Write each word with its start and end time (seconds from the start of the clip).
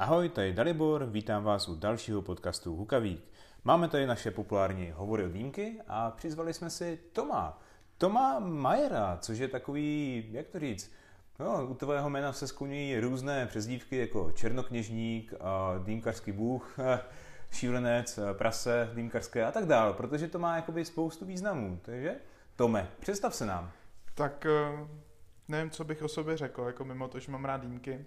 Ahoj, 0.00 0.28
tady 0.28 0.52
Dalibor, 0.52 1.06
vítám 1.06 1.44
vás 1.44 1.68
u 1.68 1.74
dalšího 1.74 2.22
podcastu 2.22 2.76
Hukavík. 2.76 3.24
Máme 3.64 3.88
tady 3.88 4.06
naše 4.06 4.30
populární 4.30 4.90
hovory 4.90 5.24
od 5.24 5.32
dýmky 5.32 5.78
a 5.88 6.10
přizvali 6.10 6.54
jsme 6.54 6.70
si 6.70 6.98
Toma. 7.12 7.62
Toma 7.98 8.38
Majera, 8.38 9.18
což 9.20 9.38
je 9.38 9.48
takový, 9.48 10.24
jak 10.30 10.48
to 10.48 10.58
říct, 10.58 10.92
no, 11.38 11.66
u 11.66 11.74
tvého 11.74 12.10
jména 12.10 12.32
se 12.32 12.46
skloňují 12.46 13.00
různé 13.00 13.46
přezdívky 13.46 13.96
jako 13.96 14.32
Černokněžník, 14.32 15.34
Dýmkarský 15.84 16.32
bůh, 16.32 16.78
šílenec, 17.50 18.18
prase, 18.32 18.90
dýmkarské 18.94 19.44
a 19.44 19.52
tak 19.52 19.66
dále, 19.66 19.92
protože 19.92 20.28
to 20.28 20.38
má 20.38 20.56
jakoby 20.56 20.84
spoustu 20.84 21.24
významů. 21.24 21.80
Takže 21.82 22.14
Tome, 22.56 22.88
představ 23.00 23.34
se 23.34 23.46
nám. 23.46 23.70
Tak 24.14 24.46
eh, 24.46 24.88
nevím, 25.48 25.70
co 25.70 25.84
bych 25.84 26.02
o 26.02 26.08
sobě 26.08 26.36
řekl, 26.36 26.62
jako 26.62 26.84
mimo 26.84 27.08
to, 27.08 27.18
že 27.18 27.32
mám 27.32 27.44
rád 27.44 27.60
dýmky 27.60 28.04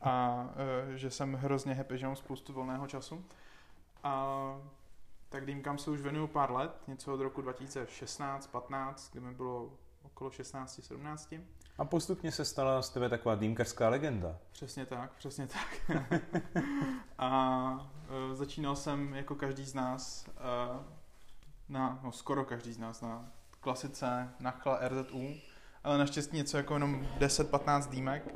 a 0.00 0.44
uh, 0.88 0.94
že 0.94 1.10
jsem 1.10 1.34
hrozně 1.34 1.74
happy, 1.74 1.98
že 1.98 2.06
mám 2.06 2.16
spoustu 2.16 2.52
volného 2.52 2.86
času. 2.86 3.24
A 4.02 4.36
tak 5.28 5.46
dýmkám 5.46 5.78
se 5.78 5.90
už 5.90 6.00
věnuju 6.00 6.26
pár 6.26 6.52
let, 6.52 6.82
něco 6.88 7.14
od 7.14 7.20
roku 7.20 7.42
2016-15, 7.42 8.94
kdy 9.12 9.20
mi 9.20 9.34
bylo 9.34 9.70
okolo 10.02 10.30
16-17. 10.30 11.40
A 11.78 11.84
postupně 11.84 12.32
se 12.32 12.44
stala 12.44 12.82
z 12.82 12.90
tebe 12.90 13.08
taková 13.08 13.34
dýmkařská 13.34 13.88
legenda. 13.88 14.38
Přesně 14.52 14.86
tak, 14.86 15.12
přesně 15.12 15.46
tak. 15.46 15.98
a 17.18 17.72
uh, 18.28 18.34
začínal 18.34 18.76
jsem 18.76 19.14
jako 19.14 19.34
každý 19.34 19.64
z 19.64 19.74
nás, 19.74 20.26
uh, 20.28 20.82
na, 21.68 22.00
no 22.02 22.12
skoro 22.12 22.44
každý 22.44 22.72
z 22.72 22.78
nás, 22.78 23.00
na 23.00 23.28
klasice 23.60 24.28
Nachla 24.40 24.88
RZU, 24.88 25.34
ale 25.84 25.98
naštěstí 25.98 26.36
něco 26.36 26.56
jako 26.56 26.74
jenom 26.74 27.06
10-15 27.18 27.90
dýmek 27.90 28.34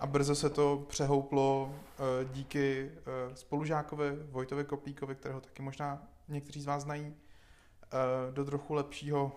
a 0.00 0.06
brzo 0.06 0.34
se 0.34 0.50
to 0.50 0.84
přehouplo 0.88 1.64
uh, 1.70 2.32
díky 2.32 2.90
uh, 2.90 3.34
spolužákovi 3.34 4.18
Vojtovi 4.30 4.64
Koplíkovi, 4.64 5.14
kterého 5.14 5.40
taky 5.40 5.62
možná 5.62 6.02
někteří 6.28 6.60
z 6.60 6.66
vás 6.66 6.82
znají, 6.82 7.06
uh, 7.06 8.34
do 8.34 8.44
trochu 8.44 8.74
lepšího, 8.74 9.32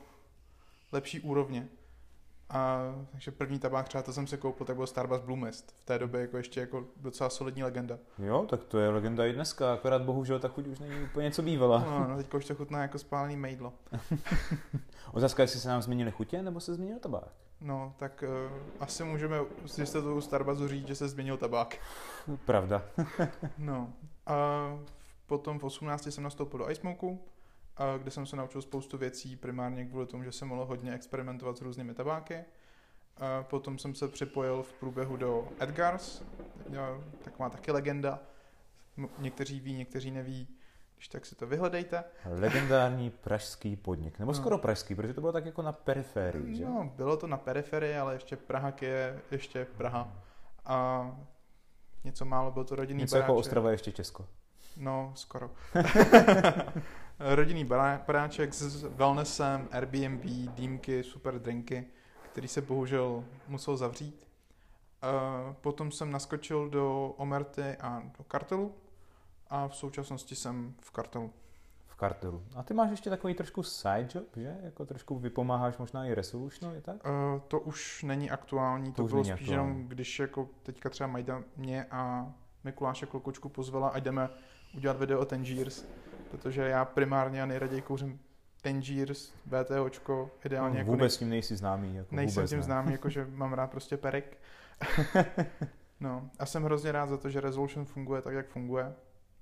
lepší 0.92 1.20
úrovně. 1.20 1.70
A, 2.54 2.80
takže 3.12 3.32
první 3.32 3.60
tabák 3.60 3.88
třeba 3.88 4.02
to 4.02 4.14
jsem 4.14 4.28
se 4.28 4.38
koupil, 4.38 4.66
tak 4.66 4.76
byl 4.76 4.88
Starbucks 4.88 5.26
Blue 5.26 5.40
Mist. 5.40 5.72
V 5.72 5.86
té 5.86 6.00
době 6.00 6.22
jako 6.22 6.38
ještě 6.38 6.60
jako 6.60 6.86
docela 6.98 7.30
solidní 7.30 7.64
legenda. 7.64 7.98
Jo, 8.20 8.46
tak 8.50 8.64
to 8.64 8.80
je 8.80 8.90
legenda 8.90 9.26
i 9.26 9.34
dneska, 9.34 9.74
akorát 9.74 10.02
bohužel 10.02 10.40
ta 10.40 10.48
chuť 10.48 10.68
už 10.68 10.80
není 10.80 11.04
úplně 11.04 11.32
co 11.32 11.42
bývala. 11.42 11.86
No, 11.86 12.08
no 12.08 12.18
teďka 12.18 12.38
už 12.38 12.46
to 12.46 12.56
chutná 12.56 12.82
jako 12.82 13.00
spálený 13.00 13.38
mejdlo. 13.38 13.74
Otázka, 15.12 15.42
jestli 15.42 15.60
se 15.60 15.70
nám 15.70 15.82
změnily 15.82 16.12
chutě, 16.12 16.42
nebo 16.42 16.60
se 16.60 16.74
změnil 16.74 17.00
tabák? 17.00 17.32
No, 17.62 17.94
tak 17.98 18.24
uh, 18.28 18.58
asi 18.80 19.04
můžeme 19.04 19.38
s 19.66 19.80
jistotou 19.80 20.22
Starbucksu 20.22 20.68
říct, 20.68 20.88
že 20.88 20.96
se 20.96 21.08
změnil 21.08 21.38
tabák. 21.38 21.78
Pravda. 22.46 22.86
no, 23.58 23.94
a 24.26 24.36
potom 25.28 25.60
v 25.60 25.64
18 25.64 26.08
jsem 26.08 26.24
nastoupil 26.24 26.60
do 26.60 26.70
iSmoku, 26.70 27.22
kde 27.98 28.12
jsem 28.12 28.26
se 28.26 28.36
naučil 28.36 28.62
spoustu 28.62 28.98
věcí, 28.98 29.36
primárně 29.36 29.86
kvůli 29.86 30.06
tomu, 30.06 30.24
že 30.24 30.32
jsem 30.32 30.48
mohl 30.48 30.66
hodně 30.66 30.94
experimentovat 30.94 31.58
s 31.58 31.62
různými 31.62 31.94
tabáky. 31.94 32.44
A 33.18 33.44
potom 33.44 33.78
jsem 33.78 33.96
se 33.96 34.08
připojil 34.08 34.64
v 34.64 34.74
průběhu 34.74 35.18
do 35.18 35.48
Edgars, 35.60 36.24
taková 37.24 37.50
taky 37.50 37.72
legenda. 37.72 38.20
Někteří 39.18 39.60
ví, 39.60 39.74
někteří 39.74 40.12
neví, 40.12 40.48
když 41.02 41.08
tak 41.08 41.26
si 41.26 41.36
to 41.36 41.48
vyhledejte. 41.48 42.04
Legendární 42.26 43.10
pražský 43.10 43.76
podnik, 43.76 44.20
nebo 44.20 44.32
no. 44.32 44.38
skoro 44.38 44.58
pražský, 44.58 44.96
protože 44.96 45.14
to 45.14 45.22
bylo 45.22 45.34
tak 45.34 45.46
jako 45.46 45.62
na 45.62 45.72
periferii, 45.72 46.56
že? 46.56 46.66
No, 46.66 46.92
bylo 46.96 47.18
to 47.18 47.28
na 47.28 47.38
periferii, 47.38 47.96
ale 47.98 48.14
ještě 48.14 48.36
Praha 48.38 48.74
je 48.82 49.20
ještě 49.32 49.66
Praha. 49.78 50.14
A 50.66 51.12
něco 52.04 52.26
málo, 52.26 52.52
byl 52.52 52.64
to 52.64 52.76
rodinný 52.76 53.02
Něco 53.02 53.16
jako 53.16 53.22
baráček. 53.22 53.30
jako 53.30 53.40
Ostrava 53.40 53.72
ještě 53.72 53.92
Česko. 53.92 54.26
No, 54.78 55.12
skoro. 55.16 55.52
rodinný 57.20 57.66
baráček 57.66 58.54
s 58.54 58.84
wellnessem, 58.84 59.68
Airbnb, 59.72 60.22
dýmky, 60.56 61.04
super 61.04 61.40
drinky, 61.40 61.86
který 62.32 62.48
se 62.48 62.62
bohužel 62.62 63.24
musel 63.48 63.78
zavřít. 63.78 64.28
Potom 65.62 65.92
jsem 65.92 66.12
naskočil 66.12 66.70
do 66.70 67.14
Omerty 67.18 67.78
a 67.80 68.04
do 68.18 68.24
kartelu, 68.24 68.76
a 69.52 69.68
v 69.68 69.76
současnosti 69.76 70.36
jsem 70.36 70.74
v 70.82 70.92
kartelu. 70.92 71.32
V 71.88 71.96
kartelu. 71.96 72.44
A 72.56 72.64
ty 72.64 72.74
máš 72.74 72.92
ještě 72.92 73.10
takový 73.10 73.34
trošku 73.34 73.64
side 73.64 74.08
job, 74.16 74.28
že? 74.36 74.58
Jako 74.64 74.86
trošku 74.86 75.20
vypomáháš 75.20 75.78
možná 75.78 76.06
i 76.06 76.14
Resolution, 76.14 76.74
je 76.74 76.82
tak? 76.82 76.96
Uh, 76.96 77.40
to 77.48 77.60
už 77.60 78.04
není 78.04 78.32
aktuální, 78.32 78.92
to, 78.92 79.04
to 79.04 79.08
bylo 79.08 79.24
spíš 79.24 79.48
jenom, 79.48 79.88
když 79.88 80.20
jako 80.20 80.50
teďka 80.64 80.90
třeba 80.90 81.08
Majda 81.08 81.44
mě 81.58 81.86
a 81.92 82.34
Mikuláše 82.64 83.06
Klokočku 83.06 83.50
pozvala 83.50 83.90
a 83.90 84.00
jdeme 84.00 84.30
udělat 84.76 84.98
video 84.98 85.20
o 85.20 85.26
Tangiers, 85.26 85.86
protože 86.32 86.62
já 86.62 86.86
primárně 86.86 87.44
a 87.44 87.46
nejraději 87.46 87.82
kouřím 87.82 88.20
Tangiers, 88.62 89.34
BTOčko, 89.46 90.32
ideálně. 90.46 90.74
No, 90.74 90.80
jako 90.80 90.92
vůbec 90.92 91.02
nej... 91.02 91.10
s 91.10 91.18
tím 91.18 91.30
nejsi 91.30 91.56
známý. 91.56 91.96
Jako 91.96 92.16
nejsem 92.16 92.36
vůbec 92.36 92.50
tím 92.50 92.60
ne. 92.60 92.64
známý, 92.64 92.92
jako 92.92 93.10
že 93.10 93.28
mám 93.32 93.54
rád 93.54 93.72
prostě 93.72 93.98
perek. 93.98 94.38
no 96.00 96.30
a 96.40 96.46
jsem 96.46 96.64
hrozně 96.64 96.92
rád 96.92 97.10
za 97.10 97.18
to, 97.18 97.30
že 97.30 97.42
Resolution 97.42 97.86
funguje 97.86 98.22
tak, 98.22 98.34
jak 98.34 98.48
funguje 98.48 98.94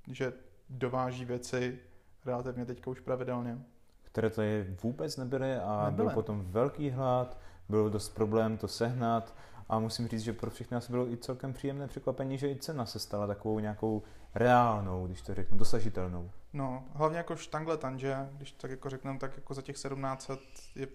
že 0.10 0.34
dováží 0.70 1.26
věci 1.26 1.80
relativně 2.26 2.66
teďka 2.66 2.92
už 2.92 3.00
pravidelně. 3.00 3.60
Které 4.04 4.30
tady 4.30 4.76
vůbec 4.84 5.18
nebyly 5.18 5.56
a 5.56 5.86
nebyly. 5.86 6.06
byl 6.06 6.14
potom 6.14 6.46
velký 6.46 6.90
hlad, 6.90 7.38
byl 7.70 7.90
dost 7.90 8.10
problém 8.10 8.58
to 8.58 8.68
sehnat 8.68 9.36
a 9.70 9.80
musím 9.80 10.08
říct, 10.08 10.22
že 10.22 10.34
pro 10.34 10.52
všechny 10.52 10.76
nás 10.76 10.90
bylo 10.90 11.12
i 11.12 11.18
celkem 11.18 11.54
příjemné 11.54 11.88
překvapení, 11.88 12.38
že 12.38 12.52
i 12.52 12.56
cena 12.56 12.86
se 12.86 13.00
stala 13.00 13.28
takovou 13.28 13.60
nějakou 13.60 14.04
reálnou, 14.36 15.08
když 15.08 15.22
to 15.22 15.34
řeknu, 15.34 15.58
dosažitelnou. 15.58 16.32
No, 16.54 16.84
hlavně 16.94 17.18
jako 17.18 17.36
štangle 17.36 17.78
tanže, 17.78 18.30
když 18.38 18.52
tak 18.52 18.72
jako 18.72 18.90
řekneme, 18.90 19.20
tak 19.20 19.36
jako 19.36 19.54
za 19.54 19.62
těch 19.62 19.76
1700 19.76 20.40
je 20.76 20.88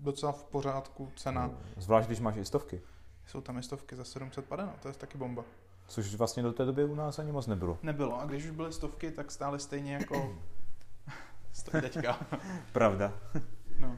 docela 0.00 0.32
v 0.32 0.44
pořádku 0.44 1.12
cena. 1.16 1.50
Zvlášť, 1.76 2.08
když 2.08 2.20
máš 2.20 2.36
i 2.36 2.44
stovky. 2.44 2.82
Jsou 3.26 3.40
tam 3.40 3.58
i 3.58 3.62
stovky 3.62 3.96
za 3.96 4.04
750, 4.04 4.66
no, 4.66 4.72
to 4.82 4.88
je 4.88 4.94
taky 4.94 5.18
bomba. 5.18 5.44
Což 5.86 6.14
vlastně 6.14 6.42
do 6.42 6.52
té 6.52 6.64
doby 6.64 6.84
u 6.84 6.94
nás 6.94 7.18
ani 7.18 7.32
moc 7.32 7.46
nebylo. 7.46 7.78
Nebylo. 7.82 8.20
A 8.20 8.24
když 8.24 8.44
už 8.44 8.50
byly 8.50 8.72
stovky, 8.72 9.10
tak 9.10 9.30
stále 9.30 9.58
stejně 9.58 9.94
jako 9.94 10.36
stojí 11.52 11.82
teďka. 11.82 12.26
Pravda. 12.72 13.12
No. 13.78 13.96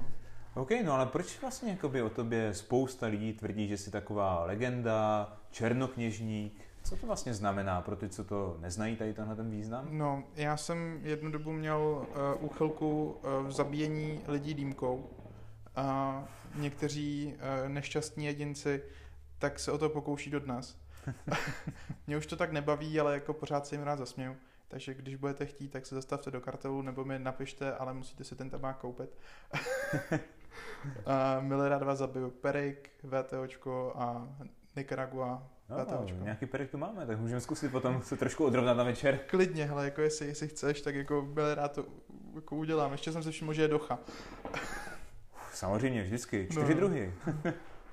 OK, 0.55 0.71
no 0.85 0.93
ale 0.93 1.07
proč 1.07 1.41
vlastně 1.41 1.71
jakoby 1.71 2.03
o 2.03 2.11
tobě 2.11 2.55
spousta 2.55 3.07
lidí 3.07 3.33
tvrdí, 3.33 3.69
že 3.69 3.77
jsi 3.77 3.91
taková 3.91 4.45
legenda, 4.45 5.33
černokněžník? 5.51 6.61
Co 6.83 6.97
to 6.97 7.07
vlastně 7.07 7.35
znamená 7.35 7.81
pro 7.81 7.97
ty, 7.97 8.09
co 8.09 8.25
to 8.25 8.57
neznají, 8.61 8.97
tady 8.97 9.15
tenhle 9.15 9.37
ten 9.37 9.51
význam? 9.51 9.89
No, 9.91 10.23
já 10.35 10.57
jsem 10.57 11.01
jednu 11.03 11.31
dobu 11.31 11.53
měl 11.53 12.07
uh, 12.41 12.45
úchylku 12.45 13.05
uh, 13.05 13.47
v 13.47 13.53
zabíjení 13.53 14.21
lidí 14.27 14.55
dýmkou. 14.55 15.11
A 15.77 16.25
někteří 16.55 17.35
uh, 17.35 17.69
nešťastní 17.69 18.27
jedinci 18.27 18.83
tak 19.39 19.59
se 19.59 19.73
o 19.73 19.79
to 19.79 19.89
pokouší 19.89 20.31
dodnes. 20.31 20.79
Mě 22.06 22.17
už 22.17 22.27
to 22.27 22.37
tak 22.37 22.53
nebaví, 22.53 23.00
ale 23.00 23.15
jako 23.15 23.33
pořád 23.33 23.67
se 23.67 23.75
jim 23.75 23.84
rád 23.84 23.99
zasměju. 23.99 24.37
Takže 24.69 24.94
když 24.94 25.17
budete 25.17 25.47
chtít, 25.47 25.69
tak 25.69 25.87
se 25.87 25.94
zastavte 25.94 26.31
do 26.31 26.41
kartelu 26.41 26.83
nebo 26.83 27.05
mi 27.05 27.19
napište, 27.19 27.75
ale 27.75 27.94
musíte 27.94 28.25
si 28.25 28.37
ten 28.37 28.50
tabák 28.50 28.78
koupit. 28.78 29.11
a 31.06 31.41
milé 31.41 31.69
rád 31.69 31.83
vás 31.83 31.99
zabiju 31.99 32.31
Perik, 32.31 32.91
VTOčko 33.03 33.93
a 33.97 34.28
Nicaragua 34.77 35.49
No, 35.69 35.84
VTOčko. 35.84 36.19
nějaký 36.25 36.47
perik 36.47 36.71
tu 36.71 36.78
máme, 36.78 37.06
tak 37.06 37.19
můžeme 37.19 37.41
zkusit 37.41 37.72
potom 37.72 38.03
se 38.03 38.16
trošku 38.16 38.45
odrovnat 38.45 38.77
na 38.77 38.84
večer. 38.84 39.19
Klidně, 39.27 39.65
hele, 39.65 39.84
jako 39.84 40.00
jestli, 40.00 40.27
jestli 40.27 40.49
chceš, 40.49 40.81
tak 40.81 40.95
jako 40.95 41.28
milé 41.33 41.55
rád 41.55 41.72
to 41.72 41.87
jako 42.34 42.56
udělám. 42.56 42.93
Ještě 42.93 43.12
jsem 43.12 43.22
se 43.22 43.31
všiml, 43.31 43.53
že 43.53 43.62
je 43.62 43.69
docha. 43.69 43.99
Samozřejmě, 45.53 46.03
vždycky. 46.03 46.49
Čtyři 46.50 46.75
no. 46.75 46.81
druhy. 46.81 47.15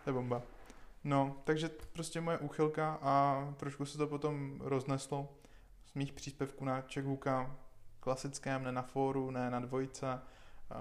to 0.03 0.09
je 0.09 0.13
bomba. 0.13 0.41
No, 1.03 1.35
takže 1.43 1.69
prostě 1.93 2.21
moje 2.21 2.37
úchylka 2.37 2.99
a 3.01 3.47
trošku 3.57 3.85
se 3.85 3.97
to 3.97 4.07
potom 4.07 4.61
rozneslo 4.63 5.29
z 5.85 5.93
mých 5.93 6.13
příspěvků 6.13 6.65
na 6.65 6.81
Čehuka 6.81 7.55
klasickém, 7.99 8.63
ne 8.63 8.71
na 8.71 8.81
fóru, 8.81 9.31
ne 9.31 9.49
na 9.49 9.59
dvojce, 9.59 10.19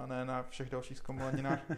ne 0.07 0.25
na 0.25 0.43
všech 0.43 0.71
dalších 0.71 0.99
zkomolaninách. 0.99 1.61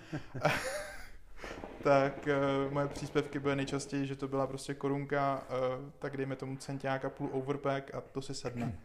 tak 1.83 2.29
uh, 2.67 2.73
moje 2.73 2.89
příspěvky 2.89 3.39
byly 3.39 3.57
nejčastěji, 3.57 4.07
že 4.07 4.17
to 4.17 4.29
byla 4.29 4.47
prostě 4.47 4.75
korunka, 4.75 5.43
uh, 5.51 5.91
tak 5.99 6.17
dejme 6.17 6.37
tomu 6.37 6.57
centiák 6.57 7.05
a 7.05 7.11
půl 7.11 7.29
overpack 7.33 7.95
a 7.95 8.01
to 8.01 8.23
si 8.23 8.35
sedne. 8.35 8.79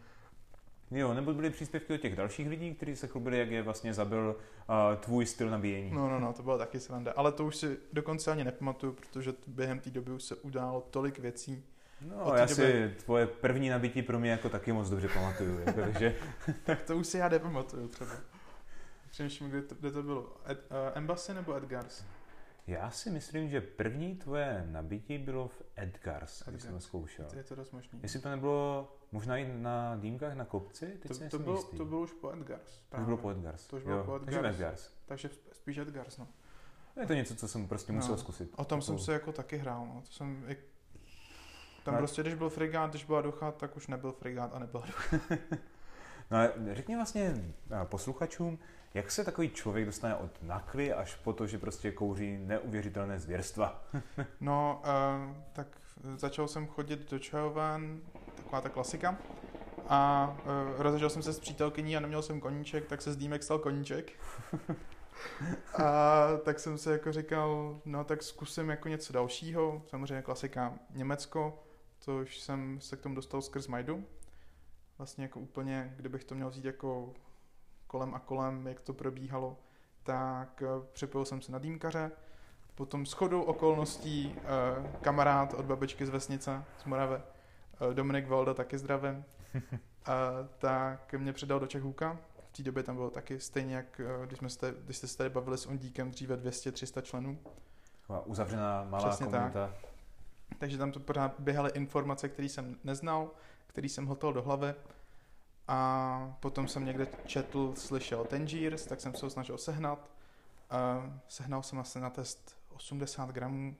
Jo, 0.90 1.14
nebo 1.14 1.34
byly 1.34 1.50
příspěvky 1.50 1.94
od 1.94 2.00
těch 2.00 2.16
dalších 2.16 2.48
lidí, 2.48 2.74
kteří 2.74 2.96
se 2.96 3.06
chlubili, 3.06 3.38
jak 3.38 3.50
je 3.50 3.62
vlastně 3.62 3.94
zabil 3.94 4.36
uh, 4.68 5.00
tvůj 5.00 5.26
styl 5.26 5.50
nabíjení. 5.50 5.90
No, 5.90 6.10
no, 6.10 6.20
no, 6.20 6.32
to 6.32 6.42
bylo 6.42 6.58
taky 6.58 6.80
sranda. 6.80 7.12
Ale 7.16 7.32
to 7.32 7.44
už 7.44 7.56
si 7.56 7.78
dokonce 7.92 8.30
ani 8.30 8.44
nepamatuju, 8.44 8.92
protože 8.92 9.32
během 9.46 9.80
té 9.80 9.90
doby 9.90 10.12
už 10.12 10.22
se 10.22 10.34
událo 10.36 10.86
tolik 10.90 11.18
věcí. 11.18 11.64
No, 12.00 12.32
já 12.34 12.44
doby... 12.44 12.54
si 12.54 12.94
tvoje 13.04 13.26
první 13.26 13.68
nabití 13.68 14.02
pro 14.02 14.18
mě 14.18 14.30
jako 14.30 14.48
taky 14.48 14.72
moc 14.72 14.90
dobře 14.90 15.08
pamatuju. 15.08 15.60
jako, 15.60 15.80
takže... 15.80 16.16
tak 16.64 16.82
to 16.82 16.96
už 16.96 17.06
si 17.06 17.18
já 17.18 17.28
nepamatuju 17.28 17.88
třeba. 17.88 18.10
Přemýšlím, 19.10 19.50
kde 19.50 19.62
to, 19.62 19.74
kde 19.74 19.90
to 19.90 20.02
bylo. 20.02 20.36
Ed, 20.48 20.66
uh, 20.70 20.76
Embassy 20.94 21.34
nebo 21.34 21.56
Edgars? 21.56 22.04
Já 22.66 22.90
si 22.90 23.10
myslím, 23.10 23.48
že 23.48 23.60
první 23.60 24.16
tvoje 24.16 24.66
nabití 24.70 25.18
bylo 25.18 25.48
v 25.48 25.62
Edgars, 25.76 26.42
když 26.46 26.62
jsem 26.62 26.80
zkoušel. 26.80 27.26
To 27.30 27.36
je 27.36 27.44
to 27.44 27.54
dost 27.54 27.72
možný. 27.72 28.00
Jestli 28.02 28.20
to 28.20 28.28
nebylo 28.28 28.92
možná 29.12 29.36
i 29.36 29.52
na 29.58 29.96
dýmkách 29.96 30.34
na 30.34 30.44
kopci? 30.44 30.86
Teď 30.86 31.18
To, 31.18 31.28
to, 31.28 31.38
bylo, 31.38 31.56
jistý. 31.56 31.76
to 31.76 31.84
bylo 31.84 32.00
už 32.00 32.12
po 32.12 32.32
Edgars. 32.32 32.62
To 32.62 32.80
už 32.80 32.88
právě. 32.88 33.04
bylo 33.06 33.16
po 33.16 33.30
Edgars. 33.30 33.66
To 33.66 33.76
už 33.76 33.82
bylo 33.82 33.96
jo. 33.98 34.04
po 34.04 34.18
Takže 34.18 34.38
Edgars. 34.38 34.56
Edgars. 34.56 34.90
Takže 35.06 35.28
sp- 35.28 35.48
spíš 35.52 35.78
Edgars, 35.78 36.18
no. 36.18 36.26
Je 37.00 37.06
to 37.06 37.14
něco, 37.14 37.34
co 37.36 37.48
jsem 37.48 37.68
prostě 37.68 37.92
No. 37.92 37.96
musel 37.96 38.16
zkusit. 38.18 38.52
O 38.56 38.64
tom 38.64 38.82
jsem 38.82 38.94
Jako- 38.94 39.04
se 39.04 39.12
jako 39.12 39.32
taky 39.32 39.56
hrál, 39.56 39.86
no. 39.94 40.00
To 40.06 40.12
jsem, 40.12 40.44
jak... 40.46 40.58
Tam 41.84 41.94
No. 41.94 41.98
prostě, 41.98 42.22
když 42.22 42.34
byl 42.34 42.50
frigát, 42.50 42.90
když 42.90 43.04
byla 43.04 43.22
ducha, 43.22 43.52
tak 43.52 43.76
už 43.76 43.86
nebyl 43.86 44.12
frigát 44.12 44.54
a 44.54 44.58
nebyla 44.58 44.86
ducha. 44.86 45.16
No 46.30 46.36
ale 46.38 46.52
řekni 46.72 46.96
vlastně 46.96 47.52
posluchačům, 47.84 48.58
jak 48.94 49.10
se 49.10 49.24
takový 49.24 49.50
člověk 49.50 49.86
dostane 49.86 50.16
od 50.16 50.42
nakly 50.42 50.92
až 50.92 51.14
po 51.14 51.32
to, 51.32 51.46
že 51.46 51.58
prostě 51.58 51.92
kouří 51.92 52.38
neuvěřitelné 52.38 53.18
zvěrstva. 53.20 53.84
No, 54.40 54.82
uh, 54.84 55.36
tak 55.52 55.66
začal 56.16 56.48
jsem 56.48 56.66
chodit 56.66 57.10
do 57.10 57.18
čajoven, 57.18 58.00
taková 58.50 58.60
ta 58.60 58.68
klasika. 58.68 59.18
A 59.88 60.30
uh, 60.44 60.82
rozešel 60.82 61.10
jsem 61.10 61.22
se 61.22 61.32
s 61.32 61.40
přítelkyní 61.40 61.96
a 61.96 62.00
neměl 62.00 62.22
jsem 62.22 62.40
koníček, 62.40 62.86
tak 62.86 63.02
se 63.02 63.12
z 63.12 63.16
dýmek 63.16 63.42
stal 63.42 63.58
koníček. 63.58 64.12
A 65.84 66.26
tak 66.44 66.58
jsem 66.58 66.78
si 66.78 66.90
jako 66.90 67.12
říkal, 67.12 67.80
no 67.84 68.04
tak 68.04 68.22
zkusím 68.22 68.70
jako 68.70 68.88
něco 68.88 69.12
dalšího, 69.12 69.82
samozřejmě 69.86 70.22
klasika 70.22 70.74
Německo, 70.90 71.62
což 71.98 72.40
jsem 72.40 72.80
se 72.80 72.96
k 72.96 73.00
tomu 73.00 73.14
dostal 73.14 73.42
skrz 73.42 73.66
Majdu. 73.66 74.04
Vlastně 74.98 75.24
jako 75.24 75.40
úplně, 75.40 75.94
kdybych 75.96 76.24
to 76.24 76.34
měl 76.34 76.50
vzít 76.50 76.64
jako 76.64 77.12
kolem 77.86 78.14
a 78.14 78.18
kolem, 78.18 78.66
jak 78.66 78.80
to 78.80 78.92
probíhalo, 78.92 79.56
tak 80.02 80.62
eh, 80.62 80.86
připojil 80.92 81.24
jsem 81.24 81.40
se 81.40 81.52
na 81.52 81.58
dýmkaře, 81.58 82.10
potom 82.74 83.06
shodou 83.06 83.42
okolností 83.42 84.36
eh, 84.36 84.98
kamarád 85.00 85.54
od 85.54 85.64
babičky 85.64 86.06
z 86.06 86.10
vesnice, 86.10 86.64
z 86.78 86.84
Morave, 86.84 87.22
Dominik 87.92 88.28
Valda, 88.28 88.54
taky 88.54 88.78
zdravím, 88.78 89.24
eh, 89.54 89.72
tak 90.58 91.12
mě 91.12 91.32
předal 91.32 91.60
do 91.60 91.66
Čechůka. 91.66 92.18
V 92.48 92.56
té 92.56 92.62
době 92.62 92.82
tam 92.82 92.96
bylo 92.96 93.10
taky 93.10 93.40
stejně, 93.40 93.74
jak 93.74 94.00
eh, 94.00 94.26
když, 94.26 94.38
jsme 94.38 94.50
se, 94.50 94.74
když 94.84 94.96
jste 94.96 95.06
se 95.06 95.18
tady 95.18 95.30
bavili 95.30 95.58
s 95.58 95.66
Ondíkem, 95.66 96.10
dříve 96.10 96.36
200-300 96.36 97.02
členů. 97.02 97.38
Uzavřená 98.24 98.84
malá 98.84 99.08
Přesně 99.08 99.26
tak. 99.26 99.52
komunita. 99.52 99.74
Takže 100.58 100.78
tam 100.78 100.92
to 100.92 101.00
pořád 101.00 101.34
běhaly 101.38 101.70
informace, 101.74 102.28
které 102.28 102.48
jsem 102.48 102.76
neznal, 102.84 103.30
které 103.66 103.88
jsem 103.88 104.06
hotel 104.06 104.32
do 104.32 104.42
hlavy. 104.42 104.74
A 105.68 106.36
potom 106.40 106.68
jsem 106.68 106.84
někde 106.84 107.06
četl, 107.26 107.72
slyšel 107.76 108.24
Tangiers, 108.24 108.86
tak 108.86 109.00
jsem 109.00 109.14
se 109.14 109.26
ho 109.26 109.30
snažil 109.30 109.58
sehnat. 109.58 110.10
A 110.70 111.10
sehnal 111.28 111.62
jsem 111.62 111.78
asi 111.78 112.00
na 112.00 112.10
test 112.10 112.56
80 112.68 113.30
gramů 113.30 113.76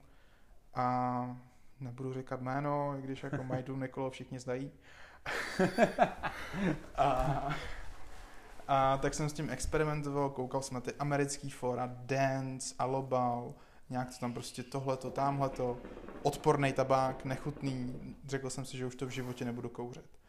a 0.73 1.37
nebudu 1.81 2.13
říkat 2.13 2.41
jméno, 2.41 2.95
i 2.99 3.01
když 3.01 3.23
jako 3.23 3.43
Majdu 3.47 3.75
Nikolo 3.75 4.09
všichni 4.09 4.39
znají. 4.39 4.71
a, 6.95 7.49
a 8.67 8.97
tak 8.97 9.13
jsem 9.13 9.29
s 9.29 9.33
tím 9.33 9.49
experimentoval, 9.49 10.29
koukal 10.29 10.61
jsem 10.61 10.75
na 10.75 10.81
ty 10.81 10.93
americký 10.93 11.49
fora, 11.49 11.95
Dance, 11.95 12.75
Alobal, 12.79 13.53
nějak 13.89 14.09
to 14.09 14.19
tam 14.19 14.33
prostě 14.33 14.63
tohleto, 14.63 15.11
tamhleto, 15.11 15.77
odporný 16.23 16.73
tabák, 16.73 17.25
nechutný, 17.25 18.15
řekl 18.27 18.49
jsem 18.49 18.65
si, 18.65 18.77
že 18.77 18.85
už 18.85 18.95
to 18.95 19.05
v 19.05 19.09
životě 19.09 19.45
nebudu 19.45 19.69
kouřit. 19.69 20.19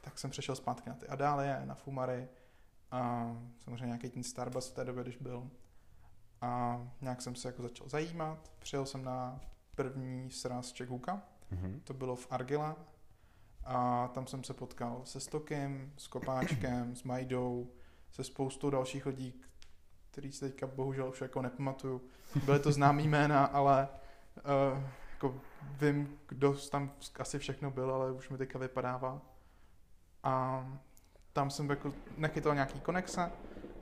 Tak 0.00 0.18
jsem 0.18 0.30
přešel 0.30 0.56
zpátky 0.56 0.90
na 0.90 0.96
ty 0.96 1.06
Adálie, 1.06 1.62
na 1.64 1.74
Fumary 1.74 2.28
a 2.90 3.32
samozřejmě 3.64 3.86
nějaký 3.86 4.10
ten 4.10 4.22
Starbucks 4.22 4.68
v 4.68 4.74
té 4.74 4.84
době, 4.84 5.02
když 5.02 5.16
byl. 5.16 5.50
A 6.40 6.80
nějak 7.00 7.22
jsem 7.22 7.34
se 7.34 7.48
jako 7.48 7.62
začal 7.62 7.88
zajímat, 7.88 8.52
přijel 8.58 8.86
jsem 8.86 9.04
na 9.04 9.40
první 9.82 10.30
sraz 10.30 10.72
Čekůka, 10.72 11.22
Mhm. 11.50 11.80
to 11.84 11.94
bylo 11.94 12.16
v 12.16 12.26
Argila 12.30 12.76
a 13.64 14.08
tam 14.14 14.26
jsem 14.26 14.44
se 14.44 14.54
potkal 14.54 15.00
se 15.04 15.20
Stokem, 15.20 15.92
s 15.96 16.06
Kopáčkem, 16.08 16.96
s 16.96 17.02
Majdou, 17.02 17.70
se 18.10 18.24
spoustou 18.24 18.70
dalších 18.70 19.06
lidí, 19.06 19.40
který 20.10 20.32
si 20.32 20.40
teďka 20.40 20.66
bohužel 20.66 21.08
už 21.08 21.20
jako 21.20 21.42
nepamatuju. 21.42 22.00
Byly 22.44 22.58
to 22.60 22.72
známý 22.72 23.08
jména, 23.08 23.44
ale 23.44 23.88
uh, 24.36 24.82
jako 25.12 25.40
vím, 25.80 26.18
kdo 26.28 26.56
tam 26.70 26.92
asi 27.20 27.38
všechno 27.38 27.70
byl, 27.70 27.90
ale 27.94 28.12
už 28.12 28.28
mi 28.30 28.38
teďka 28.38 28.58
vypadává. 28.58 29.22
A 30.22 30.66
tam 31.32 31.50
jsem 31.50 31.70
jako 31.70 31.92
nechytal 32.16 32.54
nějaký 32.54 32.80
konexe 32.80 33.32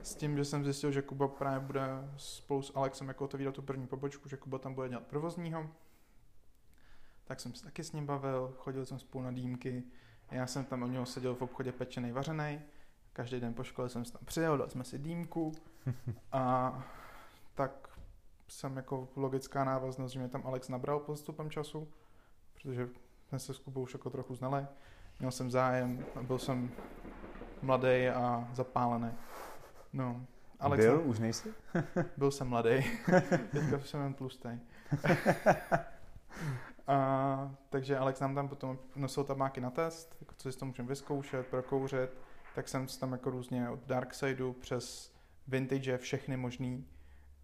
s 0.03 0.15
tím, 0.15 0.37
že 0.37 0.45
jsem 0.45 0.65
zjistil, 0.65 0.93
že 0.93 1.03
Kuba 1.03 1.29
právě 1.29 1.61
bude 1.61 1.83
spolu 2.17 2.63
s 2.63 2.73
Alexem 2.77 3.09
jako 3.09 3.25
otevírat 3.25 3.55
tu 3.55 3.63
první 3.63 3.87
pobočku, 3.87 4.29
že 4.29 4.37
Kuba 4.37 4.59
tam 4.59 4.75
bude 4.75 4.89
dělat 4.89 5.07
provozního. 5.07 5.71
Tak 7.27 7.41
jsem 7.41 7.55
se 7.55 7.65
taky 7.65 7.85
s 7.85 7.93
ním 7.93 8.07
bavil, 8.07 8.55
chodil 8.59 8.87
jsem 8.87 8.99
spolu 8.99 9.25
na 9.25 9.31
dýmky. 9.31 9.83
Já 10.31 10.47
jsem 10.47 10.65
tam 10.65 10.83
u 10.83 10.87
něho 10.87 11.07
seděl 11.07 11.35
v 11.35 11.43
obchodě 11.43 11.73
pečený, 11.73 12.13
vařený. 12.13 12.61
Každý 13.13 13.41
den 13.41 13.55
po 13.55 13.65
škole 13.65 13.89
jsem 13.89 14.05
se 14.05 14.13
tam 14.13 14.23
přijel, 14.25 14.59
dali 14.59 14.71
jsme 14.71 14.85
si 14.85 14.99
dýmku. 14.99 15.53
A 16.33 16.85
tak 17.55 17.89
jsem 18.49 18.77
jako 18.77 19.09
logická 19.17 19.65
návaznost, 19.65 20.13
že 20.13 20.19
mě 20.19 20.29
tam 20.29 20.43
Alex 20.45 20.69
nabral 20.69 21.01
postupem 21.01 21.51
času, 21.51 21.89
protože 22.55 22.89
jsme 23.29 23.39
se 23.39 23.55
s 23.55 23.59
Kubou 23.59 23.83
už 23.83 23.93
jako 23.93 24.11
trochu 24.11 24.35
znali. 24.35 24.67
Měl 25.19 25.31
jsem 25.31 25.51
zájem, 25.51 26.05
byl 26.23 26.39
jsem 26.39 26.71
mladý 27.63 28.09
a 28.09 28.49
zapálený. 28.53 29.11
No, 29.93 30.27
Alex 30.61 30.85
Byl? 30.85 31.03
Už 31.05 31.19
nejsi? 31.19 31.55
byl 32.17 32.31
jsem 32.31 32.49
mladý, 32.49 32.71
teďka 33.53 33.81
jsem 33.81 34.03
jen 34.03 34.15
tlustý. 34.15 34.49
a, 36.87 37.57
takže 37.71 37.99
Alex 37.99 38.21
nám 38.21 38.35
tam 38.35 38.49
potom 38.49 38.79
nosil 38.97 39.25
tabáky 39.25 39.61
na 39.61 39.71
test, 39.71 40.17
jako 40.21 40.35
co 40.37 40.53
si 40.53 40.59
to 40.59 40.67
můžeme 40.67 40.89
vyzkoušet, 40.89 41.47
prokouřit, 41.47 42.11
tak 42.55 42.69
jsem 42.69 42.87
tam 43.01 43.13
jako 43.13 43.31
různě 43.31 43.71
od 43.71 43.81
Darksideu 43.87 44.53
přes 44.53 45.15
Vintage 45.49 45.99
všechny 45.99 46.37
možný, 46.37 46.87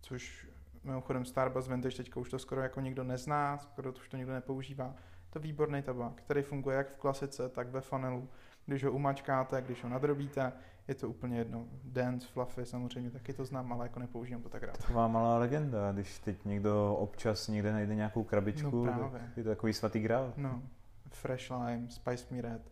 což 0.00 0.48
mimochodem 0.84 1.24
Starbucks 1.24 1.68
Vintage 1.68 1.96
teďka 1.96 2.20
už 2.20 2.30
to 2.30 2.38
skoro 2.38 2.60
jako 2.62 2.80
nikdo 2.80 3.04
nezná, 3.04 3.58
skoro 3.58 3.92
to 3.92 3.98
už 3.98 4.08
to 4.08 4.16
nikdo 4.16 4.32
nepoužívá. 4.32 4.94
To 5.30 5.38
je 5.38 5.42
výborný 5.42 5.82
tabák, 5.82 6.14
který 6.14 6.42
funguje 6.42 6.76
jak 6.76 6.88
v 6.88 6.96
klasice, 6.96 7.48
tak 7.48 7.68
ve 7.68 7.80
funnelu. 7.80 8.28
Když 8.66 8.84
ho 8.84 8.92
umačkáte, 8.92 9.62
když 9.62 9.82
ho 9.82 9.88
nadrobíte, 9.88 10.52
je 10.88 10.94
to 10.94 11.08
úplně 11.08 11.38
jedno. 11.38 11.64
Dance, 11.84 12.26
Fluffy, 12.28 12.66
samozřejmě 12.66 13.10
taky 13.10 13.32
to 13.32 13.44
znám, 13.44 13.72
ale 13.72 13.84
jako 13.84 14.00
nepoužívám 14.00 14.42
to 14.42 14.48
tak 14.48 14.62
rád. 14.62 14.78
Taková 14.78 15.08
malá 15.08 15.38
legenda, 15.38 15.92
když 15.92 16.18
teď 16.18 16.44
někdo 16.44 16.94
občas 16.94 17.48
někde 17.48 17.72
najde 17.72 17.94
nějakou 17.94 18.24
krabičku, 18.24 18.84
No 18.84 18.92
právě. 18.92 19.32
je 19.36 19.42
to 19.42 19.48
takový 19.48 19.72
svatý 19.72 20.00
grál. 20.00 20.32
No, 20.36 20.62
Fresh 21.10 21.50
Lime, 21.50 21.90
Spice 21.90 22.34
Me 22.34 22.40
Red, 22.42 22.62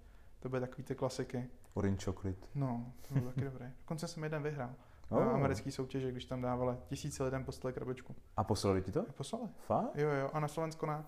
to 0.40 0.48
byly 0.48 0.60
takový 0.60 0.84
ty 0.84 0.94
klasiky. 0.94 1.46
Orange 1.74 2.04
chocolate. 2.04 2.46
No, 2.54 2.92
to 3.08 3.14
bylo 3.14 3.26
taky 3.32 3.44
dobré. 3.44 3.72
Dokonce 3.80 4.08
jsem 4.08 4.24
jeden 4.24 4.42
vyhrál. 4.42 4.70
Oh. 5.12 5.24
Na 5.24 5.32
americký 5.32 5.70
soutěže, 5.72 6.12
když 6.12 6.24
tam 6.24 6.42
dávali 6.42 6.76
tisíce 6.86 7.24
lidem 7.24 7.44
poslali 7.44 7.74
krabičku. 7.74 8.14
A 8.36 8.44
poslali 8.44 8.82
ti 8.82 8.92
to? 8.92 9.00
A 9.08 9.12
poslali. 9.12 9.44
Fakt? 9.66 9.96
Jo, 9.96 10.08
jo, 10.10 10.30
a 10.32 10.40
na 10.40 10.48
Slovensku 10.48 10.86
ne. 10.86 11.04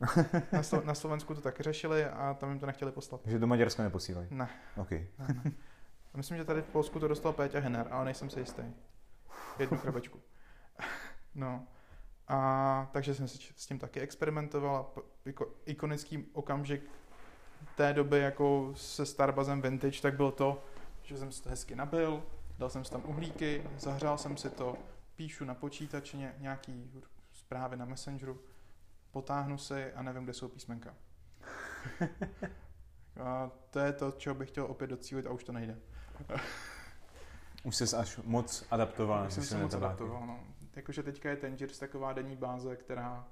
Na, 0.52 0.60
Slo- 0.62 0.84
na 0.84 0.94
Slovensku 0.94 1.34
to 1.34 1.40
taky 1.40 1.62
řešili 1.62 2.04
a 2.04 2.34
tam 2.34 2.50
jim 2.50 2.58
to 2.58 2.66
nechtěli 2.66 2.92
poslat. 2.92 3.20
Takže 3.20 3.38
do 3.38 3.46
Maďarska 3.46 3.82
neposílají? 3.82 4.28
Ne. 4.30 4.48
OK. 4.76 4.90
Ne, 4.90 5.06
ne. 5.44 5.52
A 6.16 6.18
myslím, 6.18 6.36
že 6.36 6.44
tady 6.44 6.62
v 6.62 6.68
Polsku 6.68 7.00
to 7.00 7.08
dostal 7.08 7.32
Péťa 7.32 7.60
Henner, 7.60 7.88
ale 7.90 8.04
nejsem 8.04 8.30
si 8.30 8.40
jistý. 8.40 8.62
Jednu 9.58 9.78
krabičku. 9.78 10.20
No. 11.34 11.66
A 12.28 12.90
takže 12.92 13.14
jsem 13.14 13.28
si 13.28 13.38
s 13.56 13.66
tím 13.66 13.78
taky 13.78 14.00
experimentoval 14.00 14.76
a 14.76 15.00
jako 15.24 15.54
ikonický 15.66 16.26
okamžik 16.32 16.90
té 17.74 17.92
doby 17.92 18.18
jako 18.18 18.72
se 18.76 19.06
Starbazem 19.06 19.62
Vintage, 19.62 20.00
tak 20.02 20.16
byl 20.16 20.30
to, 20.30 20.64
že 21.02 21.18
jsem 21.18 21.32
si 21.32 21.42
to 21.42 21.48
hezky 21.48 21.76
nabil, 21.76 22.22
dal 22.58 22.70
jsem 22.70 22.84
si 22.84 22.90
tam 22.90 23.02
uhlíky, 23.04 23.64
zahřál 23.78 24.18
jsem 24.18 24.36
si 24.36 24.50
to, 24.50 24.76
píšu 25.16 25.44
na 25.44 25.54
počítači 25.54 26.16
ně- 26.16 26.34
nějaký 26.38 26.90
zprávy 27.32 27.76
na 27.76 27.84
Messengeru, 27.84 28.40
potáhnu 29.10 29.58
si 29.58 29.92
a 29.92 30.02
nevím, 30.02 30.24
kde 30.24 30.32
jsou 30.32 30.48
písmenka. 30.48 30.94
A 33.20 33.50
to 33.70 33.78
je 33.78 33.92
to, 33.92 34.10
čeho 34.10 34.34
bych 34.34 34.48
chtěl 34.48 34.64
opět 34.64 34.86
docílit 34.86 35.26
a 35.26 35.30
už 35.30 35.44
to 35.44 35.52
nejde. 35.52 35.78
Už 37.64 37.76
jsi 37.76 37.96
až 37.96 38.16
moc 38.24 38.66
adaptoval 38.70 39.26
Už 39.26 39.32
jsem 39.32 39.44
se 39.44 39.58
moc 39.58 39.74
adaptoval, 39.74 40.26
no. 40.26 40.40
Jakože 40.76 41.02
teďka 41.02 41.30
je 41.30 41.36
Tangiers 41.36 41.78
taková 41.78 42.12
denní 42.12 42.36
báze, 42.36 42.76
která 42.76 43.28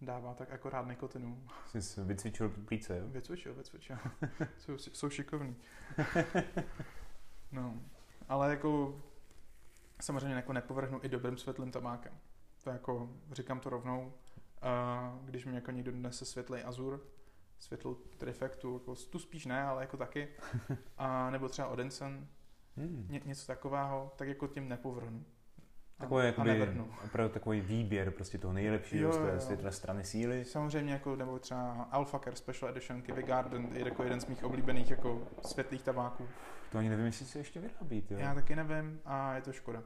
dává 0.00 0.34
tak 0.34 0.52
akorát 0.52 0.88
nikotinu. 0.88 1.48
Jsi 1.78 2.00
vycvičil 2.00 2.48
plíce, 2.48 2.98
jo? 2.98 3.04
Vycvičil, 3.08 3.54
vycvičil. 3.54 3.96
jsou, 4.58 4.78
jsou 4.78 5.10
šikovní. 5.10 5.56
No, 7.52 7.74
ale 8.28 8.50
jako 8.50 9.00
samozřejmě 10.00 10.34
jako 10.34 10.52
nepovrhnu 10.52 11.00
i 11.02 11.08
dobrým 11.08 11.36
světlým 11.36 11.70
tabákem. 11.70 12.12
To 12.64 12.70
jako, 12.70 13.10
říkám 13.32 13.60
to 13.60 13.70
rovnou, 13.70 14.12
a 14.62 15.18
když 15.24 15.44
mi 15.44 15.54
jako 15.54 15.70
někdo 15.70 15.92
donese 15.92 16.24
světlej 16.24 16.62
azur, 16.66 17.06
světlou 17.58 17.94
trifektu, 17.94 18.74
jako 18.74 18.94
tu 18.94 19.18
spíš 19.18 19.46
ne, 19.46 19.62
ale 19.62 19.82
jako 19.82 19.96
taky, 19.96 20.28
a 20.98 21.30
nebo 21.30 21.48
třeba 21.48 21.68
Odensen, 21.68 22.28
Hmm. 22.78 23.06
ně, 23.10 23.20
něco 23.24 23.46
takového, 23.46 24.12
tak 24.16 24.28
jako 24.28 24.46
tím 24.46 24.68
nepovrhnu. 24.68 25.24
Takový 25.98 26.20
a, 26.20 26.22
a 26.22 26.26
jakoby, 26.26 26.48
nevrhnu. 26.48 26.94
opravdu 27.04 27.32
takový 27.34 27.60
výběr 27.60 28.10
prostě 28.10 28.38
toho 28.38 28.52
nejlepšího 28.52 29.12
z 29.40 29.46
té 29.46 29.72
strany 29.72 30.04
síly. 30.04 30.44
Samozřejmě 30.44 30.92
jako, 30.92 31.16
nebo 31.16 31.38
třeba 31.38 31.82
Alpha 31.90 32.18
Care 32.18 32.36
Special 32.36 32.70
Edition 32.70 33.02
Kiwi 33.02 33.22
Garden 33.22 33.68
je 33.72 33.84
jako 33.84 34.02
jeden 34.02 34.20
z 34.20 34.26
mých 34.26 34.44
oblíbených 34.44 34.90
jako 34.90 35.28
světlých 35.42 35.82
tabáků. 35.82 36.28
To 36.72 36.78
ani 36.78 36.88
nevím, 36.88 37.06
jestli 37.06 37.26
se 37.26 37.38
ještě 37.38 37.60
vyrábí. 37.60 38.02
Tyjo. 38.02 38.20
Já 38.20 38.34
taky 38.34 38.56
nevím 38.56 39.00
a 39.04 39.34
je 39.34 39.42
to 39.42 39.52
škoda. 39.52 39.82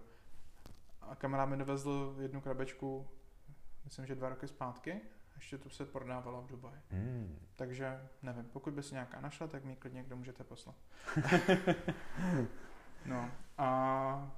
A 1.00 1.14
kamarád 1.14 1.48
mi 1.48 1.56
dovezl 1.56 2.16
jednu 2.20 2.40
krabečku, 2.40 3.08
myslím, 3.84 4.06
že 4.06 4.14
dva 4.14 4.28
roky 4.28 4.48
zpátky. 4.48 5.00
Ještě 5.40 5.58
tu 5.58 5.70
se 5.70 5.86
prodávala 5.86 6.40
v 6.40 6.46
Dubaji. 6.46 6.80
Hmm. 6.90 7.38
Takže 7.56 8.08
nevím, 8.22 8.44
pokud 8.44 8.74
by 8.74 8.82
si 8.82 8.94
nějaká 8.94 9.20
našla, 9.20 9.46
tak 9.46 9.64
mi 9.64 9.76
klidně 9.76 9.96
někdo 9.96 10.16
můžete 10.16 10.44
poslat. 10.44 10.76
no 13.06 13.30
a 13.58 14.32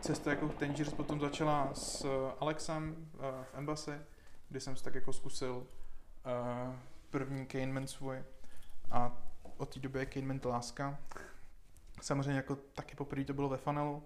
cesta 0.00 0.30
jako 0.30 0.48
Tangiers 0.48 0.92
potom 0.92 1.20
začala 1.20 1.74
s 1.74 2.04
Alexem 2.40 3.10
uh, 3.14 3.20
v 3.20 3.54
Embassy, 3.54 4.00
kdy 4.48 4.60
jsem 4.60 4.76
si 4.76 4.84
tak 4.84 4.94
jako 4.94 5.12
zkusil 5.12 5.56
uh, 5.56 6.74
první 7.10 7.46
Kahneman 7.46 7.86
svůj 7.86 8.24
a 8.90 9.22
od 9.56 9.74
té 9.74 9.80
doby 9.80 9.98
je 9.98 10.06
Kahneman 10.06 10.40
láska. 10.44 10.98
Samozřejmě 12.00 12.36
jako 12.36 12.56
taky 12.56 12.96
poprvé 12.96 13.24
to 13.24 13.34
bylo 13.34 13.48
ve 13.48 13.56
funnelu 13.56 14.02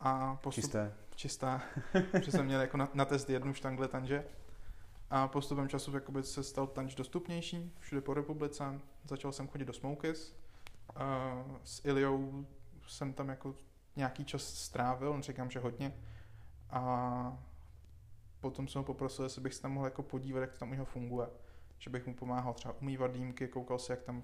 a 0.00 0.36
postup, 0.36 0.64
Čisté. 0.64 0.94
čistá, 1.16 1.62
že 2.22 2.30
jsem 2.30 2.46
měl 2.46 2.60
jako 2.60 2.76
na, 2.76 2.88
na 2.94 3.04
test 3.04 3.30
jednu 3.30 3.54
štangle 3.54 3.88
tanže 3.88 4.24
a 5.10 5.28
postupem 5.28 5.68
času 5.68 5.94
jakoby 5.94 6.22
se 6.22 6.42
stal 6.42 6.66
tanč 6.66 6.94
dostupnější 6.94 7.72
všude 7.78 8.00
po 8.00 8.14
republice. 8.14 8.80
Začal 9.04 9.32
jsem 9.32 9.48
chodit 9.48 9.64
do 9.64 9.72
Smokies. 9.72 10.36
Uh, 10.96 11.56
s 11.64 11.84
Iliou 11.84 12.46
jsem 12.86 13.12
tam 13.12 13.28
jako 13.28 13.54
nějaký 13.96 14.24
čas 14.24 14.42
strávil, 14.42 15.22
říkám, 15.22 15.50
že 15.50 15.60
hodně. 15.60 15.94
A 16.70 17.38
potom 18.40 18.68
jsem 18.68 18.78
ho 18.78 18.84
poprosil, 18.84 19.24
jestli 19.24 19.40
bych 19.40 19.54
se 19.54 19.62
tam 19.62 19.72
mohl 19.72 19.86
jako 19.86 20.02
podívat, 20.02 20.40
jak 20.40 20.52
to 20.52 20.58
tam 20.58 20.70
u 20.70 20.72
něho 20.72 20.84
funguje. 20.84 21.28
Že 21.78 21.90
bych 21.90 22.06
mu 22.06 22.14
pomáhal 22.14 22.54
třeba 22.54 22.74
umývat 22.80 23.10
dýmky, 23.12 23.48
koukal 23.48 23.78
se, 23.78 23.92
jak 23.92 24.02
tam 24.02 24.22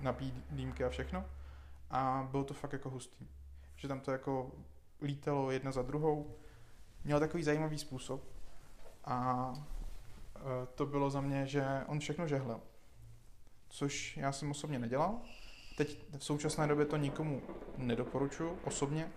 nabíjí 0.00 0.44
dýmky 0.50 0.84
a 0.84 0.88
všechno. 0.88 1.24
A 1.90 2.28
bylo 2.30 2.44
to 2.44 2.54
fakt 2.54 2.72
jako 2.72 2.90
hustý. 2.90 3.28
Že 3.76 3.88
tam 3.88 4.00
to 4.00 4.12
jako 4.12 4.52
lítalo 5.02 5.50
jedna 5.50 5.72
za 5.72 5.82
druhou. 5.82 6.34
Měl 7.04 7.20
takový 7.20 7.42
zajímavý 7.42 7.78
způsob. 7.78 8.24
A 9.04 9.52
to 10.74 10.86
bylo 10.86 11.10
za 11.10 11.20
mě, 11.20 11.46
že 11.46 11.84
on 11.86 11.98
všechno 11.98 12.26
žehlil. 12.28 12.60
Což 13.68 14.16
já 14.16 14.32
jsem 14.32 14.50
osobně 14.50 14.78
nedělal. 14.78 15.20
Teď 15.76 16.04
v 16.18 16.24
současné 16.24 16.66
době 16.66 16.84
to 16.84 16.96
nikomu 16.96 17.42
nedoporučuji 17.76 18.58
osobně. 18.64 19.12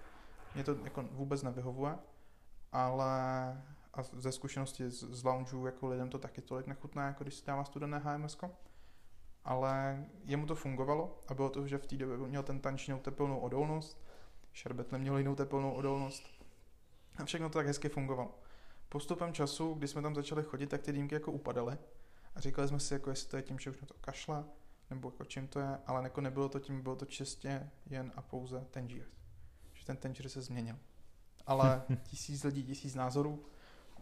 Mě 0.55 0.63
to 0.63 0.77
jako 0.83 1.05
vůbec 1.11 1.43
nevyhovuje. 1.43 1.97
Ale 2.71 3.11
a 3.93 4.03
ze 4.03 4.31
zkušenosti 4.31 4.89
z, 4.89 5.03
z 5.03 5.23
loungeů 5.23 5.65
jako 5.65 5.87
lidem 5.87 6.09
to 6.09 6.19
taky 6.19 6.41
tolik 6.41 6.67
nechutná, 6.67 7.07
jako 7.07 7.23
když 7.23 7.33
si 7.33 7.45
dává 7.45 7.63
studené 7.63 7.99
HMS. 7.99 8.37
Ale 9.45 10.03
jemu 10.25 10.45
to 10.45 10.55
fungovalo 10.55 11.23
a 11.27 11.33
bylo 11.33 11.49
to, 11.49 11.67
že 11.67 11.77
v 11.77 11.87
té 11.87 11.95
době 11.95 12.17
měl 12.17 12.43
ten 12.43 12.59
tanč 12.59 12.87
jinou 12.87 12.99
tepelnou 12.99 13.39
odolnost, 13.39 14.07
šerbet 14.53 14.91
neměl 14.91 15.17
jinou 15.17 15.35
tepelnou 15.35 15.73
odolnost 15.73 16.23
a 17.17 17.25
všechno 17.25 17.49
to 17.49 17.59
tak 17.59 17.67
hezky 17.67 17.89
fungovalo. 17.89 18.39
Postupem 18.91 19.33
času, 19.33 19.73
když 19.73 19.89
jsme 19.89 20.01
tam 20.01 20.15
začali 20.15 20.43
chodit, 20.43 20.67
tak 20.67 20.81
ty 20.81 20.91
dýmky 20.91 21.15
jako 21.15 21.31
upadaly 21.31 21.77
a 22.35 22.39
říkali 22.39 22.67
jsme 22.67 22.79
si, 22.79 22.93
jako 22.93 23.09
jestli 23.09 23.29
to 23.29 23.37
je 23.37 23.43
tím, 23.43 23.59
že 23.59 23.69
už 23.69 23.81
na 23.81 23.87
to 23.87 23.93
kašle, 24.01 24.45
nebo 24.89 25.09
jako 25.09 25.25
čím 25.25 25.47
to 25.47 25.59
je, 25.59 25.77
ale 25.87 26.03
jako 26.03 26.21
nebylo 26.21 26.49
to 26.49 26.59
tím, 26.59 26.81
bylo 26.81 26.95
to 26.95 27.05
čistě 27.05 27.69
jen 27.89 28.11
a 28.15 28.21
pouze 28.21 28.65
Tangiers. 28.71 29.09
Že 29.73 29.85
ten 29.85 29.97
Tangier 29.97 30.29
se 30.29 30.41
změnil. 30.41 30.75
Ale 31.47 31.83
tisíc 32.03 32.43
lidí, 32.43 32.63
tisíc 32.63 32.95
názorů. 32.95 33.45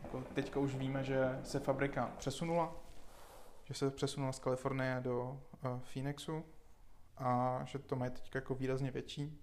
Jako 0.04 0.24
teďka 0.34 0.60
už 0.60 0.76
víme, 0.76 1.04
že 1.04 1.40
se 1.44 1.60
fabrika 1.60 2.12
přesunula, 2.18 2.76
že 3.66 3.74
se 3.74 3.92
přesunula 3.92 4.32
z 4.32 4.40
Kalifornie 4.40 5.00
do 5.04 5.42
uh, 5.64 5.80
Phoenixu 5.80 6.44
a 7.18 7.62
že 7.66 7.80
to 7.80 7.96
mají 7.96 8.12
teď 8.12 8.36
jako 8.36 8.56
výrazně 8.56 8.92
větší. 8.92 9.40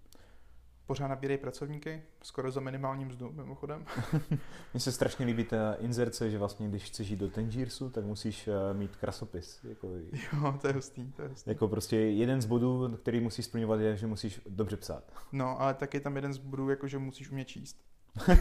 Pořád 0.86 1.08
nabírají 1.08 1.38
pracovníky, 1.38 2.02
skoro 2.22 2.50
za 2.50 2.60
minimální 2.60 3.04
mzdu 3.04 3.32
mimochodem. 3.32 3.84
Mně 4.72 4.80
se 4.80 4.92
strašně 4.92 5.26
líbí 5.26 5.44
ta 5.44 5.74
inzerce, 5.74 6.30
že 6.30 6.38
vlastně 6.38 6.68
když 6.68 6.84
chceš 6.84 7.08
jít 7.08 7.16
do 7.16 7.30
Tangiersu, 7.30 7.90
tak 7.90 8.04
musíš 8.04 8.48
eh, 8.48 8.74
mít 8.74 8.96
krasopis. 8.96 9.64
Jako, 9.64 9.88
Jo, 10.32 10.58
to 10.60 10.66
je 10.66 10.72
hustý, 10.72 11.12
to 11.12 11.22
je 11.22 11.28
hustý. 11.28 11.50
jako 11.50 11.68
prostě 11.68 11.96
jeden 11.96 12.40
z 12.42 12.46
bodů, 12.46 12.96
který 12.96 13.20
musíš 13.20 13.44
splňovat, 13.44 13.80
je, 13.80 13.96
že 13.96 14.06
musíš 14.06 14.40
dobře 14.48 14.76
psát. 14.76 15.04
No, 15.32 15.60
ale 15.60 15.74
taky 15.74 16.00
tam 16.00 16.16
jeden 16.16 16.32
z 16.32 16.38
bodů, 16.38 16.70
jako 16.70 16.88
že 16.88 16.98
musíš 16.98 17.30
umět 17.30 17.44
číst. 17.48 17.76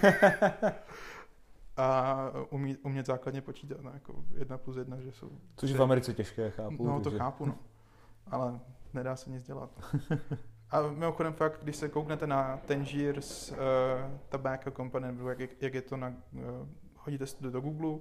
a 1.77 2.17
umí, 2.49 2.77
umět 2.77 3.05
základně 3.05 3.41
počítat, 3.41 3.81
no, 3.81 3.91
jako 3.93 4.23
jedna 4.37 4.57
plus 4.57 4.77
jedna, 4.77 4.99
že 4.99 5.11
jsou... 5.11 5.29
Což 5.57 5.69
je 5.69 5.77
v 5.77 5.81
Americe 5.83 6.13
těžké, 6.13 6.51
chápu. 6.51 6.87
No, 6.87 6.97
to 6.97 7.03
takže- 7.03 7.17
chápu, 7.17 7.45
no. 7.45 7.57
Ale 8.27 8.59
nedá 8.93 9.15
se 9.15 9.29
nic 9.29 9.43
dělat. 9.43 9.69
A 10.71 10.81
mimochodem 10.81 11.33
fakt, 11.33 11.59
když 11.63 11.75
se 11.75 11.89
kouknete 11.89 12.27
na 12.27 12.57
Tangiers 12.57 13.51
uh, 13.51 13.57
Tobacco 14.29 14.71
Company, 14.71 15.07
nebo 15.07 15.29
jak, 15.29 15.61
jak 15.61 15.73
je 15.73 15.81
to 15.81 15.97
na, 15.97 16.07
uh, 16.33 16.41
hodíte 16.95 17.25
to 17.25 17.49
do 17.49 17.61
Google 17.61 17.99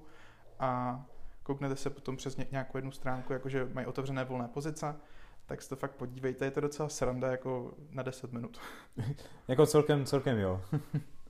a 0.60 1.00
kouknete 1.42 1.76
se 1.76 1.90
potom 1.90 2.16
přes 2.16 2.36
ně, 2.36 2.46
nějakou 2.50 2.78
jednu 2.78 2.92
stránku, 2.92 3.32
jakože 3.32 3.68
mají 3.72 3.86
otevřené 3.86 4.24
volné 4.24 4.48
pozice, 4.48 4.96
tak 5.46 5.62
se 5.62 5.68
to 5.68 5.76
fakt 5.76 5.92
podívejte, 5.92 6.44
je 6.44 6.50
to 6.50 6.60
docela 6.60 6.88
sranda 6.88 7.30
jako 7.30 7.74
na 7.90 8.02
10 8.02 8.32
minut. 8.32 8.58
Jako 9.48 9.66
celkem, 9.66 10.04
celkem 10.04 10.38
jo. 10.38 10.60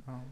No. 0.07 0.25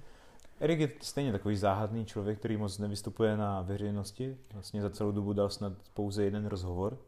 Erik 0.61 0.80
je 0.80 0.90
stejně 1.00 1.32
takový 1.32 1.56
záhadný 1.56 2.06
člověk, 2.06 2.38
který 2.38 2.56
moc 2.56 2.78
nevystupuje 2.78 3.37
na 3.37 3.62
veřejnosti. 3.62 4.37
Vlastně 4.52 4.82
za 4.82 4.90
celou 4.90 5.12
dobu 5.12 5.32
dal 5.32 5.49
snad 5.50 5.73
pouze 5.94 6.25
jeden 6.25 6.47
rozhovor. 6.47 6.99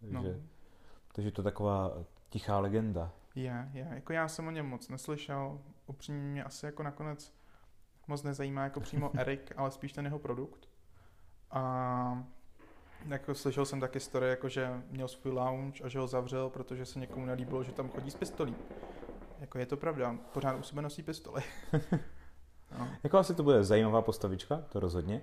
Takže, 0.00 0.32
No. 0.32 0.40
takže 1.12 1.30
to 1.30 1.40
je 1.40 1.44
taková 1.44 1.92
tichá 2.30 2.58
legenda. 2.58 3.12
Je, 3.34 3.70
je. 3.72 3.88
Jako 3.94 4.12
já 4.12 4.28
jsem 4.28 4.46
o 4.46 4.50
něm 4.50 4.66
moc 4.66 4.88
neslyšel. 4.88 5.60
Upřímně 5.86 6.22
mě 6.22 6.44
asi 6.44 6.66
jako 6.66 6.82
nakonec 6.82 7.34
moc 8.06 8.22
nezajímá 8.22 8.64
jako 8.64 8.80
přímo 8.80 9.10
Erik, 9.18 9.52
ale 9.56 9.70
spíš 9.70 9.92
ten 9.92 10.04
jeho 10.04 10.18
produkt. 10.18 10.68
A 11.50 12.24
jako 13.08 13.34
slyšel 13.34 13.64
jsem 13.64 13.80
taky 13.80 14.00
story, 14.00 14.28
jako 14.28 14.48
že 14.48 14.82
měl 14.90 15.08
svůj 15.08 15.32
lounge 15.32 15.84
a 15.84 15.88
že 15.88 15.98
ho 15.98 16.06
zavřel, 16.06 16.50
protože 16.50 16.86
se 16.86 16.98
někomu 16.98 17.26
nelíbilo, 17.26 17.64
že 17.64 17.72
tam 17.72 17.88
chodí 17.88 18.10
s 18.10 18.14
pistolí. 18.14 18.56
Jako 19.40 19.58
je 19.58 19.66
to 19.66 19.76
pravda, 19.76 20.16
pořád 20.32 20.56
u 20.58 20.62
sebe 20.62 20.82
nosí 20.82 21.02
pistoli. 21.02 21.42
no. 22.78 22.88
Jako 23.02 23.18
asi 23.18 23.34
to 23.34 23.42
bude 23.42 23.64
zajímavá 23.64 24.02
postavička, 24.02 24.64
to 24.68 24.80
rozhodně. 24.80 25.22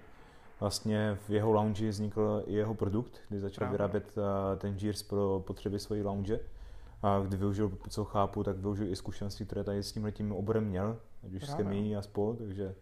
Vlastně 0.59 1.17
v 1.27 1.29
jeho 1.29 1.51
lounge 1.51 1.89
vznikl 1.89 2.43
i 2.45 2.53
jeho 2.53 2.75
produkt, 2.75 3.21
kdy 3.29 3.39
začal 3.39 3.57
Právě. 3.57 3.71
vyrábět 3.71 4.13
eh, 4.17 4.57
ten 4.57 4.77
Gears 4.77 5.03
pro 5.03 5.43
potřeby 5.47 5.79
svojí 5.79 6.03
lounge. 6.03 6.39
A 7.01 7.19
kdy 7.19 7.37
využil, 7.37 7.77
co 7.89 8.05
chápu, 8.05 8.43
tak 8.43 8.57
využil 8.57 8.87
i 8.87 8.95
zkušenosti, 8.95 9.45
které 9.45 9.63
tady 9.63 9.83
s 9.83 9.91
tímhletím 9.91 10.31
oborem 10.31 10.65
měl, 10.65 10.97
ať 11.23 11.33
už 11.33 11.43
s 11.43 11.53
chemií 11.53 11.95
a 11.95 12.01
spol, 12.01 12.35
takže 12.35 12.75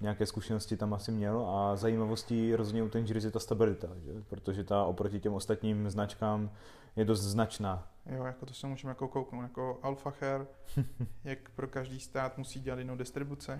nějaké 0.00 0.26
zkušenosti 0.26 0.76
tam 0.76 0.94
asi 0.94 1.12
měl 1.12 1.46
a 1.46 1.76
zajímavostí 1.76 2.54
rozhodně 2.54 2.82
u 2.82 2.88
ten 2.88 3.04
je 3.06 3.30
ta 3.30 3.38
stabilita, 3.38 3.88
že? 4.04 4.12
protože 4.28 4.64
ta 4.64 4.84
oproti 4.84 5.20
těm 5.20 5.34
ostatním 5.34 5.90
značkám 5.90 6.50
je 6.96 7.04
dost 7.04 7.20
značná. 7.20 7.88
Jo, 8.06 8.24
jako 8.24 8.46
to 8.46 8.54
se 8.54 8.66
můžeme 8.66 8.90
jako 8.90 9.08
kouknout, 9.08 9.42
jako 9.42 9.78
Alpha 9.82 10.12
Hair, 10.20 10.46
jak 11.24 11.50
pro 11.50 11.68
každý 11.68 12.00
stát 12.00 12.38
musí 12.38 12.60
dělat 12.60 12.78
jinou 12.78 12.96
distribuci. 12.96 13.52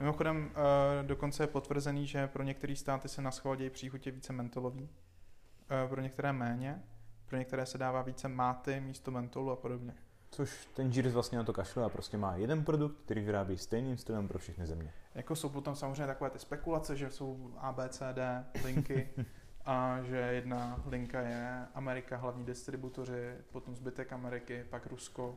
Mimochodem, 0.00 0.50
uh, 0.50 1.06
dokonce 1.06 1.42
je 1.42 1.46
potvrzený, 1.46 2.06
že 2.06 2.26
pro 2.26 2.42
některé 2.42 2.76
státy 2.76 3.08
se 3.08 3.22
na 3.22 3.30
schvál 3.30 3.56
dějí 3.56 3.70
příchutě 3.70 4.10
více 4.10 4.32
mentolový, 4.32 4.82
uh, 4.82 5.90
pro 5.90 6.00
některé 6.00 6.32
méně, 6.32 6.82
pro 7.30 7.38
některé 7.38 7.66
se 7.66 7.78
dává 7.78 8.02
více 8.02 8.28
máty 8.28 8.80
místo 8.80 9.10
mentolu 9.10 9.50
a 9.50 9.56
podobně. 9.56 9.94
Což 10.30 10.66
ten 10.74 10.90
Gears 10.90 11.12
vlastně 11.14 11.38
na 11.38 11.44
to 11.44 11.52
kašle 11.52 11.84
a 11.84 11.88
prostě 11.88 12.16
má 12.16 12.36
jeden 12.36 12.64
produkt, 12.64 12.96
který 13.04 13.20
vyrábí 13.20 13.58
stejným 13.58 13.96
stylem 13.98 14.28
pro 14.28 14.38
všechny 14.38 14.66
země. 14.66 14.92
Jako 15.14 15.36
jsou 15.36 15.48
potom 15.48 15.76
samozřejmě 15.76 16.06
takové 16.06 16.30
ty 16.30 16.38
spekulace, 16.38 16.96
že 16.96 17.10
jsou 17.10 17.50
A, 17.58 17.72
B, 17.72 17.88
C, 17.88 18.12
D 18.12 18.44
linky 18.64 19.08
a 19.66 19.98
že 20.02 20.16
jedna 20.16 20.80
linka 20.86 21.20
je 21.20 21.66
Amerika, 21.74 22.16
hlavní 22.16 22.44
distributoři, 22.44 23.34
potom 23.52 23.76
zbytek 23.76 24.12
Ameriky, 24.12 24.64
pak 24.70 24.86
Rusko 24.86 25.36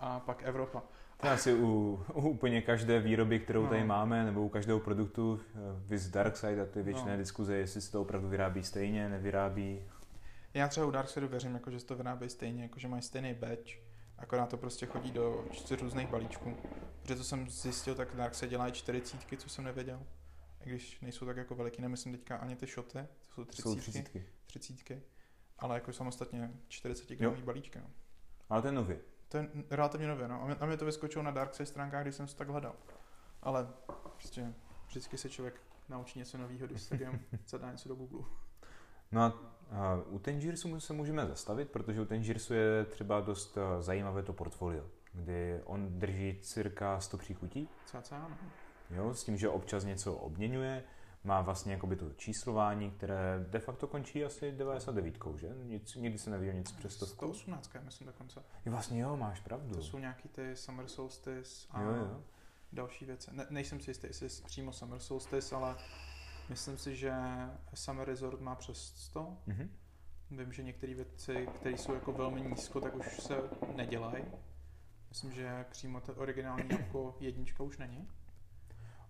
a 0.00 0.20
pak 0.20 0.42
Evropa. 0.42 0.82
To 1.20 1.28
asi 1.28 1.54
u, 1.54 2.00
u 2.14 2.28
úplně 2.28 2.62
každé 2.62 3.00
výroby, 3.00 3.40
kterou 3.40 3.62
No. 3.62 3.68
tady 3.68 3.84
máme, 3.84 4.24
nebo 4.24 4.42
u 4.42 4.48
každého 4.48 4.80
produktu, 4.80 5.40
eh, 5.54 5.58
vys 5.86 6.08
Darkside 6.08 6.62
a 6.62 6.66
ty 6.66 6.82
věčné 6.82 7.12
No. 7.12 7.18
diskuze, 7.18 7.56
jestli 7.56 7.80
se 7.80 7.92
to 7.92 8.00
opravdu 8.02 8.28
vyrábí 8.28 8.62
stejně, 8.62 9.08
nevyrábí. 9.08 9.82
Já 10.54 10.68
třeba 10.68 10.86
u 10.86 10.90
Darksidu 10.90 11.28
věřím, 11.28 11.54
jako, 11.54 11.70
že 11.70 11.80
se 11.80 11.86
to 11.86 11.96
vyrábí 11.96 12.28
stejně, 12.30 12.62
jako, 12.62 12.78
že 12.78 12.88
mají 12.88 13.02
stejný 13.02 13.34
batch, 13.34 13.70
akorát 14.18 14.46
to 14.50 14.56
prostě 14.56 14.86
chodí 14.86 15.10
do 15.10 15.44
čtyř 15.52 15.82
různých 15.82 16.08
balíčků. 16.08 16.56
Protože 17.02 17.16
to 17.16 17.24
jsem 17.24 17.50
zjistil, 17.50 17.94
tak 17.94 18.16
Darkside 18.16 18.48
dělají 18.50 18.72
čtyřicítky, 18.72 19.36
co 19.36 19.48
jsem 19.48 19.64
nevěděl. 19.64 20.06
I 20.60 20.68
když 20.68 21.00
nejsou 21.00 21.26
tak 21.26 21.36
jako 21.36 21.54
veliký, 21.54 21.82
nemyslím 21.82 22.12
teďka 22.12 22.36
ani 22.36 22.56
ty 22.56 22.66
šoty, 22.66 22.98
to 23.18 23.32
jsou 23.34 23.44
To 23.44 23.52
jsou 23.52 23.74
třicítky, 23.76 24.02
třicítky. 24.02 24.26
třicítky, 24.46 25.02
ale 25.58 25.74
jako 25.74 25.92
samostatně 25.92 26.50
40 26.68 27.08
gramový 27.16 27.42
balíčky. 27.42 27.78
No. 27.78 27.90
Ale 28.48 28.62
to 28.62 28.68
je 28.68 28.72
nový. 28.72 28.96
To 29.28 29.36
je 29.36 29.48
relativně 29.70 30.08
nově, 30.08 30.28
no. 30.28 30.42
A 30.42 30.46
mě, 30.46 30.54
a 30.54 30.66
mě 30.66 30.76
to 30.76 30.84
vyskočilo 30.84 31.24
na 31.24 31.30
Darkside 31.30 31.66
stránkách, 31.66 32.02
když 32.02 32.14
jsem 32.14 32.28
si 32.28 32.36
tak 32.36 32.48
hledal. 32.48 32.76
Ale 33.42 33.68
prostě 34.16 34.54
vždycky 34.86 35.18
se 35.18 35.28
člověk 35.30 35.60
naučí 35.88 36.18
něco 36.18 36.38
nového, 36.38 36.66
když 36.66 36.82
se 36.82 36.98
zadá 37.46 37.72
něco 37.72 37.88
do 37.88 37.94
Google. 37.94 38.24
No 39.12 39.22
a, 39.22 39.34
u 40.06 40.18
Tangirsu 40.18 40.80
se 40.80 40.92
můžeme 40.92 41.26
zastavit, 41.26 41.70
protože 41.70 42.00
u 42.00 42.04
Tangirsu 42.04 42.54
je 42.54 42.84
třeba 42.84 43.20
dost 43.20 43.58
a, 43.58 43.82
zajímavé 43.82 44.22
to 44.22 44.32
portfolio, 44.32 44.84
kdy 45.12 45.60
on 45.64 45.98
drží 45.98 46.38
cirka 46.42 47.00
100 47.00 47.18
příchutí. 47.18 47.68
Cca, 47.86 48.18
no. 48.18 48.36
Jo, 48.90 49.14
s 49.14 49.24
tím, 49.24 49.36
že 49.36 49.48
občas 49.48 49.84
něco 49.84 50.14
obměňuje, 50.14 50.84
má 51.24 51.40
vlastně 51.40 51.72
jakoby 51.72 51.96
to 51.96 52.10
číslování, 52.12 52.90
které 52.90 53.46
de 53.48 53.58
facto 53.58 53.86
končí 53.86 54.24
asi 54.24 54.52
99, 54.52 55.14
že? 55.36 55.48
Nic, 55.64 55.94
nikdy 55.94 56.18
se 56.18 56.30
neviděl 56.30 56.54
nic 56.54 56.72
přes 56.72 56.94
stovku. 56.94 57.14
118, 57.14 57.70
myslím 57.84 58.06
dokonce. 58.06 58.42
Jo, 58.66 58.72
vlastně 58.72 59.00
jo, 59.00 59.16
máš 59.16 59.40
pravdu. 59.40 59.74
To 59.74 59.82
jsou 59.82 59.98
nějaký 59.98 60.28
ty 60.28 60.56
Summer 60.56 60.88
Solstice 60.88 61.66
a 61.70 61.82
Jo, 61.82 61.90
jo. 61.94 62.20
další 62.72 63.04
věci. 63.04 63.30
Ne, 63.34 63.46
nejsem 63.50 63.80
si 63.80 63.90
jistý, 63.90 64.06
jestli 64.06 64.26
je 64.26 64.30
přímo 64.46 64.72
Summer 64.72 64.98
Solstice, 65.00 65.56
ale 65.56 65.76
myslím 66.50 66.78
si, 66.78 66.96
že 66.96 67.12
Summer 67.74 68.08
Resort 68.08 68.40
má 68.40 68.54
přes 68.54 68.92
100. 68.96 69.36
Mhm. 69.46 69.70
Vím, 70.30 70.52
že 70.52 70.62
některé 70.62 70.94
věci, 70.94 71.48
které 71.54 71.78
jsou 71.78 71.94
jako 71.94 72.12
velmi 72.12 72.40
nízko, 72.40 72.80
tak 72.80 72.94
už 72.96 73.20
se 73.20 73.34
nedělají. 73.76 74.24
Myslím, 75.08 75.32
že 75.32 75.64
přímo 75.70 76.00
ta 76.00 76.12
originální 76.16 76.68
jako 76.78 77.16
jednička 77.20 77.62
už 77.62 77.78
není. 77.78 78.08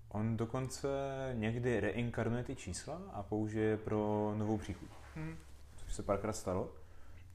On 0.08 0.36
dokonce 0.36 0.88
někdy 1.34 1.80
reinkarnuje 1.80 2.44
ty 2.44 2.56
čísla 2.56 3.02
a 3.12 3.22
použije 3.22 3.64
je 3.64 3.76
pro 3.76 4.32
novou 4.36 4.58
příchuť, 4.58 4.88
Hm. 5.16 5.36
což 5.76 5.94
se 5.94 6.02
párkrát 6.02 6.32
stalo. 6.32 6.72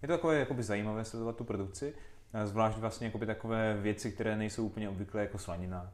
Je 0.02 0.08
to 0.08 0.14
takové 0.14 0.40
jakoby 0.40 0.64
zajímavé 0.64 1.06
sledovat 1.06 1.36
tu 1.36 1.44
produkci, 1.44 1.96
zvlášť 2.44 2.78
vlastně 2.78 3.08
jakoby 3.08 3.26
takové 3.26 3.78
věci, 3.78 4.12
které 4.12 4.36
nejsou 4.38 4.66
úplně 4.66 4.90
obvyklé 4.90 5.22
jako 5.22 5.38
slanina. 5.38 5.94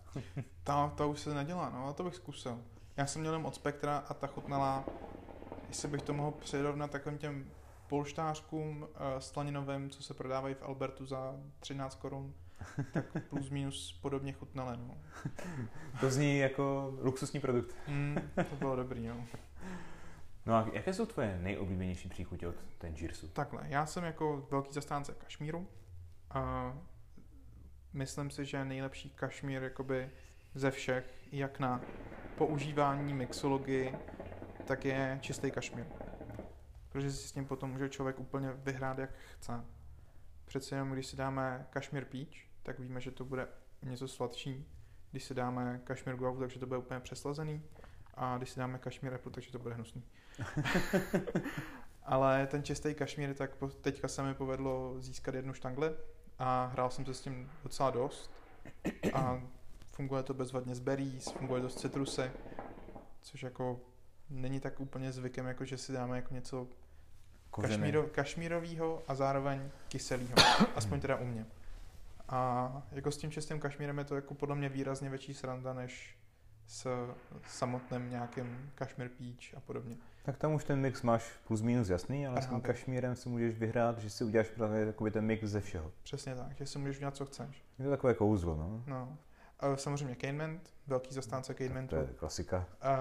Ta, 0.64 0.90
ta 0.98 1.06
už 1.06 1.20
se 1.20 1.34
nedělá, 1.34 1.70
no 1.70 1.88
a 1.88 1.94
to 1.94 2.04
bych 2.04 2.16
zkusil. 2.16 2.62
Já 3.02 3.08
jsem 3.08 3.22
měl 3.22 3.34
jenom 3.34 3.46
od 3.46 3.56
Spektra 3.56 3.98
a 3.98 4.14
ta 4.14 4.28
chutnala, 4.28 4.86
jestli 5.68 5.88
bych 5.88 6.02
to 6.02 6.14
mohl 6.14 6.32
přirovnat 6.32 6.92
takovým 6.92 7.18
těm 7.18 7.52
polštářkům 7.88 8.82
uh, 8.82 8.88
slaninovým, 9.20 9.90
co 9.90 10.04
se 10.04 10.14
prodávají 10.14 10.56
v 10.56 10.64
Albertu 10.64 11.06
za 11.06 11.36
13 11.60 11.96
korun, 11.96 12.34
tak 12.94 13.06
plus 13.30 13.50
minus 13.50 14.00
podobně 14.02 14.34
chutnala, 14.34 14.76
no. 14.76 14.98
To 16.00 16.12
zní 16.12 16.40
jako 16.40 16.94
luxusní 17.02 17.40
produkt. 17.40 17.76
Mm, 17.88 18.18
to 18.50 18.56
bylo 18.56 18.76
dobrý, 18.76 19.08
no. 19.08 19.28
No 20.46 20.56
a 20.56 20.68
jaké 20.74 20.94
jsou 20.94 21.06
tvoje 21.06 21.40
nejoblíbenější 21.42 22.10
příchutě 22.10 22.48
od 22.48 22.56
Tangirsu? 22.78 23.28
Takhle, 23.28 23.62
já 23.68 23.86
jsem 23.86 24.04
jako 24.04 24.48
velký 24.52 24.74
zastánce 24.74 25.14
kašmíru 25.14 25.68
a 26.30 26.74
myslím 27.94 28.30
si, 28.30 28.46
že 28.46 28.66
nejlepší 28.66 29.10
kašmír 29.10 29.64
jakoby 29.64 30.10
ze 30.54 30.72
všech, 30.72 31.28
jak 31.32 31.60
na 31.60 31.82
používání 32.38 33.14
mixologii, 33.14 33.96
tak 34.66 34.86
je 34.86 35.18
čistý 35.22 35.52
kašmír. 35.52 35.86
Protože 36.90 37.12
si 37.12 37.28
s 37.28 37.32
tím 37.32 37.46
potom 37.46 37.72
může 37.72 37.90
člověk 37.90 38.20
úplně 38.20 38.52
vyhrát, 38.52 38.98
jak 38.98 39.10
chce. 39.38 39.66
Přece 40.46 40.76
jenom, 40.76 40.92
když 40.92 41.08
si 41.08 41.16
dáme 41.16 41.68
kašmír 41.70 42.06
peach, 42.06 42.52
tak 42.64 42.80
víme, 42.80 43.02
že 43.02 43.12
to 43.12 43.26
bude 43.26 43.48
něco 43.84 44.08
sladší. 44.08 44.68
Když 45.12 45.24
si 45.24 45.34
dáme 45.34 45.82
kašmír 45.84 46.16
guavu, 46.16 46.40
takže 46.40 46.60
to 46.60 46.66
bude 46.66 46.78
úplně 46.78 47.00
přeslazený. 47.00 47.64
A 48.16 48.38
když 48.38 48.50
si 48.50 48.60
dáme 48.60 48.78
kašmír 48.78 49.14
apple, 49.14 49.32
takže 49.32 49.52
to 49.52 49.60
bude 49.60 49.76
hnusný. 49.76 50.04
Ale 52.04 52.48
ten 52.48 52.64
čistý 52.64 52.94
kašmír, 52.94 53.34
tak 53.34 53.52
teďka 53.82 54.08
se 54.08 54.24
mi 54.24 54.34
povedlo 54.34 54.96
získat 55.00 55.36
jednu 55.36 55.54
štangli 55.54 55.96
a 56.40 56.66
hrál 56.66 56.90
jsem 56.90 57.06
se 57.06 57.14
s 57.14 57.22
tím 57.22 57.52
docela 57.64 57.90
dost. 57.90 58.32
A 59.14 59.42
funguje 59.92 60.24
to 60.24 60.34
bezvadně 60.34 60.76
z 60.76 60.80
berries, 60.80 61.32
funguje 61.32 61.62
to 61.62 61.70
z 61.70 61.76
citrusy, 61.76 62.32
což 63.22 63.44
jako 63.44 63.80
není 64.30 64.60
tak 64.60 64.80
úplně 64.80 65.12
zvykem, 65.12 65.46
jako 65.46 65.66
že 65.66 65.78
si 65.78 65.94
dáme 65.94 66.16
jako 66.16 66.34
něco 66.34 66.68
kašmíro, 67.52 68.04
kašmírovýho 68.04 69.04
a 69.08 69.16
zároveň 69.16 69.70
kyselýho. 69.88 70.36
Aspoň 70.76 71.00
teda 71.00 71.16
u 71.16 71.26
mě. 71.26 71.46
A 72.30 72.72
jako 72.92 73.12
s 73.12 73.18
tím 73.18 73.32
čistým 73.32 73.60
kašmírem 73.60 73.98
je 73.98 74.04
to 74.04 74.16
jako 74.16 74.34
podle 74.34 74.56
mě 74.56 74.70
výrazně 74.70 75.10
větší 75.10 75.34
sranda, 75.34 75.74
než 75.74 76.18
s 76.68 76.88
samotným 77.48 78.10
nějakým 78.10 78.72
kašmír 78.76 79.10
peach 79.10 79.58
a 79.58 79.60
podobně. 79.60 79.96
Tak 80.24 80.38
tam 80.38 80.54
už 80.54 80.64
ten 80.64 80.80
mix 80.80 81.02
máš 81.02 81.32
plus 81.48 81.62
minus 81.62 81.90
jasný, 81.90 82.28
ale 82.28 82.42
s 82.42 82.48
tím 82.48 82.62
kašmírem 82.62 83.16
si 83.16 83.30
můžeš 83.30 83.58
vyhrát, 83.58 84.00
že 84.00 84.10
si 84.10 84.24
uděláš 84.24 84.50
právě 84.50 84.86
takový 84.86 85.12
ten 85.12 85.26
mix 85.26 85.44
ze 85.44 85.62
všeho. 85.62 85.92
Přesně 86.04 86.36
tak, 86.36 86.58
že 86.58 86.66
si 86.66 86.80
můžeš 86.80 86.98
udělat, 86.98 87.16
co 87.16 87.26
chceš. 87.26 87.64
Je 87.80 87.86
to 87.86 87.92
takové 87.92 88.14
kouzlo, 88.14 88.56
no. 88.56 88.84
No. 88.88 89.18
Samozřejmě 89.76 90.16
Canemint, 90.16 90.74
velký 90.88 91.14
zastánce 91.14 91.54
To 91.54 91.58
Canemintu. 91.58 91.96
je 91.96 92.08
klasika. 92.16 92.66
A 92.82 92.94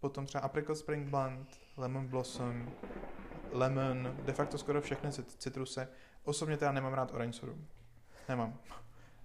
potom 0.00 0.26
třeba 0.26 0.44
Apricot 0.44 0.78
Spring 0.78 1.08
Blend, 1.08 1.48
Lemon 1.76 2.06
Blossom, 2.08 2.68
Lemon, 3.52 4.16
de 4.24 4.32
facto 4.32 4.58
skoro 4.58 4.80
všechny 4.80 5.10
cit- 5.10 5.36
citrusy. 5.38 5.80
Osobně 6.24 6.56
teda 6.56 6.72
nemám 6.72 6.92
rád 6.94 7.14
orange 7.14 7.32
sodu. 7.38 7.56
Nemám. 8.28 8.54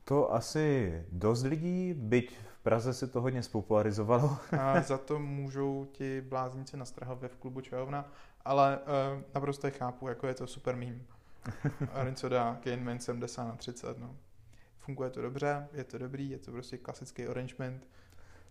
To 0.03 0.33
asi 0.33 1.03
dost 1.11 1.43
lidí, 1.43 1.93
byť 1.93 2.37
v 2.37 2.59
Praze 2.63 2.93
se 2.93 3.07
to 3.07 3.21
hodně 3.21 3.43
spopularizovalo. 3.43 4.37
A 4.59 4.81
za 4.81 4.97
to 4.97 5.19
můžou 5.19 5.85
ti 5.91 6.21
blázníci 6.21 6.77
na 6.77 6.85
Strahově 6.85 7.29
v 7.29 7.35
klubu 7.35 7.61
Čajovna, 7.61 8.11
ale 8.45 8.77
uh, 8.79 9.21
naprosto 9.33 9.67
je 9.67 9.71
chápu, 9.71 10.07
jako 10.07 10.27
je 10.27 10.33
to 10.33 10.47
super 10.47 10.75
mím. 10.75 11.07
Orange 11.93 12.17
soda, 12.17 12.59
Canemint 12.63 13.03
70 13.03 13.43
na 13.43 13.55
30, 13.55 13.97
no. 13.99 14.15
Funguje 14.81 15.09
to 15.09 15.21
dobře, 15.21 15.67
je 15.73 15.83
to 15.83 15.97
dobrý, 15.97 16.29
je 16.29 16.37
to 16.39 16.51
prostě 16.51 16.77
klasický 16.77 17.27
orange 17.27 17.55
mint. 17.59 17.87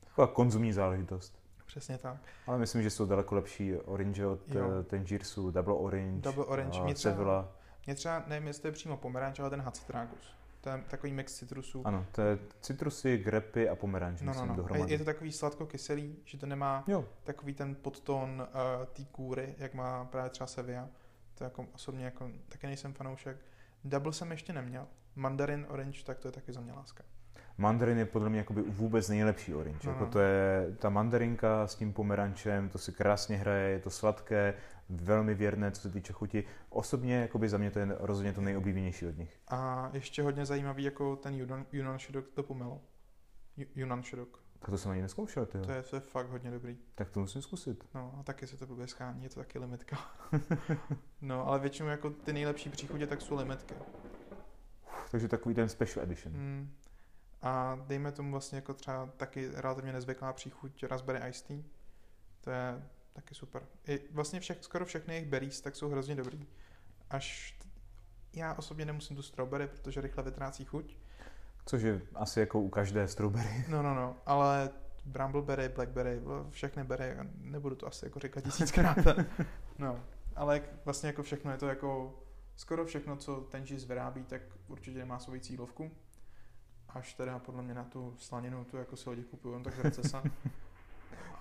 Taková 0.05 0.27
konzumní 0.27 0.73
záležitost. 0.73 1.41
Přesně 1.67 1.99
tak. 1.99 2.17
Ale 2.47 2.59
myslím, 2.59 2.83
že 2.83 2.91
jsou 2.91 3.07
daleko 3.07 3.35
lepší 3.35 3.77
orange 3.77 4.27
od 4.27 4.41
Jo. 4.55 4.71
eh, 4.81 4.83
Tangirsu, 4.83 5.51
Double 5.51 5.75
Orange, 5.75 6.21
Double 6.21 6.45
Orange, 6.45 6.81
mě 6.83 6.95
třeba- 6.95 7.15
Sevilla. 7.15 7.53
Mě 7.87 7.95
třeba, 7.95 8.25
nevím, 8.27 8.47
jestli 8.47 8.63
to 8.63 8.69
je 8.69 8.73
přímo 8.73 8.97
pomeranč, 8.97 9.41
ale 9.41 9.51
ten 9.51 9.61
Hacitragus. 9.61 10.35
To 10.61 10.69
je 10.71 10.85
takový 10.91 11.13
mix 11.13 11.35
citrusů. 11.35 11.83
Ano, 11.87 12.07
to 12.13 12.23
je 12.23 12.39
citrusy, 12.61 13.19
grepy 13.19 13.69
a 13.69 13.75
pomeranč, 13.77 14.21
No, 14.21 14.27
no, 14.27 14.33
myslím, 14.33 14.49
no. 14.49 14.55
A 14.55 14.57
dohromady. 14.57 14.93
Je 14.93 14.99
to 14.99 15.05
takový 15.05 15.33
sladko-kyselý, 15.33 16.17
že 16.25 16.39
to 16.39 16.47
nemá 16.47 16.85
Jo, 16.87 17.05
takový 17.25 17.55
ten 17.55 17.75
podtón 17.75 18.49
uh, 18.81 18.87
té 18.87 19.05
kůry, 19.05 19.55
jak 19.59 19.75
má 19.75 20.05
právě 20.05 20.31
třeba 20.31 20.47
Sevilla. 20.47 20.89
To 21.35 21.45
jako 21.45 21.67
osobně 21.75 22.05
jako, 22.05 22.31
taky 22.49 22.67
nejsem 22.67 22.93
fanoušek. 22.93 23.37
Double 23.85 24.13
jsem 24.13 24.31
ještě 24.31 24.53
neměl. 24.53 24.87
Mandarin 25.17 25.67
orange, 25.69 26.05
tak 26.05 26.19
to 26.19 26.29
je 26.29 26.33
taky 26.33 26.53
za 26.53 26.61
mě 26.61 26.73
láska. 26.73 27.05
mandarin 27.59 27.99
je 27.99 28.05
podle 28.07 28.29
mě 28.31 28.39
jakoby 28.39 28.63
vůbec 28.63 29.09
nejlepší 29.09 29.55
orange. 29.55 29.89
Jako 29.89 30.07
to 30.07 30.19
je 30.21 30.67
ta 30.79 30.91
mandarinka 30.91 31.67
s 31.67 31.75
tím 31.75 31.93
pomerančem, 31.93 32.69
to 32.69 32.79
si 32.79 32.93
krásně 32.93 33.37
hraje, 33.37 33.71
je 33.71 33.79
to 33.81 33.91
sladké, 33.91 34.55
velmi 34.89 35.35
věrné, 35.35 35.71
co 35.71 35.81
se 35.81 35.91
týče 35.91 36.13
chuti. 36.13 36.45
Osobně 36.69 37.15
jakoby 37.17 37.49
za 37.49 37.59
mě 37.59 37.71
to 37.71 37.79
je 37.79 37.89
rozhodně 38.01 38.33
to 38.33 38.41
nejoblíbenější 38.41 39.07
od 39.07 39.19
nich. 39.19 39.41
A 39.49 39.91
ještě 39.93 40.23
hodně 40.23 40.47
zajímavý 40.47 40.85
jako 40.85 41.17
ten 41.17 41.35
Yunnan, 41.73 41.99
Shidok 41.99 42.29
to 42.29 42.43
pomelo. 42.43 42.81
Yu- 43.59 43.67
Yunnan 43.75 44.03
Shidok. 44.03 44.41
Tak 44.61 44.71
to 44.71 44.79
jsem 44.79 44.91
ani 44.91 45.03
neskoušel, 45.03 45.47
tyjo. 45.47 45.65
To 45.65 45.73
je, 45.73 45.83
to 45.83 45.97
je 45.97 46.01
fakt 46.01 46.29
hodně 46.29 46.51
dobrý. 46.51 46.79
Tak 46.95 47.11
to 47.11 47.21
musím 47.21 47.43
zkusit. 47.43 47.85
No 47.95 48.15
a 48.21 48.23
taky 48.23 48.47
se 48.47 48.57
to 48.57 48.67
blbě 48.67 48.87
schání, 48.87 49.23
je 49.23 49.29
to 49.29 49.41
taky 49.41 49.59
limitka. 49.59 49.99
no 51.21 51.47
ale 51.47 51.59
většinou 51.59 51.89
jako 51.89 52.11
ty 52.11 52.33
nejlepší 52.33 52.71
příchutě 52.71 53.07
tak 53.07 53.21
jsou 53.21 53.37
limitky. 53.37 53.75
Takže 55.11 55.29
takový 55.29 55.55
ten 55.55 55.69
special 55.69 56.05
edition. 56.05 56.35
Mm. 56.35 56.75
A 57.43 57.79
dejme 57.87 58.13
tomu 58.13 58.31
vlastně 58.31 58.57
jako 58.57 58.75
třeba 58.75 59.07
taky 59.17 59.51
relativně 59.55 59.93
nezvyklá 59.93 60.33
příchuť 60.33 60.85
Raspberry 60.85 61.29
Iced 61.29 61.47
Tea. 61.47 61.57
To 62.41 62.51
je 62.51 62.83
taky 63.13 63.35
super. 63.35 63.67
I 63.87 64.01
vlastně 64.11 64.41
všech, 64.41 64.59
skoro 64.61 64.87
všechny 64.87 65.15
jejich 65.15 65.29
berries 65.29 65.61
tak 65.61 65.77
jsou 65.77 65.89
hrozně 65.89 66.15
dobrý. 66.15 66.47
Až 67.11 67.53
t- 67.59 67.69
já 68.33 68.55
osobně 68.55 68.85
nemusím 68.85 69.17
tu 69.17 69.23
strawberry, 69.23 69.67
protože 69.67 70.01
rychle 70.01 70.25
vytrácí 70.25 70.65
chuť. 70.65 70.97
Což 71.71 71.83
je 71.83 72.01
asi 72.15 72.41
jako 72.41 72.61
u 72.61 72.69
každé 72.69 73.09
strawberry. 73.09 73.65
No, 73.69 73.83
no, 73.83 73.95
no, 73.95 74.17
ale 74.27 74.71
Brambleberry, 75.05 75.69
Blackberry, 75.69 76.21
všechny 76.51 76.85
berry, 76.85 77.17
nebudu 77.41 77.77
to 77.77 77.87
asi 77.87 78.07
jako 78.07 78.19
říkat 78.19 78.41
tisíckrát. 78.45 78.97
no, 79.79 80.01
ale 80.37 80.63
vlastně 80.85 81.07
jako 81.07 81.23
všechno 81.23 81.53
je 81.53 81.59
to 81.59 81.69
jako, 81.69 82.15
skoro 82.57 82.85
všechno, 82.85 83.17
co 83.17 83.37
ten 83.37 83.67
žis 83.67 83.85
vyrábí, 83.85 84.25
tak 84.25 84.43
určitě 84.69 85.05
má 85.05 85.19
svoji 85.19 85.41
cílovku. 85.41 85.91
Až 86.89 87.15
teda 87.15 87.39
podle 87.39 87.63
mě 87.63 87.75
na 87.75 87.85
tu 87.85 88.15
slaninu, 88.19 88.65
tu 88.65 88.77
jako 88.77 88.97
si 88.97 89.11
lidi 89.11 89.23
kupují, 89.23 89.63
tak 89.63 89.75
z 89.77 89.79
recesa. 89.79 90.23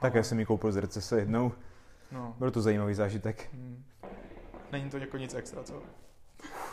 Tak 0.01 0.15
já 0.15 0.23
jsem 0.23 0.39
ji 0.39 0.45
koupil 0.45 0.71
z 0.71 0.77
recese 0.77 1.19
jednou. 1.19 1.51
No, 2.11 2.35
Byl 2.39 2.51
to 2.51 2.61
zajímavý 2.61 2.93
zážitek. 2.93 3.53
mm, 3.53 3.83
není 4.71 4.89
to 4.89 4.97
jako 4.97 5.17
nic 5.17 5.33
extra, 5.33 5.63
co? 5.63 5.83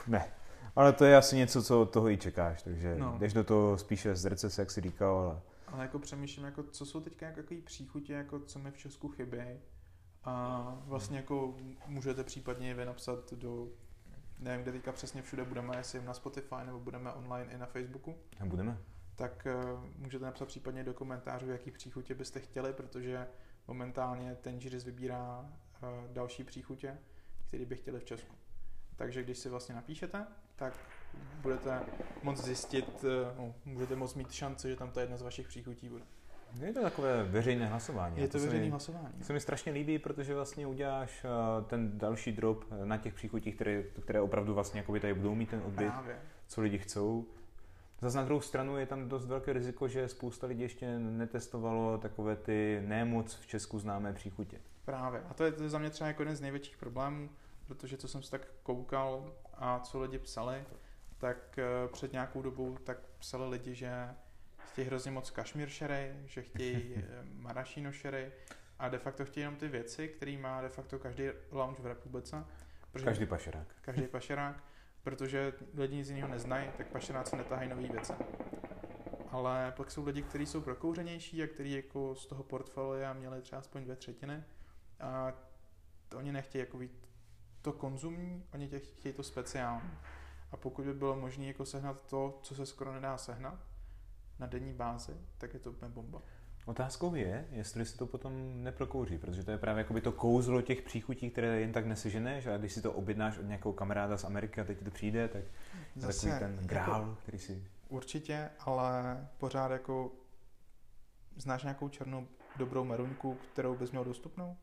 Ne. 0.06 0.32
Ale 0.76 0.92
to 0.92 1.04
je 1.04 1.16
asi 1.16 1.36
něco, 1.36 1.62
co 1.62 1.80
od 1.80 1.90
toho 1.90 2.10
i 2.10 2.16
čekáš, 2.16 2.62
takže 2.62 2.96
No. 2.98 3.16
jdeš 3.18 3.32
do 3.32 3.44
toho 3.44 3.78
spíše 3.78 4.16
z 4.16 4.24
recese, 4.24 4.62
jak 4.62 4.70
si 4.70 4.80
říkal, 4.80 5.16
ale 5.18 5.40
Ale 5.66 5.82
jako 5.82 5.98
přemýšlím, 5.98 6.44
jako, 6.44 6.62
co 6.62 6.86
jsou 6.86 7.00
teďka 7.00 7.26
jako 7.26 7.40
jaký 7.40 7.56
příchutě, 7.62 8.12
jako 8.12 8.40
co 8.40 8.58
mi 8.58 8.70
v 8.70 8.76
Česku 8.78 9.08
chybí. 9.08 9.60
A 10.24 10.74
vlastně 10.86 11.16
jako 11.16 11.54
můžete 11.86 12.24
případně 12.24 12.74
vy 12.74 12.84
napsat 12.84 13.32
do, 13.32 13.68
nevím, 14.38 14.62
kde 14.62 14.72
teďka 14.72 14.92
přesně 14.92 15.22
všude 15.22 15.44
budeme, 15.44 15.76
jestli 15.76 16.02
na 16.02 16.14
Spotify 16.14 16.54
nebo 16.66 16.80
budeme 16.80 17.12
online 17.12 17.52
i 17.52 17.58
na 17.58 17.66
Facebooku. 17.66 18.14
budeme. 18.44 18.78
tak 19.16 19.46
uh, 19.74 19.84
můžete 19.96 20.24
napsat 20.24 20.46
případně 20.48 20.84
do 20.84 20.94
komentářů, 20.94 21.50
jaký 21.50 21.70
příchutě 21.70 22.14
byste 22.14 22.40
chtěli, 22.40 22.72
protože 22.72 23.26
momentálně 23.68 24.34
ten 24.34 24.58
Jiris 24.58 24.84
vybírá 24.84 25.40
uh, 25.82 25.88
další 26.12 26.44
příchutě, 26.44 26.98
který 27.48 27.64
by 27.64 27.76
chtěli 27.76 28.00
v 28.00 28.04
Česku. 28.04 28.34
Takže 28.96 29.22
když 29.22 29.38
si 29.38 29.48
vlastně 29.48 29.74
napíšete, 29.74 30.26
tak 30.56 30.72
budete 31.42 31.80
moc 32.22 32.44
zjistit, 32.44 33.04
uh, 33.04 33.38
no, 33.38 33.54
můžete 33.64 33.96
moc 33.96 34.14
mít 34.14 34.32
šanci, 34.32 34.68
že 34.68 34.76
tam 34.76 34.90
ta 34.90 35.00
jedna 35.00 35.16
z 35.16 35.22
vašich 35.22 35.48
příchutí 35.48 35.88
bude. 35.88 36.04
Je 36.60 36.72
to 36.72 36.82
takové 36.82 37.24
veřejné 37.24 37.66
hlasování. 37.66 38.20
Je 38.20 38.28
to, 38.28 38.38
to 38.38 38.44
veřejné 38.44 38.64
mi, 38.64 38.70
hlasování. 38.70 39.14
To 39.18 39.24
se 39.24 39.32
mi 39.32 39.40
strašně 39.40 39.72
líbí, 39.72 39.98
protože 39.98 40.34
vlastně 40.34 40.66
uděláš 40.66 41.24
uh, 41.24 41.64
ten 41.64 41.98
další 41.98 42.32
drop 42.32 42.64
na 42.84 42.96
těch 42.96 43.14
příchutích, 43.14 43.54
které, 43.54 43.82
které 43.82 44.20
opravdu 44.20 44.54
vlastně 44.54 44.80
jakoby 44.80 45.00
tady 45.00 45.14
budou 45.14 45.34
mít 45.34 45.50
ten 45.50 45.62
odbyt, 45.66 45.90
Právě. 45.92 46.18
co 46.46 46.60
lidi 46.60 46.78
chcou. 46.78 47.26
Zase 48.00 48.16
na 48.16 48.24
druhou 48.24 48.40
stranu 48.40 48.78
je 48.78 48.86
tam 48.86 49.08
dost 49.08 49.26
velké 49.26 49.52
riziko, 49.52 49.88
že 49.88 50.08
spousta 50.08 50.46
lidí 50.46 50.62
ještě 50.62 50.98
netestovalo 50.98 51.98
takové 51.98 52.36
ty 52.36 52.82
nemoc 52.86 53.34
v 53.34 53.46
Česku 53.46 53.78
známé 53.78 54.12
příchutě. 54.12 54.60
Právě. 54.84 55.22
A 55.30 55.34
to 55.34 55.44
je, 55.44 55.52
to 55.52 55.62
je 55.62 55.68
za 55.68 55.78
mě 55.78 55.90
třeba 55.90 56.08
jako 56.08 56.22
jeden 56.22 56.36
z 56.36 56.40
největších 56.40 56.76
problémů, 56.76 57.28
protože 57.66 57.96
co 57.96 58.08
jsem 58.08 58.22
si 58.22 58.30
tak 58.30 58.48
koukal 58.62 59.32
a 59.54 59.80
co 59.80 60.00
lidi 60.00 60.18
psali, 60.18 60.64
tak 61.18 61.58
uh, 61.58 61.92
před 61.92 62.12
nějakou 62.12 62.42
dobou 62.42 62.78
tak 62.78 62.98
psali 63.18 63.48
lidi, 63.48 63.74
že 63.74 64.14
chtějí 64.76 64.86
hrozně 64.86 65.10
moc 65.10 65.30
kašmír 65.30 65.70
sherry, 65.70 66.16
že 66.24 66.42
chtějí 66.42 66.94
eh, 66.96 67.02
marašino 67.32 67.92
sherry 67.92 68.32
a 68.78 68.88
de 68.88 68.98
facto 68.98 69.24
chtějí 69.24 69.42
jenom 69.42 69.56
ty 69.56 69.68
věci, 69.68 70.08
který 70.08 70.36
má 70.36 70.60
de 70.60 70.68
facto 70.68 70.98
každý 70.98 71.24
lounge 71.50 71.82
v 71.82 71.86
republice. 71.86 72.44
Každý 73.04 73.26
pašerák. 73.26 73.66
Každý 73.80 74.06
pašerák, 74.06 74.64
protože 75.02 75.52
lidi 75.74 75.96
nic 75.96 76.08
jiného 76.08 76.28
neznají, 76.28 76.70
tak 76.76 76.86
pašeráci 76.86 77.36
netahají 77.36 77.68
nové 77.68 77.88
věci. 77.88 78.12
Ale 79.30 79.72
pak 79.76 79.90
jsou 79.90 80.04
lidi, 80.04 80.22
kteří 80.22 80.46
jsou 80.46 80.60
prokouřenější 80.60 81.42
a 81.42 81.46
kteří 81.46 81.72
jako 81.72 82.14
z 82.14 82.26
toho 82.26 82.42
portfolia 82.42 83.12
měli 83.12 83.42
třeba 83.42 83.58
aspoň 83.58 83.82
dvě 83.82 83.96
třetiny 83.96 84.44
a 85.00 85.32
to 86.08 86.18
oni 86.18 86.32
nechtějí 86.32 86.60
jako 86.60 86.78
to 87.66 87.72
konzumní, 87.72 88.44
oni 88.54 88.68
tě 88.68 88.78
chtějí 88.78 89.12
to 89.14 89.22
speciální. 89.22 89.90
A 90.52 90.56
pokud 90.56 90.84
by 90.84 90.94
bylo 90.94 91.16
možné 91.16 91.44
jako 91.44 91.64
sehnat 91.64 92.06
to, 92.06 92.38
co 92.42 92.54
se 92.54 92.66
skoro 92.66 92.94
nedá 92.94 93.18
sehnat, 93.18 93.58
na 94.38 94.46
denní 94.46 94.72
bázi, 94.72 95.12
tak 95.38 95.54
je 95.54 95.60
to 95.60 95.70
úplně 95.70 95.90
bomba. 95.90 96.22
Otázkou 96.64 97.14
je, 97.14 97.48
jestli 97.50 97.86
se 97.86 97.96
to 97.96 98.06
potom 98.06 98.62
neprokouří, 98.62 99.18
protože 99.18 99.44
to 99.44 99.50
je 99.50 99.58
právě 99.58 99.80
jakoby 99.80 100.00
to 100.00 100.12
kouzlo 100.12 100.62
těch 100.62 100.82
příchutí, 100.82 101.30
které 101.30 101.60
jen 101.60 101.72
tak 101.72 101.86
neseženeš 101.86 102.46
a 102.46 102.56
když 102.56 102.72
si 102.72 102.82
to 102.82 102.92
objednáš 102.92 103.38
od 103.38 103.42
nějakého 103.42 103.72
kamaráda 103.72 104.18
z 104.18 104.24
Ameriky 104.24 104.60
a 104.60 104.64
teď 104.64 104.78
ti 104.78 104.84
to 104.84 104.90
přijde, 104.90 105.28
tak 105.28 105.44
Zase, 105.96 106.26
takový 106.26 106.40
ten 106.40 106.52
jako 106.54 106.66
grál, 106.66 107.00
jako, 107.00 107.14
který 107.22 107.38
si... 107.38 107.66
Určitě, 107.88 108.50
ale 108.58 109.28
pořád 109.38 109.70
jako 109.70 110.12
znáš 111.36 111.62
nějakou 111.62 111.88
černou 111.88 112.28
dobrou 112.56 112.84
meruňku, 112.84 113.34
kterou 113.52 113.76
bys 113.76 113.90
měl 113.90 114.04
dostupnou? 114.04 114.56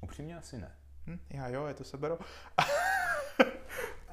Upřímně 0.00 0.36
asi 0.36 0.58
ne. 0.58 0.81
Hm, 1.06 1.18
já 1.30 1.48
jo, 1.48 1.66
je 1.66 1.74
to 1.74 1.84
sebero. 1.84 2.18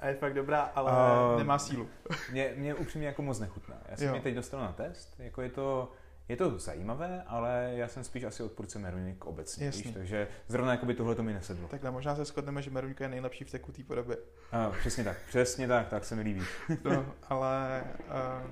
A 0.02 0.08
je 0.08 0.15
fakt 0.15 0.34
dobrá, 0.34 0.62
ale 0.62 0.91
uh, 0.91 1.38
nemá 1.38 1.60
sílu. 1.60 1.89
mě, 2.32 2.54
mě 2.56 2.75
upřímně 2.75 3.08
jako 3.08 3.21
moc 3.21 3.39
nechutná. 3.39 3.78
Já 3.89 3.97
jsem 3.97 4.15
ji 4.15 4.21
teď 4.21 4.36
dostal 4.36 4.60
na 4.60 4.71
test, 4.71 5.15
jako 5.19 5.41
je 5.41 5.49
to, 5.49 5.91
je 6.30 6.36
to 6.36 6.60
zajímavé, 6.60 7.23
ale 7.28 7.71
já 7.75 7.88
jsem 7.88 8.04
spíš 8.04 8.23
asi 8.23 8.43
odpůrce 8.43 8.80
meruňek 8.80 9.25
obecně, 9.25 9.71
víš, 9.71 9.91
takže 9.93 10.28
zrovna 10.47 10.71
jako 10.71 10.86
by 10.86 10.93
tohle 10.93 11.15
to 11.15 11.23
mi 11.23 11.34
nesedlo. 11.34 11.67
Takhle 11.67 11.91
možná 11.91 12.15
se 12.15 12.25
shodneme, 12.25 12.62
že 12.62 12.69
meruňka 12.69 13.04
je 13.04 13.10
nejlepší 13.10 13.43
v 13.43 13.52
tekutý 13.52 13.84
podobě. 13.84 14.17
Uh, 14.17 14.78
přesně 14.78 15.04
tak, 15.04 15.17
přesně 15.28 15.67
tak, 15.67 15.88
tak 15.88 16.06
se 16.06 16.15
mi 16.15 16.21
líbí. 16.21 16.43
no, 16.84 17.06
ale 17.23 17.84
uh, 17.97 18.52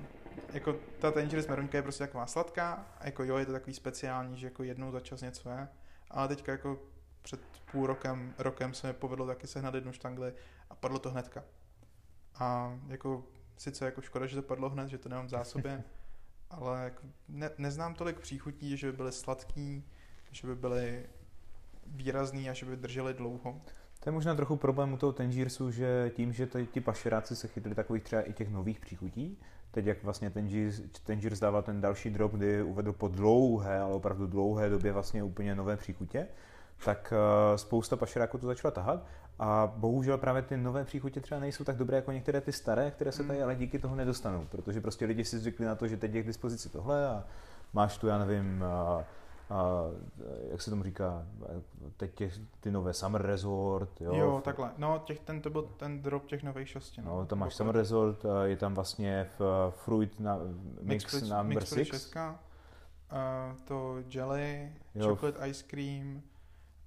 jako 0.52 0.76
ta 0.98 1.10
Tangerous 1.10 1.46
meruňka 1.46 1.78
je 1.78 1.82
prostě 1.82 2.04
taková 2.04 2.26
sladká, 2.26 2.86
a 3.00 3.06
jako 3.06 3.24
jo, 3.24 3.36
je 3.36 3.46
to 3.46 3.52
takový 3.52 3.74
speciální, 3.74 4.38
že 4.38 4.46
jako 4.46 4.62
jednou 4.62 4.92
za 4.92 5.00
čas 5.00 5.20
něco 5.20 5.50
je, 5.50 5.68
ale 6.10 6.28
teďka 6.28 6.52
jako 6.52 6.78
před 7.22 7.40
půl 7.72 7.86
rokem, 7.86 8.34
rokem 8.38 8.74
se 8.74 8.86
mi 8.86 8.92
povedlo 8.92 9.26
taky 9.26 9.46
sehnat 9.46 9.74
jednu 9.74 9.92
štangli 9.92 10.32
a 10.70 10.74
padlo 10.74 10.98
to 10.98 11.10
hnedka. 11.10 11.44
A 12.34 12.78
jako 12.88 13.24
sice 13.56 13.84
jako 13.84 14.00
škoda, 14.00 14.26
že 14.26 14.36
to 14.36 14.42
padlo 14.42 14.70
hned, 14.70 14.88
že 14.88 14.98
to 14.98 15.08
nemám 15.08 15.26
v 15.26 15.30
zásobě, 15.30 15.84
ale 16.50 16.84
jako 16.84 17.06
ne, 17.28 17.50
neznám 17.58 17.94
tolik 17.94 18.20
příchutí, 18.20 18.76
že 18.76 18.90
by 18.90 18.96
byly 18.96 19.12
sladký, 19.12 19.84
že 20.32 20.46
by 20.46 20.54
byly 20.54 21.06
výrazný 21.86 22.50
a 22.50 22.52
že 22.52 22.66
by 22.66 22.76
držely 22.76 23.14
dlouho. 23.14 23.60
To 24.00 24.08
je 24.08 24.12
možná 24.12 24.34
trochu 24.34 24.56
problém 24.56 24.92
u 24.92 24.96
toho 24.96 25.12
Tangiersu, 25.12 25.70
že 25.70 26.12
tím, 26.14 26.32
že 26.32 26.48
ti 26.72 26.80
pašeráci 26.80 27.36
se 27.36 27.48
chytli 27.48 27.74
takových 27.74 28.02
třeba 28.02 28.22
i 28.22 28.32
těch 28.32 28.50
nových 28.50 28.80
příchutí, 28.80 29.38
teď 29.70 29.86
jak 29.86 30.02
vlastně 30.02 30.30
Tangiers 31.04 31.40
dával 31.40 31.62
ten 31.62 31.80
další 31.80 32.10
drop, 32.10 32.32
kdy 32.32 32.62
uvedl 32.62 32.92
po 32.92 33.08
dlouhé, 33.08 33.80
ale 33.80 33.94
opravdu 33.94 34.26
dlouhé 34.26 34.68
době 34.68 34.92
vlastně 34.92 35.22
úplně 35.22 35.54
nové 35.54 35.76
příchutě, 35.76 36.28
tak 36.84 37.12
eh, 37.12 37.58
spousta 37.58 37.96
pašeráků 37.96 38.38
to 38.38 38.46
začala 38.46 38.72
tahat 38.72 39.06
a 39.38 39.72
bohužel 39.76 40.18
právě 40.18 40.42
ty 40.42 40.56
nové 40.56 40.84
příchutě 40.84 41.20
třeba 41.20 41.40
nejsou 41.40 41.64
tak 41.64 41.76
dobré 41.76 41.96
jako 41.96 42.12
některé 42.12 42.40
ty 42.40 42.52
staré, 42.52 42.90
které 42.90 43.12
se 43.12 43.24
tady 43.24 43.38
hmm. 43.38 43.44
ale 43.44 43.54
díky 43.54 43.78
toho 43.78 43.96
nedostanou, 43.96 44.46
protože 44.50 44.80
prostě 44.80 45.06
lidi 45.06 45.24
si 45.24 45.38
zvykli 45.38 45.66
na 45.66 45.74
to, 45.74 45.88
že 45.88 45.96
teď 45.96 46.14
je 46.14 46.22
k 46.22 46.26
dispozici 46.26 46.68
tohle 46.68 47.06
a 47.06 47.24
máš 47.72 47.98
tu, 47.98 48.06
já 48.06 48.18
nevím, 48.18 48.62
a, 48.62 49.04
a, 49.50 49.64
jak 50.50 50.62
se 50.62 50.70
tomu 50.70 50.82
říká, 50.82 51.26
teď 51.96 52.14
těch, 52.14 52.34
ty 52.60 52.70
nové 52.70 52.92
Summer 52.92 53.22
Resort, 53.22 54.00
jo? 54.00 54.14
Jo, 54.14 54.40
takhle. 54.44 54.70
No, 54.78 55.02
těch, 55.04 55.20
ten, 55.20 55.40
to 55.40 55.50
byl 55.50 55.62
ten 55.62 56.02
drop 56.02 56.26
těch 56.26 56.42
nových 56.42 56.68
šesti. 56.68 57.02
No, 57.02 57.16
no 57.16 57.26
tam 57.26 57.38
máš 57.38 57.54
Summer 57.54 57.76
Resort, 57.76 58.26
je 58.44 58.56
tam 58.56 58.74
vlastně 58.74 59.30
v 59.38 59.72
Fruit 59.76 60.20
na, 60.20 60.38
Mix, 60.82 61.14
mix 61.14 61.30
number 61.30 61.64
6. 61.64 62.16
Uh, 62.16 63.56
to 63.64 63.96
Jelly, 64.08 64.72
jo. 64.94 65.08
Chocolate 65.08 65.48
Ice 65.48 65.64
Cream, 65.66 66.22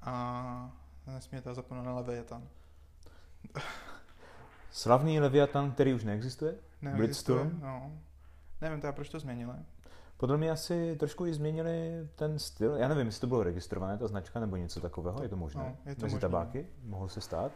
a 0.02 0.72
nesmějte 1.08 1.54
zapomenout 1.54 1.86
na 1.86 1.96
Leviathan. 1.96 2.48
Slavný 4.72 5.20
Leviathan, 5.20 5.72
který 5.72 5.94
už 5.94 6.04
neexistuje? 6.04 6.56
Neexistuje, 6.82 7.52
no. 7.62 7.92
Nevím 8.62 8.82
teda, 8.82 8.94
proč 8.94 9.10
to 9.10 9.20
změnili. 9.20 9.54
Podle 10.18 10.38
mě 10.38 10.52
asi 10.52 10.96
trošku 11.00 11.26
i 11.26 11.34
změnili 11.34 12.08
ten 12.16 12.40
styl. 12.40 12.76
Já 12.76 12.88
nevím, 12.88 13.06
jestli 13.06 13.22
to 13.22 13.28
bylo 13.28 13.44
registrované, 13.44 13.98
ta 13.98 14.08
značka, 14.08 14.40
nebo 14.40 14.56
něco 14.56 14.82
takového. 14.82 15.24
Je 15.24 15.30
to 15.30 15.36
možné? 15.38 15.64
No, 15.64 15.78
je 15.86 15.96
to 15.96 16.02
Mezi 16.02 16.16
možné. 16.16 16.20
tabáky? 16.20 16.68
Mohlo 16.84 17.10
se 17.10 17.22
stát? 17.22 17.52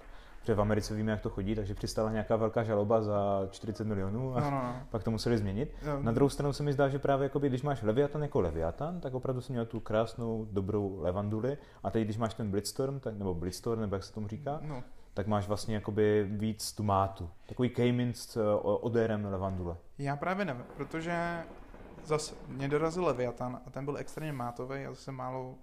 Protože 0.45 0.55
v 0.55 0.61
Americe 0.61 0.95
víme, 0.95 1.11
jak 1.11 1.21
to 1.21 1.29
chodí, 1.29 1.55
takže 1.55 1.73
přistala 1.73 2.11
nějaká 2.11 2.35
velká 2.35 2.63
žaloba 2.63 3.01
za 3.01 3.47
40 3.51 3.87
milionů 3.87 4.35
a 4.35 4.39
no, 4.39 4.51
no, 4.51 4.57
no. 4.57 4.75
pak 4.89 5.03
to 5.03 5.11
museli 5.11 5.37
změnit. 5.37 5.75
No. 5.85 6.03
Na 6.03 6.11
druhou 6.11 6.29
stranu 6.29 6.53
se 6.53 6.63
mi 6.63 6.73
zdá, 6.73 6.89
že 6.89 6.99
právě 6.99 7.23
jakoby, 7.25 7.49
když 7.49 7.61
máš 7.61 7.81
Leviathan 7.81 8.21
jako 8.21 8.41
Leviathan, 8.41 8.99
tak 8.99 9.13
opravdu 9.13 9.41
si 9.41 9.51
měl 9.51 9.65
tu 9.65 9.79
krásnou, 9.79 10.47
dobrou 10.51 10.99
levanduli 11.01 11.57
a 11.83 11.89
teď, 11.89 12.03
když 12.03 12.17
máš 12.17 12.33
ten 12.33 12.51
Blitzstorm, 12.51 12.99
tak, 12.99 13.17
nebo 13.17 13.33
Blitzstorm, 13.33 13.81
nebo 13.81 13.95
jak 13.95 14.03
se 14.03 14.13
tomu 14.13 14.27
říká, 14.27 14.59
no. 14.61 14.83
tak 15.13 15.27
máš 15.27 15.47
vlastně 15.47 15.75
jakoby 15.75 16.27
víc 16.29 16.73
tu 16.73 16.83
mátu. 16.83 17.29
Takový 17.45 17.69
Cayman 17.69 18.13
s 18.13 18.37
uh, 18.37 18.59
odérem 18.63 19.25
levandule. 19.25 19.77
Já 19.97 20.15
právě 20.15 20.45
nevím, 20.45 20.63
protože 20.77 21.43
zase 22.03 22.35
mě 22.47 22.67
dorazil 22.67 23.05
Leviathan 23.05 23.61
a 23.65 23.69
ten 23.69 23.85
byl 23.85 23.97
extrémně 23.97 24.33
mátový 24.33 24.85
a 24.85 24.89
zase 24.89 25.11
málo 25.11 25.49
uh, 25.49 25.57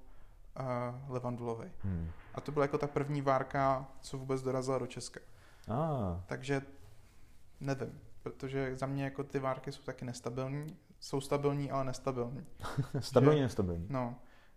levandulový. 1.09 1.69
Hmm. 1.85 2.09
A 2.35 2.41
to 2.41 2.53
byla 2.53 2.65
jako 2.65 2.79
ta 2.79 2.87
první 2.87 3.23
várka, 3.23 3.87
co 4.01 4.19
vůbec 4.19 4.43
dorazila 4.43 4.79
do 4.79 4.87
Česka. 4.87 5.21
Ah. 5.69 6.21
Takže 6.27 6.63
nevím, 7.61 8.01
protože 8.23 8.77
za 8.77 8.87
mě 8.87 9.05
jako 9.05 9.25
ty 9.25 9.39
várky 9.39 9.73
jsou 9.73 9.83
taky 9.83 10.05
nestabilní. 10.05 10.77
Jsou 11.01 11.21
stabilní, 11.21 11.71
ale 11.71 11.85
nestabilní. 11.85 12.47
stabilní, 13.01 13.39
že, 13.39 13.43
nestabilní. 13.43 13.87
No. 13.91 14.15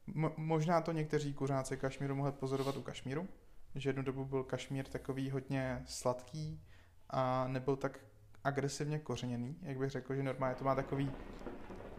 Mo- 0.08 0.34
možná 0.38 0.82
to 0.82 0.92
někteří 0.92 1.34
kuřáci 1.34 1.78
kašmíru 1.78 2.16
mohli 2.16 2.32
pozorovat 2.32 2.78
u 2.78 2.82
kašmíru, 2.82 3.28
že 3.76 3.90
jednu 3.90 4.04
dobu 4.04 4.26
byl 4.26 4.44
kašmír 4.44 4.86
takový 4.86 5.32
hodně 5.32 5.84
sladký 5.86 6.62
a 7.10 7.48
nebyl 7.48 7.76
tak 7.76 8.00
agresivně 8.44 9.00
kořeněný, 9.00 9.56
jak 9.62 9.78
bych 9.78 9.90
řekl, 9.90 10.16
že 10.16 10.24
normálně 10.24 10.56
to 10.56 10.66
má 10.66 10.76
takový 10.76 11.12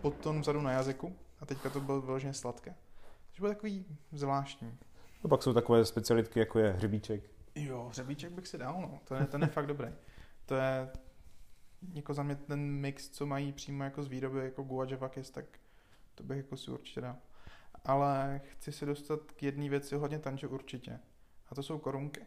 podton 0.01 0.41
vzadu 0.41 0.61
na 0.61 0.73
jazyku 0.73 1.17
a 1.41 1.47
teďka 1.47 1.71
to 1.71 1.81
bylo 1.81 2.01
vyloženě 2.01 2.35
sladké. 2.35 2.75
Takže 3.27 3.41
bylo 3.41 3.55
takový 3.55 3.87
zvláštní. 4.13 4.79
No 5.27 5.31
pak 5.31 5.43
jsou 5.43 5.53
takové 5.53 5.85
specialitky, 5.85 6.39
jako 6.39 6.59
je 6.59 6.73
hřebíček. 6.73 7.31
Jo, 7.55 7.89
hřebíček 7.89 8.33
bych 8.33 8.49
si 8.49 8.59
dal, 8.59 8.81
no. 8.81 9.01
To 9.05 9.15
je, 9.15 9.25
ten 9.25 9.43
je 9.43 9.49
fakt 9.49 9.67
dobrý. 9.67 9.89
To 10.47 10.55
je 10.55 10.89
jako 11.95 12.15
za 12.15 12.23
mě 12.23 12.37
ten 12.37 12.61
mix, 12.61 13.09
co 13.09 13.27
mají 13.27 13.53
přímo 13.53 13.85
jako 13.85 14.03
z 14.03 14.09
výroby, 14.09 14.39
jako 14.45 14.63
guajavakis, 14.63 15.31
tak 15.31 15.45
to 16.15 16.25
bych 16.25 16.37
jako 16.37 16.57
si 16.57 16.71
určitě 16.71 17.01
dal. 17.01 17.17
Ale 17.85 18.41
chci 18.45 18.73
se 18.73 18.87
dostat 18.87 19.21
k 19.33 19.43
jedné 19.43 19.69
věci 19.69 19.97
hodně 19.97 20.19
tanče 20.19 20.47
určitě. 20.47 20.99
A 21.49 21.55
to 21.55 21.63
jsou 21.63 21.79
korunky. 21.79 22.27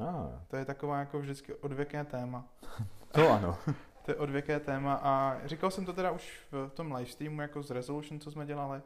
Ah. 0.00 0.44
To 0.48 0.56
je 0.56 0.64
taková 0.64 0.98
jako 0.98 1.18
vždycky 1.18 1.54
odvěké 1.54 2.04
téma. 2.04 2.48
to 3.12 3.30
ano. 3.30 3.58
to 4.04 4.10
je 4.10 4.16
odvěké 4.16 4.60
téma 4.60 4.94
a 4.94 5.40
říkal 5.46 5.70
jsem 5.70 5.84
to 5.84 5.92
teda 5.92 6.10
už 6.10 6.46
v 6.50 6.68
tom 6.68 6.92
livestreamu 6.92 7.40
jako 7.40 7.62
z 7.62 7.70
Resolution, 7.70 8.20
co 8.20 8.30
jsme 8.30 8.46
dělali, 8.46 8.82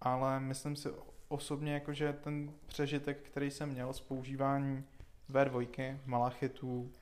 ale 0.00 0.40
myslím 0.40 0.76
si 0.76 0.88
osobně 1.28 1.74
jakože 1.74 2.12
ten 2.12 2.52
přežitek, 2.66 3.18
který 3.22 3.50
jsem 3.50 3.68
měl 3.68 3.92
z 3.92 4.00
používání 4.00 4.84
V2, 5.30 5.98
malachitů 6.06 6.92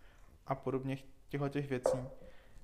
a 0.47 0.55
podobně 0.55 0.99
těchto 1.29 1.49
těch 1.49 1.69
věcí, 1.71 1.99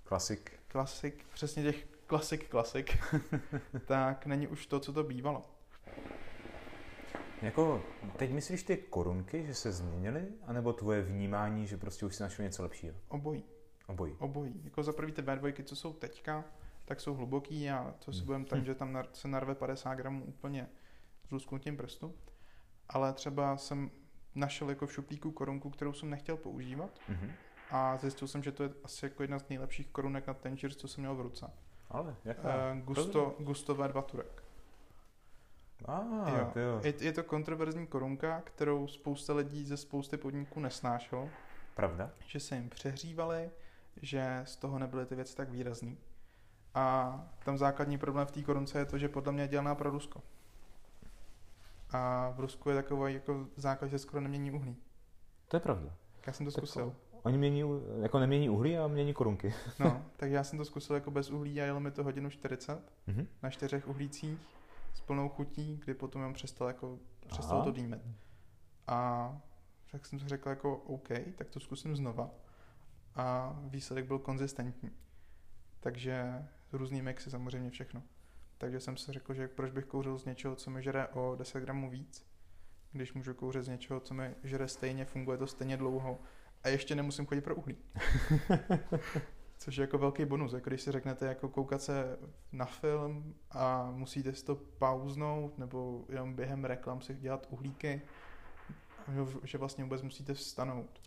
Klasik. 0.04 0.60
Klasik, 0.68 1.24
přesně 1.32 1.62
těch 1.62 1.86
klasik, 2.06 2.48
klasik, 2.48 2.98
tak 3.86 4.26
není 4.26 4.48
už 4.48 4.66
to, 4.66 4.80
co 4.80 4.92
to 4.92 5.04
bývalo. 5.04 5.42
Jako, 7.42 7.82
teď 8.16 8.30
myslíš 8.32 8.62
ty 8.62 8.76
korunky, 8.76 9.46
že 9.46 9.54
se 9.54 9.72
změnily, 9.72 10.28
anebo 10.46 10.72
tvoje 10.72 11.02
vnímání, 11.02 11.66
že 11.66 11.76
prostě 11.76 12.06
už 12.06 12.14
si 12.16 12.22
našel 12.22 12.44
něco 12.44 12.62
lepšího? 12.62 12.94
Obojí. 13.08 13.44
Obojí. 13.86 14.16
Obojí. 14.18 14.60
Jako 14.64 14.82
za 14.82 14.92
prvý 14.92 15.12
ty 15.12 15.22
B2, 15.22 15.64
co 15.64 15.76
jsou 15.76 15.92
teďka, 15.92 16.44
tak 16.84 17.00
jsou 17.00 17.14
hluboký 17.14 17.70
a 17.70 17.94
to 18.04 18.12
si 18.12 18.18
Hmm. 18.18 18.26
budeme 18.26 18.44
tam, 18.44 18.64
že 18.64 18.74
tam 18.74 19.04
se 19.12 19.28
narve 19.28 19.54
50 19.54 19.94
gramů 19.94 20.24
úplně 20.24 20.68
lusknutím 21.30 21.76
prstu. 21.76 22.14
Ale 22.88 23.12
třeba 23.12 23.56
jsem 23.56 23.90
našel 24.34 24.68
jako 24.70 24.86
v 24.86 24.92
šuplíku 24.92 25.30
korunku, 25.30 25.70
kterou 25.70 25.92
jsem 25.92 26.10
nechtěl 26.10 26.36
používat 26.36 26.90
Mhm. 27.08 27.32
a 27.70 27.96
zjistil 27.96 28.28
jsem, 28.28 28.42
že 28.42 28.52
to 28.52 28.62
je 28.62 28.70
asi 28.84 29.04
jako 29.06 29.22
jedna 29.22 29.38
z 29.38 29.48
nejlepších 29.48 29.88
korunek 29.88 30.26
na 30.26 30.34
Tangiers, 30.34 30.76
co 30.76 30.88
jsem 30.88 31.00
měl 31.02 31.14
v 31.14 31.20
ruce. 31.20 31.50
Ale, 31.90 32.16
jak 32.24 32.38
Uh, 32.38 32.80
Gusto, 32.84 33.36
Gusto 33.38 33.74
V2 33.74 34.02
Turek. 34.02 34.42
A, 35.86 36.00
Jo. 36.30 36.52
jo. 36.56 36.80
Je, 36.84 36.94
je 37.00 37.12
to 37.12 37.22
kontroverzní 37.24 37.86
korunka, 37.86 38.40
kterou 38.40 38.88
spousta 38.88 39.34
lidí 39.34 39.64
ze 39.64 39.76
spousty 39.76 40.16
podniků 40.16 40.60
nesnášelo, 40.60 41.28
Pravda? 41.74 42.10
že 42.26 42.40
se 42.40 42.54
jim 42.56 42.68
přehřívaly, 42.70 43.50
že 44.02 44.42
z 44.44 44.56
toho 44.56 44.78
nebyly 44.78 45.06
ty 45.06 45.14
věci 45.14 45.36
tak 45.36 45.50
výrazný. 45.50 45.98
A 46.74 47.16
tam 47.44 47.58
základní 47.58 47.98
problém 47.98 48.26
v 48.26 48.30
té 48.30 48.42
korunce 48.42 48.78
je 48.78 48.84
to, 48.84 48.98
že 48.98 49.08
podle 49.08 49.32
mě 49.32 49.42
je 49.42 49.48
dělaná 49.48 49.74
pro 49.74 49.90
Rusko. 49.90 50.22
A 51.90 52.30
v 52.30 52.40
Rusku 52.40 52.68
je 52.70 52.76
takový 52.76 53.14
jako 53.14 53.46
základ, 53.56 53.88
že 53.88 53.98
skoro 53.98 54.20
nemění 54.20 54.50
uhlí. 54.50 54.76
To 55.48 55.56
je 55.56 55.60
pravda. 55.60 55.94
Já 56.26 56.32
jsem 56.32 56.46
to 56.46 56.52
Tak 56.52 56.58
zkusil. 56.66 56.94
Oni 57.22 57.38
mění, 57.38 57.62
jako 58.02 58.18
nemění 58.18 58.50
uhlí 58.50 58.78
a 58.78 58.86
mění 58.86 59.14
korunky. 59.14 59.54
No, 59.78 60.04
tak 60.16 60.30
já 60.30 60.44
jsem 60.44 60.58
to 60.58 60.64
zkusil 60.64 60.94
jako 60.94 61.10
bez 61.10 61.30
uhlí 61.30 61.60
a 61.60 61.64
jelo 61.64 61.80
mi 61.80 61.90
to 61.90 62.04
hodinu 62.04 62.30
40 62.30 62.92
Mhm. 63.06 63.26
na 63.42 63.50
čtyřech 63.50 63.88
uhlících 63.88 64.38
s 64.94 65.00
plnou 65.00 65.28
chutí, 65.28 65.76
kdy 65.84 65.94
potom 65.94 66.22
jsem 66.22 66.32
přestal 66.32 66.68
jako 66.68 66.98
přestal 67.26 67.56
Aha. 67.56 67.64
to 67.64 67.72
dýmet. 67.72 68.02
A 68.86 69.32
tak 69.92 70.06
jsem 70.06 70.18
si 70.20 70.28
řekl 70.28 70.48
jako 70.48 70.76
OK, 70.76 71.08
tak 71.34 71.50
to 71.50 71.60
zkusím 71.60 71.96
znova. 71.96 72.30
A 73.16 73.56
výsledek 73.62 74.06
byl 74.06 74.18
konzistentní. 74.18 74.90
Takže 75.80 76.44
různý 76.72 77.02
mixy 77.02 77.30
samozřejmě 77.30 77.70
všechno. 77.70 78.02
Takže 78.58 78.80
jsem 78.80 78.96
si 78.96 79.12
řekl, 79.12 79.34
že 79.34 79.48
proč 79.48 79.70
bych 79.70 79.84
kouřil 79.84 80.18
z 80.18 80.24
něčeho, 80.24 80.56
co 80.56 80.70
mi 80.70 80.82
žere 80.82 81.08
o 81.08 81.36
10 81.36 81.60
gramů 81.60 81.90
víc, 81.90 82.26
když 82.92 83.14
můžu 83.14 83.34
kouřit 83.34 83.64
z 83.64 83.68
něčeho, 83.68 84.00
co 84.00 84.14
mi 84.14 84.34
žere 84.44 84.68
stejně, 84.68 85.04
funguje 85.04 85.38
to 85.38 85.46
stejně 85.46 85.76
dlouho 85.76 86.20
a 86.64 86.68
ještě 86.68 86.94
nemusím 86.94 87.26
chodit 87.26 87.40
pro 87.40 87.54
uhlí. 87.54 87.76
Což 89.58 89.76
je 89.76 89.80
jako 89.80 89.98
velký 89.98 90.24
bonus, 90.24 90.52
jako 90.52 90.70
když 90.70 90.82
si 90.82 90.92
řeknete 90.92 91.26
jako 91.26 91.48
koukat 91.48 91.82
se 91.82 92.18
na 92.52 92.64
film 92.64 93.34
a 93.50 93.90
musíte 93.90 94.34
si 94.34 94.44
to 94.44 94.56
pauznout 94.56 95.58
nebo 95.58 96.04
jenom 96.08 96.34
během 96.34 96.64
reklam 96.64 97.00
si 97.00 97.14
dělat 97.14 97.46
uhlíky, 97.50 98.02
že- 99.44 99.58
vlastně 99.58 99.84
vůbec 99.84 100.02
musíte 100.02 100.34
vstanout. 100.34 101.00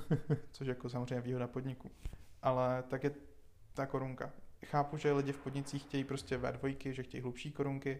Což 0.50 0.66
je 0.66 0.70
jako 0.70 0.88
samozřejmě 0.88 1.20
výhoda 1.20 1.46
podniku. 1.46 1.90
Ale 2.42 2.82
tak 2.88 3.04
je 3.04 3.10
ta 3.74 3.86
korunka. 3.86 4.32
Chápu, 4.64 4.96
že 4.96 5.12
lidi 5.12 5.32
v 5.32 5.38
podnicích 5.38 5.82
chtějí 5.82 6.04
prostě 6.04 6.38
V2, 6.38 6.92
že 6.92 7.02
chtějí 7.02 7.22
hlubší 7.22 7.52
korunky, 7.52 7.98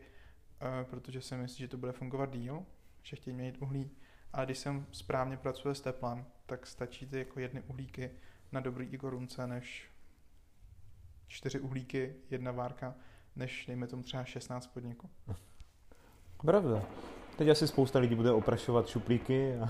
eh, 0.60 0.84
protože 0.84 1.20
si 1.20 1.36
myslí, 1.36 1.58
že 1.58 1.68
to 1.68 1.76
bude 1.76 1.92
fungovat 1.92 2.30
díl, 2.30 2.62
že 3.02 3.16
chtějí 3.16 3.36
mít 3.36 3.56
uhlí. 3.60 3.90
Ale 4.32 4.46
když 4.46 4.58
jsem 4.58 4.86
správně 4.92 5.36
pracuje 5.36 5.74
s 5.74 5.80
teplem, 5.80 6.26
tak 6.46 6.66
stačí 6.66 7.06
ty 7.06 7.18
jako 7.18 7.40
jedny 7.40 7.62
uhlíky 7.68 8.10
na 8.52 8.60
dobrý 8.60 8.98
korunce, 8.98 9.46
než 9.46 9.88
čtyři 11.26 11.60
uhlíky, 11.60 12.14
jedna 12.30 12.52
várka, 12.52 12.94
než 13.36 13.66
dejme 13.66 13.86
tomu 13.86 14.02
třeba 14.02 14.24
16 14.24 14.66
podniků. 14.66 15.10
Pravda. 16.44 16.82
Teď 17.38 17.48
asi 17.48 17.68
spousta 17.68 17.98
lidí 17.98 18.14
bude 18.14 18.32
oprašovat 18.32 18.88
šuplíky 18.88 19.56
a 19.56 19.68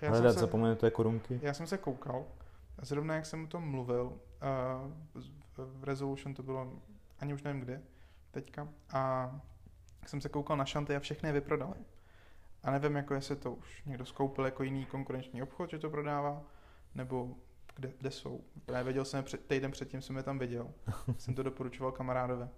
Já 0.00 0.10
hledat 0.10 0.34
se, 0.34 0.40
zapomenuté 0.40 0.90
korunky. 0.90 1.40
já 1.42 1.54
jsem 1.54 1.66
se 1.66 1.78
koukal, 1.78 2.24
zrovna 2.82 3.14
jak 3.14 3.26
jsem 3.26 3.44
o 3.44 3.46
tom 3.46 3.70
mluvil, 3.70 4.20
uh, 5.14 5.24
v 5.56 5.84
Resolution 5.84 6.34
to 6.34 6.42
bylo, 6.42 6.82
ani 7.18 7.34
už 7.34 7.42
nevím 7.42 7.60
kdy, 7.62 7.80
teďka, 8.30 8.68
a 8.92 9.30
jsem 10.06 10.20
se 10.20 10.28
koukal 10.28 10.56
na 10.56 10.64
šanty 10.64 10.96
a 10.96 11.00
všechny 11.00 11.28
je 11.28 11.32
vyprodali. 11.32 11.76
A 12.62 12.70
nevím, 12.70 12.96
jako 12.96 13.14
jestli 13.14 13.36
to 13.36 13.52
už 13.52 13.84
někdo 13.84 14.06
skoupil 14.06 14.44
jako 14.44 14.62
jiný 14.62 14.84
konkurenční 14.84 15.42
obchod, 15.42 15.70
že 15.70 15.78
to 15.78 15.90
prodává, 15.90 16.42
nebo 16.94 17.36
kde, 17.76 17.92
kde 17.98 18.10
jsou. 18.10 18.44
Právě 18.64 18.84
věděl 18.84 19.04
jsem, 19.04 19.24
před, 19.24 19.46
týden 19.46 19.70
předtím 19.70 20.02
jsem 20.02 20.16
je 20.16 20.22
tam 20.22 20.38
viděl. 20.38 20.70
jsem 21.18 21.34
to 21.34 21.42
doporučoval 21.42 21.92
kamarádovi. 21.92 22.48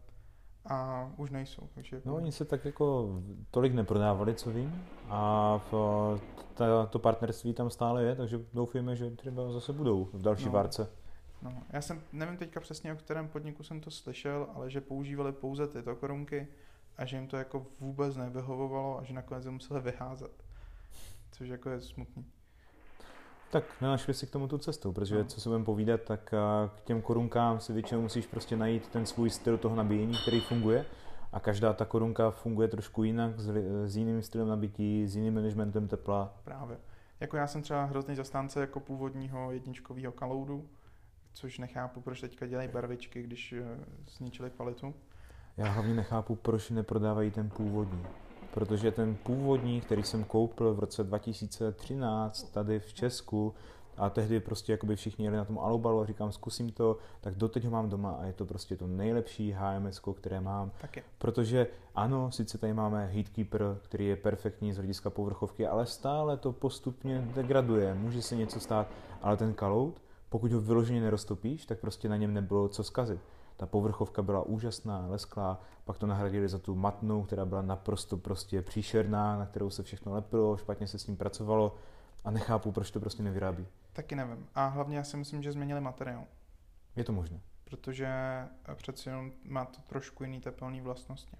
A 0.68 1.11
už 1.16 1.31
nejsou. 1.31 1.68
Takže 1.74 1.96
jako, 1.96 2.09
No 2.09 2.16
oni 2.16 2.33
se 2.33 2.44
tak 2.44 2.64
jako 2.64 3.09
tolik 3.50 3.74
neprodávali, 3.74 4.35
co 4.35 4.50
vím. 4.50 4.85
A 5.09 5.59
v, 5.70 5.74
ta, 6.54 6.87
to 6.87 6.98
partnerství 6.98 7.52
tam 7.54 7.70
stále 7.70 8.02
je, 8.04 8.14
takže 8.14 8.40
doufujeme, 8.54 8.96
že 8.96 9.11
třeba 9.11 9.52
zase 9.52 9.72
budou 9.72 10.04
v 10.04 10.22
další 10.22 10.44
No. 10.46 10.50
várce. 10.52 10.90
No, 11.42 11.52
já 11.70 11.81
jsem, 11.83 12.00
nevím 12.12 12.37
teďka 12.37 12.61
přesně, 12.61 12.92
o 12.92 12.96
kterém 12.96 13.28
podniku 13.28 13.62
jsem 13.62 13.81
to 13.81 13.90
slyšel, 13.90 14.46
ale 14.54 14.70
že 14.70 14.81
používali 14.81 15.33
pouze 15.33 15.66
tyto 15.66 15.96
korunky 15.96 16.48
a 16.96 17.04
že 17.04 17.16
jim 17.16 17.26
to 17.28 17.37
jako 17.37 17.66
vůbec 17.81 18.16
nevyhovovalo 18.16 18.98
a 18.98 19.04
že 19.04 19.14
nakonec 19.14 19.44
je 19.44 19.50
museli 19.50 19.81
vyházet. 19.81 20.44
Což 21.33 21.48
jako 21.48 21.70
je 21.70 21.81
smutný. 21.81 22.24
Tak 23.50 23.64
nenašli 23.80 24.14
si 24.14 24.26
k 24.26 24.30
tomu 24.30 24.48
tu 24.48 24.58
cestu, 24.58 24.92
protože 24.92 25.18
No. 25.18 25.24
co 25.24 25.40
si 25.40 25.48
budeme 25.48 25.64
povídat, 25.64 26.00
tak 26.00 26.34
a, 26.34 26.70
k 26.76 26.80
těm 26.80 27.02
korunkám 27.02 27.61
si 27.61 27.72
většinou 27.72 28.00
musíš 28.00 28.26
prostě 28.26 28.56
najít 28.56 28.88
ten 28.88 29.06
svůj 29.06 29.30
styl 29.30 29.58
toho 29.58 29.76
nabíjení, 29.76 30.14
který 30.22 30.40
funguje. 30.40 30.87
A 31.32 31.40
každá 31.40 31.72
ta 31.72 31.84
korunka 31.84 32.30
funguje 32.30 32.68
trošku 32.68 33.04
jinak, 33.04 33.40
s, 33.40 33.50
s 33.84 33.96
jiným 33.96 34.22
stylem 34.22 34.48
nabití, 34.48 35.06
s 35.06 35.16
jiným 35.16 35.34
managementem 35.34 35.88
tepla. 35.88 36.32
Právě. 36.44 36.78
Jako 37.20 37.37
já 37.37 37.46
jsem 37.46 37.62
třeba 37.62 37.84
hrozný 37.84 38.16
zastánce 38.16 38.61
jako 38.61 38.80
původního 38.80 39.52
jedničkového 39.52 40.12
kaloudu, 40.12 40.68
což 41.32 41.58
nechápu, 41.58 42.00
proč 42.00 42.20
teďka 42.20 42.46
dělají 42.46 42.68
barvičky, 42.68 43.22
když 43.22 43.52
eh, 43.52 43.64
zničili 44.16 44.50
kvalitu. 44.50 44.94
Já 45.56 45.68
hlavně 45.70 45.94
nechápu, 45.94 46.37
proč 46.37 46.70
neprodávají 46.70 47.30
ten 47.30 47.50
původní. 47.50 48.06
Protože 48.54 48.90
ten 48.90 49.16
původní, 49.22 49.80
který 49.80 50.02
jsem 50.02 50.24
koupil 50.24 50.74
v 50.74 50.78
roce 50.78 51.04
2013 51.04 52.42
tady 52.52 52.80
v 52.80 52.94
Česku, 52.94 53.54
a 53.98 54.11
tehdy 54.11 54.40
prostě 54.40 54.72
jakoby 54.72 54.96
všichni 54.96 55.24
jeli 55.24 55.37
na 55.37 55.44
tom 55.44 55.58
alubalu 55.58 56.00
a 56.00 56.06
říkám, 56.06 56.32
zkusím 56.32 56.72
to, 56.72 56.98
tak 57.20 57.34
doteď 57.34 57.64
ho 57.64 57.70
mám 57.70 57.88
doma 57.88 58.11
a 58.11 58.24
je 58.24 58.32
to 58.32 58.44
prostě 58.44 58.76
to 58.76 58.87
nejlepší 58.87 59.52
HMS, 59.58 60.00
které 60.14 60.40
mám. 60.40 60.70
Taky. 60.80 61.02
Protože 61.18 61.66
ano, 61.94 62.30
sice 62.32 62.58
tady 62.58 62.72
máme 62.72 63.06
Heatkeeper, 63.06 63.78
který 63.82 64.06
je 64.06 64.16
perfektní 64.16 64.72
z 64.72 64.76
hlediska 64.76 65.11
povrchovky, 65.11 65.66
ale 65.66 65.87
stále 65.87 66.37
to 66.37 66.52
postupně 66.52 67.28
degraduje, 67.34 67.94
může 67.94 68.22
se 68.22 68.37
něco 68.37 68.61
stát, 68.61 68.87
ale 69.22 69.37
ten 69.37 69.54
kalout, 69.54 70.02
pokud 70.28 70.52
ho 70.52 70.61
vyloženě 70.61 71.00
neroztopíš, 71.00 71.66
tak 71.66 71.78
prostě 71.78 72.08
na 72.08 72.16
něm 72.16 72.34
nebylo 72.34 72.68
co 72.68 72.84
zkazit. 72.84 73.20
Ta 73.59 73.66
povrchovka 73.66 74.23
byla 74.23 74.42
úžasná, 74.42 75.07
lesklá, 75.09 75.61
pak 75.85 75.99
to 75.99 76.07
nahradili 76.07 76.49
za 76.49 76.59
tu 76.59 76.75
matnou, 76.75 77.23
která 77.23 77.44
byla 77.44 77.62
naprosto 77.62 78.16
prostě 78.16 78.62
příšerná, 78.62 79.38
na 79.38 79.47
kterou 79.47 79.71
se 79.71 79.83
všechno 79.83 80.12
lepilo, 80.12 80.57
špatně 80.57 80.87
se 80.87 80.99
s 80.99 81.07
ním 81.07 81.16
pracovalo 81.16 81.75
a 82.25 82.31
nechápu, 82.31 82.73
proč 82.73 82.90
to 82.90 83.01
prostě 83.01 83.23
nevyrábí. 83.23 83.66
Taky 83.92 84.16
nevím. 84.16 84.47
A 84.55 84.66
hlavně 84.66 84.97
já 84.97 85.05
si 85.05 85.16
myslím, 85.16 85.42
že 85.42 85.53
změnili 85.53 85.81
materiál. 85.81 86.25
Je 86.97 87.05
to 87.05 87.12
možné. 87.12 87.40
protože 87.64 88.07
eh, 88.07 88.75
přeci 88.75 89.09
jenom 89.09 89.33
má 89.44 89.64
to 89.64 89.79
trošku 89.88 90.25
jiný 90.25 90.40
tepelný 90.40 90.81
vlastnosti. 90.81 91.37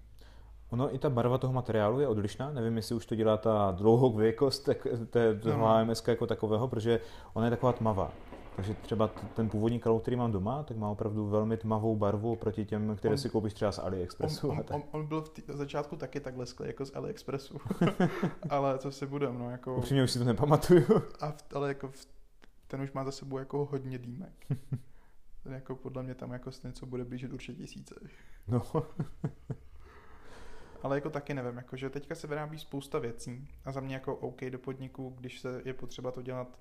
Ono 0.69 0.95
i 0.95 0.99
ta 0.99 1.09
barva 1.09 1.37
toho 1.37 1.53
materiálu 1.53 1.99
je 1.99 2.07
odlišná, 2.07 2.51
nevím, 2.51 2.77
jestli 2.77 2.95
už 2.95 3.05
to 3.05 3.15
dělá 3.15 3.37
ta 3.37 3.71
dlouhověkost 3.71 4.65
tak, 4.65 4.87
té, 5.09 5.35
toho 5.39 5.57
No. 5.57 5.65
HMS 5.85 6.07
jako 6.07 6.27
takového, 6.27 6.67
protože 6.67 6.99
ona 7.33 7.45
je 7.45 7.49
taková 7.49 7.73
tmavá. 7.73 8.11
Takže 8.59 8.73
třeba 8.73 9.07
ten 9.07 9.49
původní 9.49 9.79
kalou, 9.79 9.99
který 9.99 10.15
mám 10.17 10.31
doma, 10.31 10.63
tak 10.63 10.77
má 10.77 10.89
opravdu 10.89 11.27
velmi 11.27 11.57
tmavou 11.57 11.95
barvu 11.95 12.35
proti 12.35 12.65
těm, 12.65 12.95
které 12.95 13.11
On- 13.11 13.17
si 13.17 13.29
koupíš 13.29 13.53
třeba 13.53 13.71
z 13.71 13.79
AliExpressu. 13.79 14.49
On, 14.49 14.57
on, 14.57 14.65
on, 14.71 14.83
on 14.91 15.07
byl 15.07 15.21
v 15.21 15.29
tý, 15.29 15.41
začátku 15.47 15.95
taky 15.95 16.19
takhle 16.19 16.45
sklý 16.45 16.67
jako 16.67 16.85
z 16.85 16.95
AliExpressu, 16.95 17.57
ale 18.49 18.77
co 18.77 18.91
si 18.91 19.05
budem, 19.05 19.39
no 19.39 19.49
jako, 19.51 19.75
Upřímně 19.75 20.03
už 20.03 20.11
si 20.11 20.19
to 20.19 20.25
nepamatuju. 20.25 20.83
a 21.19 21.31
v, 21.31 21.43
ale 21.55 21.67
jako 21.67 21.87
v, 21.87 22.07
ten 22.67 22.81
už 22.81 22.91
má 22.91 23.03
za 23.03 23.11
sebou 23.11 23.37
jako 23.37 23.65
hodně 23.65 23.97
dýmek. 23.97 24.45
Ten 25.43 25.53
jako 25.53 25.75
podle 25.75 26.03
mě 26.03 26.15
tam 26.15 26.31
jako 26.31 26.51
s 26.51 26.63
něco 26.63 26.85
bude 26.85 27.05
blížit 27.05 27.33
určitě 27.33 27.61
tisíce. 27.61 27.95
No, 28.47 28.61
Ale 30.83 30.97
jako 30.97 31.09
taky 31.09 31.33
nevím, 31.33 31.57
jako 31.57 31.75
že 31.77 31.89
teďka 31.89 32.15
se 32.15 32.27
vyrábí 32.27 32.59
spousta 32.59 32.99
věcí 32.99 33.47
a 33.65 33.71
za 33.71 33.79
mě 33.81 33.93
jako 33.93 34.15
OK 34.15 34.41
do 34.49 34.59
podniku, 34.59 35.13
když 35.17 35.39
se 35.39 35.61
je 35.65 35.73
potřeba 35.73 36.11
to 36.11 36.21
dělat 36.21 36.59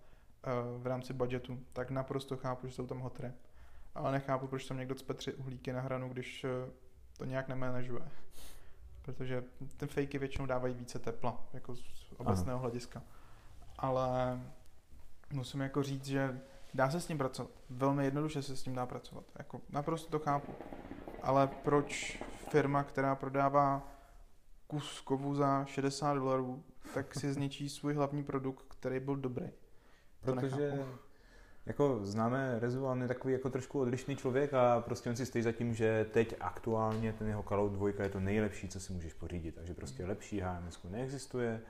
v 0.78 0.86
rámci 0.86 1.12
budgetu, 1.12 1.58
tak 1.72 1.90
naprosto 1.90 2.36
chápu, 2.36 2.66
že 2.66 2.72
jsou 2.72 2.86
tam 2.86 2.98
hotry. 2.98 3.32
Ale 3.94 4.12
nechápu, 4.12 4.46
proč 4.46 4.66
tam 4.66 4.76
někdo 4.76 4.94
cpe 4.94 5.14
tři 5.14 5.34
uhlíky 5.34 5.72
na 5.72 5.80
hranu, 5.80 6.08
když 6.08 6.44
uh, 6.44 6.50
to 7.16 7.24
nějak 7.24 7.48
neménežuje. 7.48 8.08
Protože 9.02 9.44
ty 9.76 9.86
fejky 9.86 10.18
většinou 10.18 10.46
dávají 10.46 10.74
více 10.74 10.98
tepla, 10.98 11.46
jako 11.52 11.76
z 11.76 12.12
obecného 12.16 12.58
hlediska. 12.58 13.02
Ale 13.78 14.40
musím 15.32 15.60
jako 15.60 15.82
říct, 15.82 16.04
že 16.04 16.40
Dá 16.74 16.90
se 16.90 17.00
s 17.00 17.06
tím 17.06 17.18
pracovat. 17.18 17.50
Velmi 17.70 18.04
jednoduše 18.04 18.42
se 18.42 18.56
s 18.56 18.62
tím 18.62 18.74
dá 18.74 18.86
pracovat. 18.86 19.24
Jako, 19.38 19.60
naprosto 19.70 20.10
to 20.10 20.18
chápu. 20.18 20.52
Ale 21.22 21.46
proč 21.46 22.22
firma, 22.50 22.82
která 22.84 23.14
prodává 23.14 23.88
kus 24.66 25.00
kovu 25.00 25.34
za 25.34 25.64
60 25.64 26.14
dolarů, 26.14 26.64
tak 26.94 27.14
si 27.14 27.32
zničí 27.32 27.68
svůj 27.68 27.94
hlavní 27.94 28.24
produkt, 28.24 28.64
který 28.68 29.00
byl 29.00 29.16
dobrý? 29.16 29.50
To 30.24 30.32
Protože 30.32 30.84
jako 31.66 31.98
známe 32.02 32.58
Rezu, 32.58 32.84
on 32.84 33.02
je 33.02 33.08
takový 33.08 33.32
jako 33.32 33.50
trošku 33.50 33.80
odlišný 33.80 34.16
člověk 34.16 34.54
a 34.54 34.80
prostě 34.80 35.10
on 35.10 35.16
si 35.16 35.26
stojí 35.26 35.42
za 35.42 35.52
tím, 35.52 35.74
že 35.74 36.06
teď 36.12 36.34
aktuálně 36.40 37.12
ten 37.12 37.28
jeho 37.28 37.42
Call 37.42 37.68
2 37.68 37.88
je 38.02 38.08
to 38.08 38.20
nejlepší, 38.20 38.68
co 38.68 38.80
si 38.80 38.92
můžeš 38.92 39.12
pořídit. 39.12 39.54
Takže 39.54 39.74
prostě 39.74 40.06
lepší 40.06 40.40
HMS 40.40 40.82
neexistuje 40.84 41.60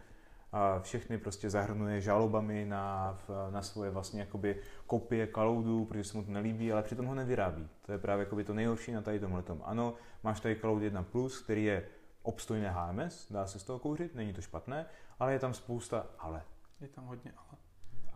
a 0.53 0.81
všechny 0.81 1.19
prostě 1.19 1.51
zahrnuje 1.51 2.01
žalobami 2.01 2.67
na, 2.67 3.19
na 3.51 3.63
svoje 3.63 3.91
vlastně 3.91 4.21
jakoby 4.21 4.61
kopie 4.87 5.27
Cloudu, 5.27 5.85
protože 5.85 6.05
se 6.05 6.17
mu 6.17 6.25
to 6.25 6.31
nelíbí, 6.31 6.73
ale 6.73 6.83
přitom 6.83 7.07
ho 7.07 7.15
nevyrábí. 7.15 7.69
To 7.87 7.93
je 7.93 7.99
právě 7.99 8.25
jakoby 8.25 8.45
to 8.45 8.55
nejhorší 8.55 8.93
na 8.93 9.03
tady 9.03 9.21
tomhle. 9.21 9.43
Ano, 9.63 9.95
máš 10.23 10.41
tady 10.41 10.57
Cloud 10.57 10.83
1+, 10.83 11.05
Plus, 11.05 11.43
který 11.43 11.65
je 11.65 11.89
obstojné 12.23 12.71
HMS, 12.71 13.33
dá 13.33 13.47
se 13.47 13.59
z 13.59 13.63
toho 13.63 13.79
kouřit, 13.79 14.15
není 14.15 14.33
to 14.33 14.41
špatné, 14.41 14.87
ale 15.19 15.33
je 15.33 15.39
tam 15.39 15.55
spousta 15.55 16.07
ale. 16.19 16.43
Je 16.81 16.89
tam 16.89 17.05
hodně 17.05 17.33
ale. 17.37 17.68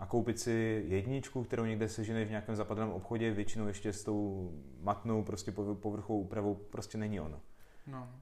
A 0.03 0.07
koupit 0.07 0.41
si 0.41 0.85
jedničku, 0.89 1.45
kterou 1.45 1.65
někde 1.65 1.89
seženeš 1.89 2.27
v 2.27 2.31
nějakém 2.31 2.57
zapadlém 2.57 2.91
obchodě, 2.91 3.31
většinou 3.31 3.67
ještě 3.67 3.93
s 3.93 4.05
tou 4.05 4.51
matnou 4.81 5.25
prostě 5.25 5.53
povrchovou 5.53 6.21
úpravou, 6.21 6.55
prostě 6.55 6.99
není 6.99 7.21
ono. 7.21 7.41
No. 7.87 8.21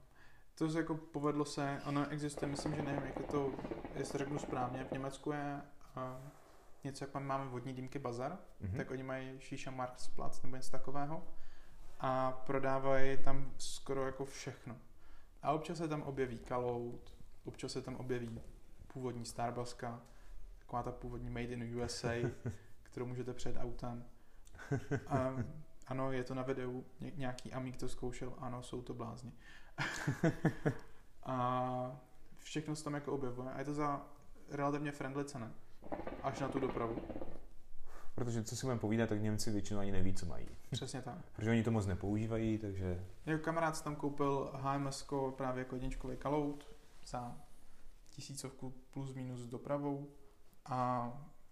To 0.55 0.69
se 0.69 0.77
jako 0.77 0.95
povedlo 0.95 1.45
se, 1.45 1.81
ono 1.85 2.09
existuje, 2.09 2.51
myslím, 2.51 2.75
že 2.75 2.81
nevím, 2.81 3.03
jak 3.05 3.19
je 3.19 3.25
to, 3.25 3.51
jestli 3.95 4.19
řeknu 4.19 4.39
správně, 4.39 4.83
v 4.83 4.91
Německu 4.91 5.31
je 5.31 5.61
uh, 5.97 6.03
něco, 6.83 7.03
jak 7.03 7.13
máme 7.13 7.45
vodní 7.49 7.73
dýmky 7.73 7.99
Bazar, 7.99 8.37
mm-hmm. 8.61 8.77
tak 8.77 8.91
oni 8.91 9.03
mají 9.03 9.39
Shisha 9.39 9.71
Marktplatz 9.71 10.41
nebo 10.41 10.55
něco 10.55 10.71
takového 10.71 11.23
a 11.99 12.31
prodávají 12.31 13.17
tam 13.17 13.51
skoro 13.57 14.05
jako 14.05 14.25
všechno. 14.25 14.77
A 15.41 15.51
občas 15.51 15.77
se 15.77 15.87
tam 15.87 16.01
objeví 16.01 16.37
Kalout, 16.37 17.13
občas 17.45 17.71
se 17.71 17.81
tam 17.81 17.95
objeví 17.95 18.39
původní 18.93 19.25
Starbucks, 19.25 19.77
taková 20.71 20.83
ta 20.83 20.91
původní 20.91 21.29
Made 21.29 21.43
in 21.45 21.81
USA, 21.81 22.11
kterou 22.83 23.05
můžete 23.05 23.33
před 23.33 23.55
autem. 23.57 24.05
A, 25.07 25.35
ano, 25.87 26.11
je 26.11 26.23
to 26.23 26.35
na 26.35 26.43
videu, 26.43 26.85
Ně- 26.99 27.11
nějaký 27.15 27.53
amík 27.53 27.77
to 27.77 27.89
zkoušel, 27.89 28.33
ano, 28.37 28.63
jsou 28.63 28.81
to 28.81 28.93
blázni. 28.93 29.31
a 31.23 32.01
všechno 32.37 32.75
se 32.75 32.83
tam 32.83 32.93
jako 32.93 33.11
objevuje 33.13 33.51
a 33.51 33.59
je 33.59 33.65
to 33.65 33.73
za 33.73 34.05
relativně 34.49 34.91
friendly 34.91 35.25
ceny, 35.25 35.45
až 36.23 36.39
na 36.39 36.47
tu 36.49 36.59
dopravu. 36.59 37.01
Protože 38.15 38.43
co 38.43 38.55
si 38.55 38.65
budeme 38.65 38.79
povídat, 38.79 39.09
tak 39.09 39.21
Němci 39.21 39.51
většinou 39.51 39.79
ani 39.79 39.91
neví, 39.91 40.13
co 40.13 40.25
mají. 40.25 40.47
Přesně 40.71 41.01
tak. 41.01 41.17
Protože 41.35 41.51
oni 41.51 41.63
to 41.63 41.71
moc 41.71 41.85
nepoužívají, 41.85 42.57
takže... 42.57 43.05
Jako 43.25 43.43
kamarád 43.43 43.77
si 43.77 43.83
tam 43.83 43.95
koupil 43.95 44.51
HMS 44.53 45.07
právě 45.35 45.59
jako 45.59 45.75
jedničkový 45.75 46.17
kalout 46.17 46.75
za 47.05 47.37
tisícovku 48.09 48.73
plus 48.91 49.13
minus 49.13 49.39
s 49.39 49.47
dopravou 49.47 50.07
a 50.65 51.11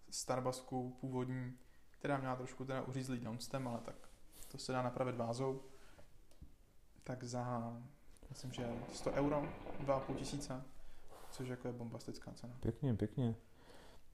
Starbucksku 0.10 0.98
původní, 1.02 1.54
která 1.92 2.18
měla 2.18 2.36
trošku 2.36 2.66
teda 2.66 2.82
uřízlý 2.82 3.20
downstem, 3.20 3.68
ale 3.68 3.80
tak 3.86 3.96
to 4.52 4.58
se 4.58 4.72
dá 4.72 4.82
napravit 4.82 5.16
vázou, 5.16 5.62
tak 7.04 7.24
za, 7.24 7.74
myslím, 8.30 8.52
že 8.52 8.70
100 8.94 9.12
euro, 9.12 9.44
2,5 9.86 10.16
tisíce, 10.16 10.64
což 11.32 11.50
jako 11.50 11.68
je 11.68 11.74
bombastická 11.74 12.32
cena. 12.34 12.54
Pěkně, 12.60 12.94
pěkně. 12.94 13.36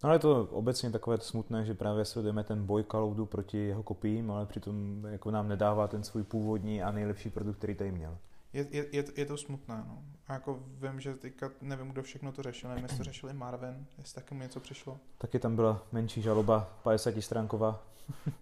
No 0.03 0.07
ale 0.07 0.15
je 0.15 0.19
to 0.19 0.45
obecně 0.45 0.91
takové 0.91 1.17
smutné, 1.17 1.65
že 1.65 1.73
právě 1.73 2.05
sledujeme 2.05 2.43
ten 2.43 2.65
boj 2.65 2.83
Cloudu 2.83 3.25
proti 3.25 3.57
jeho 3.57 3.83
kopiím, 3.83 4.31
ale 4.31 4.45
přitom 4.45 5.05
jako 5.05 5.31
nám 5.31 5.47
nedává 5.47 5.87
ten 5.87 6.03
svůj 6.03 6.23
původní 6.23 6.83
a 6.83 6.91
nejlepší 6.91 7.29
produkt, 7.29 7.57
který 7.57 7.75
tady 7.75 7.91
měl. 7.91 8.17
Je, 8.55 8.67
je, 8.71 8.85
je, 8.91 9.05
je 9.15 9.25
to 9.25 9.37
smutné, 9.37 9.83
no. 9.87 10.03
A 10.27 10.33
jako 10.33 10.63
vím, 10.67 10.99
že 10.99 11.13
teďka 11.13 11.51
nevím, 11.61 11.87
kdo 11.87 12.03
všechno 12.03 12.31
to 12.31 12.43
řešil, 12.43 12.69
nevím, 12.69 12.83
jestli 12.83 12.97
to 12.97 13.03
řešili 13.03 13.33
Marvin, 13.33 13.87
jestli 13.97 14.15
taky 14.15 14.35
mu 14.35 14.41
něco 14.41 14.59
přišlo. 14.59 14.99
Taky 15.17 15.39
tam 15.39 15.55
byla 15.55 15.83
menší 15.91 16.21
žaloba, 16.21 16.79
50 16.83 17.21
stránková. 17.21 17.83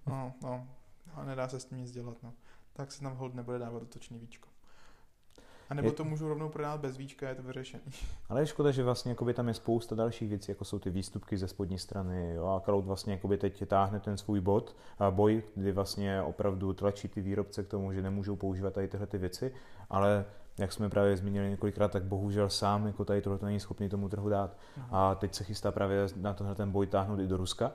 no, 0.08 0.34
no, 0.43 0.67
a 1.13 1.23
nedá 1.23 1.47
se 1.47 1.60
s 1.60 1.65
tím 1.65 1.78
nic 1.78 1.91
dělat, 1.91 2.17
no. 2.23 2.34
Tak 2.73 2.91
se 2.91 3.02
tam 3.02 3.15
hold 3.15 3.34
nebude 3.34 3.60
dávat 3.60 3.80
dotočný 3.80 4.19
víčko. 4.19 4.52
A 5.73 5.75
nebo 5.75 5.88
je... 5.88 5.93
to 5.93 6.03
můžu 6.03 6.27
rovnou 6.27 6.49
prodávat 6.49 6.81
bez 6.81 6.97
víčka, 6.97 7.29
je 7.29 7.36
to 7.36 7.43
vyřešený. 7.43 7.83
Ale 8.29 8.41
je 8.41 8.45
škoda, 8.45 8.71
že 8.71 8.83
vlastně 8.83 9.12
jakoby 9.12 9.33
tam 9.33 9.47
je 9.47 9.53
spousta 9.53 9.95
dalších 9.95 10.29
věcí, 10.29 10.51
jako 10.51 10.65
jsou 10.65 10.79
ty 10.79 10.89
výstupky 10.89 11.38
ze 11.38 11.47
spodní 11.47 11.79
strany. 11.79 12.33
Jo? 12.36 12.45
A 12.45 12.59
Cloud 12.59 12.86
vlastně 12.86 13.13
jakoby 13.13 13.38
teď 13.38 13.67
táhne 13.67 13.99
ten 13.99 14.17
svůj 14.17 14.41
bod, 14.41 14.75
a 14.99 15.12
boj, 15.12 15.43
kdy 15.55 15.71
vlastně 15.71 16.21
opravdu 16.21 16.73
tlačí 16.73 17.07
ty 17.07 17.21
výrobce 17.21 17.63
k 17.63 17.67
tomu, 17.67 17.93
že 17.93 18.01
nemůžou 18.01 18.36
používat 18.36 18.73
tady 18.73 18.88
tyhle 18.88 19.07
ty 19.07 19.17
věci, 19.17 19.53
ale 19.89 20.25
jak 20.57 20.73
jsme 20.73 20.89
právě 20.89 21.17
zmínili 21.17 21.49
několikrát, 21.49 21.91
tak 21.91 22.03
bohužel 22.03 22.49
sám 22.49 22.88
jako 22.88 23.05
tady 23.05 23.21
tohle 23.21 23.39
není 23.41 23.59
schopný 23.59 23.89
tomu 23.89 24.09
trhu 24.09 24.29
dát. 24.29 24.57
Aha. 24.77 25.12
A 25.12 25.15
teď 25.15 25.33
se 25.33 25.43
chystá 25.43 25.71
právě 25.71 26.07
na 26.15 26.33
tenhle 26.33 26.55
ten 26.55 26.71
boj 26.71 26.88
táhnout 26.88 27.19
i 27.19 27.27
do 27.27 27.38
Ruska, 27.38 27.71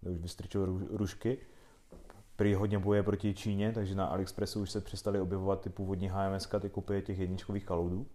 kde 0.00 0.10
už 0.10 0.18
vystrčil 0.18 0.80
rušky 0.90 1.38
prý 2.38 2.54
hodně 2.54 2.78
boje 2.78 3.02
proti 3.02 3.34
Číně, 3.34 3.72
takže 3.72 3.94
na 3.94 4.06
AliExpressu 4.06 4.60
už 4.60 4.70
se 4.70 4.80
přestali 4.80 5.20
objevovat 5.20 5.60
ty 5.60 5.70
původní 5.70 6.08
HMS, 6.08 6.48
ty 6.60 6.70
kopie 6.70 7.02
těch 7.02 7.18
jedničkových 7.18 7.64
kaloudů. 7.64 8.06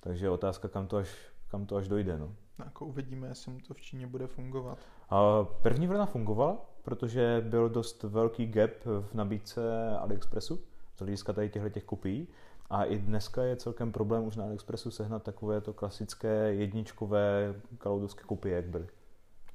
Takže 0.00 0.26
je 0.26 0.30
otázka, 0.30 0.68
kam 0.68 0.86
to 0.86 0.96
až, 0.96 1.16
kam 1.48 1.66
to 1.66 1.76
až 1.76 1.88
dojde. 1.88 2.18
No. 2.18 2.34
Jako 2.64 2.86
uvidíme, 2.86 3.28
jestli 3.28 3.52
mu 3.52 3.60
to 3.60 3.74
v 3.74 3.80
Číně 3.80 4.06
bude 4.06 4.26
fungovat. 4.26 4.78
A 5.10 5.44
první 5.44 5.86
vlna 5.86 6.06
fungovala, 6.06 6.56
protože 6.82 7.44
byl 7.48 7.68
dost 7.68 8.02
velký 8.02 8.46
gap 8.46 8.70
v 8.84 9.14
nabídce 9.14 9.90
AliExpressu 9.98 10.60
z 10.96 10.98
hlediska 10.98 11.32
tady 11.32 11.50
těchto 11.50 11.68
těch 11.68 11.84
kopií. 11.84 12.28
A 12.70 12.84
i 12.84 12.98
dneska 12.98 13.42
je 13.42 13.56
celkem 13.56 13.92
problém 13.92 14.24
už 14.24 14.36
na 14.36 14.44
AliExpressu 14.44 14.90
sehnat 14.90 15.22
takové 15.22 15.60
to 15.60 15.72
klasické 15.72 16.54
jedničkové 16.54 17.54
kaloudovské 17.78 18.24
kopie, 18.24 18.56
jak 18.56 18.66
byly. 18.66 18.86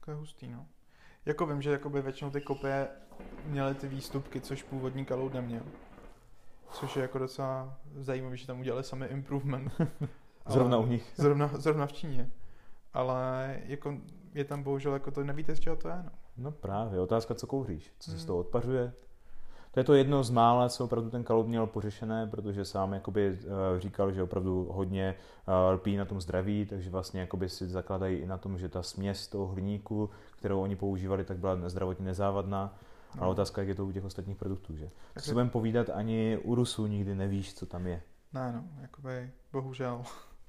To 0.06 0.12
je 0.12 0.18
hustý, 0.18 0.48
no. 0.48 0.66
Jako 1.26 1.46
vím, 1.46 1.62
že 1.62 1.72
jakoby 1.72 2.02
většinou 2.02 2.32
ty 2.32 2.42
kopie 2.42 2.88
měly 3.46 3.76
ty 3.76 3.88
výstupky, 3.88 4.42
což 4.42 4.64
původní 4.64 5.06
Kaloud 5.06 5.34
neměl. 5.34 5.62
Což 6.72 6.96
je 6.96 7.02
jako 7.02 7.18
docela 7.18 7.78
zajímavé, 7.96 8.38
že 8.38 8.48
tam 8.48 8.60
udělali 8.60 8.84
sami 8.84 9.06
improvement. 9.06 9.74
zrovna 10.48 10.78
u 10.78 10.86
nich. 10.86 11.14
Zrovna, 11.16 11.48
zrovna 11.54 11.86
v 11.86 11.94
Číně. 11.94 12.32
Ale 12.94 13.58
jako 13.66 13.98
je 14.34 14.46
tam 14.46 14.64
bohužel, 14.64 14.94
jako 14.94 15.12
to 15.12 15.24
nevíte, 15.24 15.56
z 15.56 15.60
čeho 15.60 15.76
to 15.76 15.88
je. 15.88 16.04
No, 16.04 16.12
no 16.38 16.52
právě, 16.52 17.00
otázka, 17.00 17.36
co 17.36 17.48
kouříš. 17.48 17.94
Co 18.00 18.12
se 18.12 18.18
hmm. 18.18 18.24
z 18.24 18.26
toho 18.26 18.40
odpařuje, 18.40 18.94
to 19.72 19.80
je 19.80 19.84
to 19.84 19.94
jedno 19.94 20.24
z 20.24 20.30
mála, 20.30 20.70
co 20.70 20.86
opravdu 20.86 21.10
ten 21.10 21.24
Kalut 21.24 21.48
měl 21.48 21.68
pořešené, 21.68 22.28
protože 22.28 22.66
sám 22.66 22.94
jakoby 22.94 23.38
eh, 23.40 23.80
říkal, 23.80 24.12
že 24.12 24.24
opravdu 24.24 24.68
hodně 24.72 25.16
eh, 25.48 25.72
lpí 25.72 25.98
na 25.98 26.06
tom 26.06 26.22
zdraví, 26.22 26.66
takže 26.66 26.90
vlastně 26.90 27.22
jakoby 27.22 27.50
si 27.50 27.68
zakladají 27.68 28.18
i 28.18 28.28
na 28.28 28.38
tom, 28.38 28.58
že 28.58 28.70
ta 28.70 28.84
směs 28.84 29.28
toho 29.28 29.48
hliníku, 29.48 30.10
kterou 30.38 30.62
oni 30.62 30.76
používali, 30.76 31.24
tak 31.24 31.38
byla 31.38 31.70
zdravotně 31.70 32.06
nezávadná. 32.06 32.76
No. 33.16 33.24
Ale 33.24 33.32
otázka, 33.32 33.62
jak 33.62 33.68
je 33.68 33.76
to 33.76 33.86
u 33.86 33.92
těch 33.92 34.04
ostatních 34.04 34.38
produktů, 34.38 34.76
že? 34.76 34.90
Tak 35.14 35.24
si 35.24 35.32
budeme 35.32 35.50
povídat, 35.50 35.90
ani 35.90 36.38
u 36.44 36.56
Rusů 36.56 36.88
nikdy 36.88 37.16
nevíš, 37.16 37.54
co 37.54 37.66
tam 37.66 37.88
je. 37.88 38.02
Ne, 38.34 38.52
no, 38.52 38.82
jakoby, 38.82 39.32
bohužel. 39.52 40.04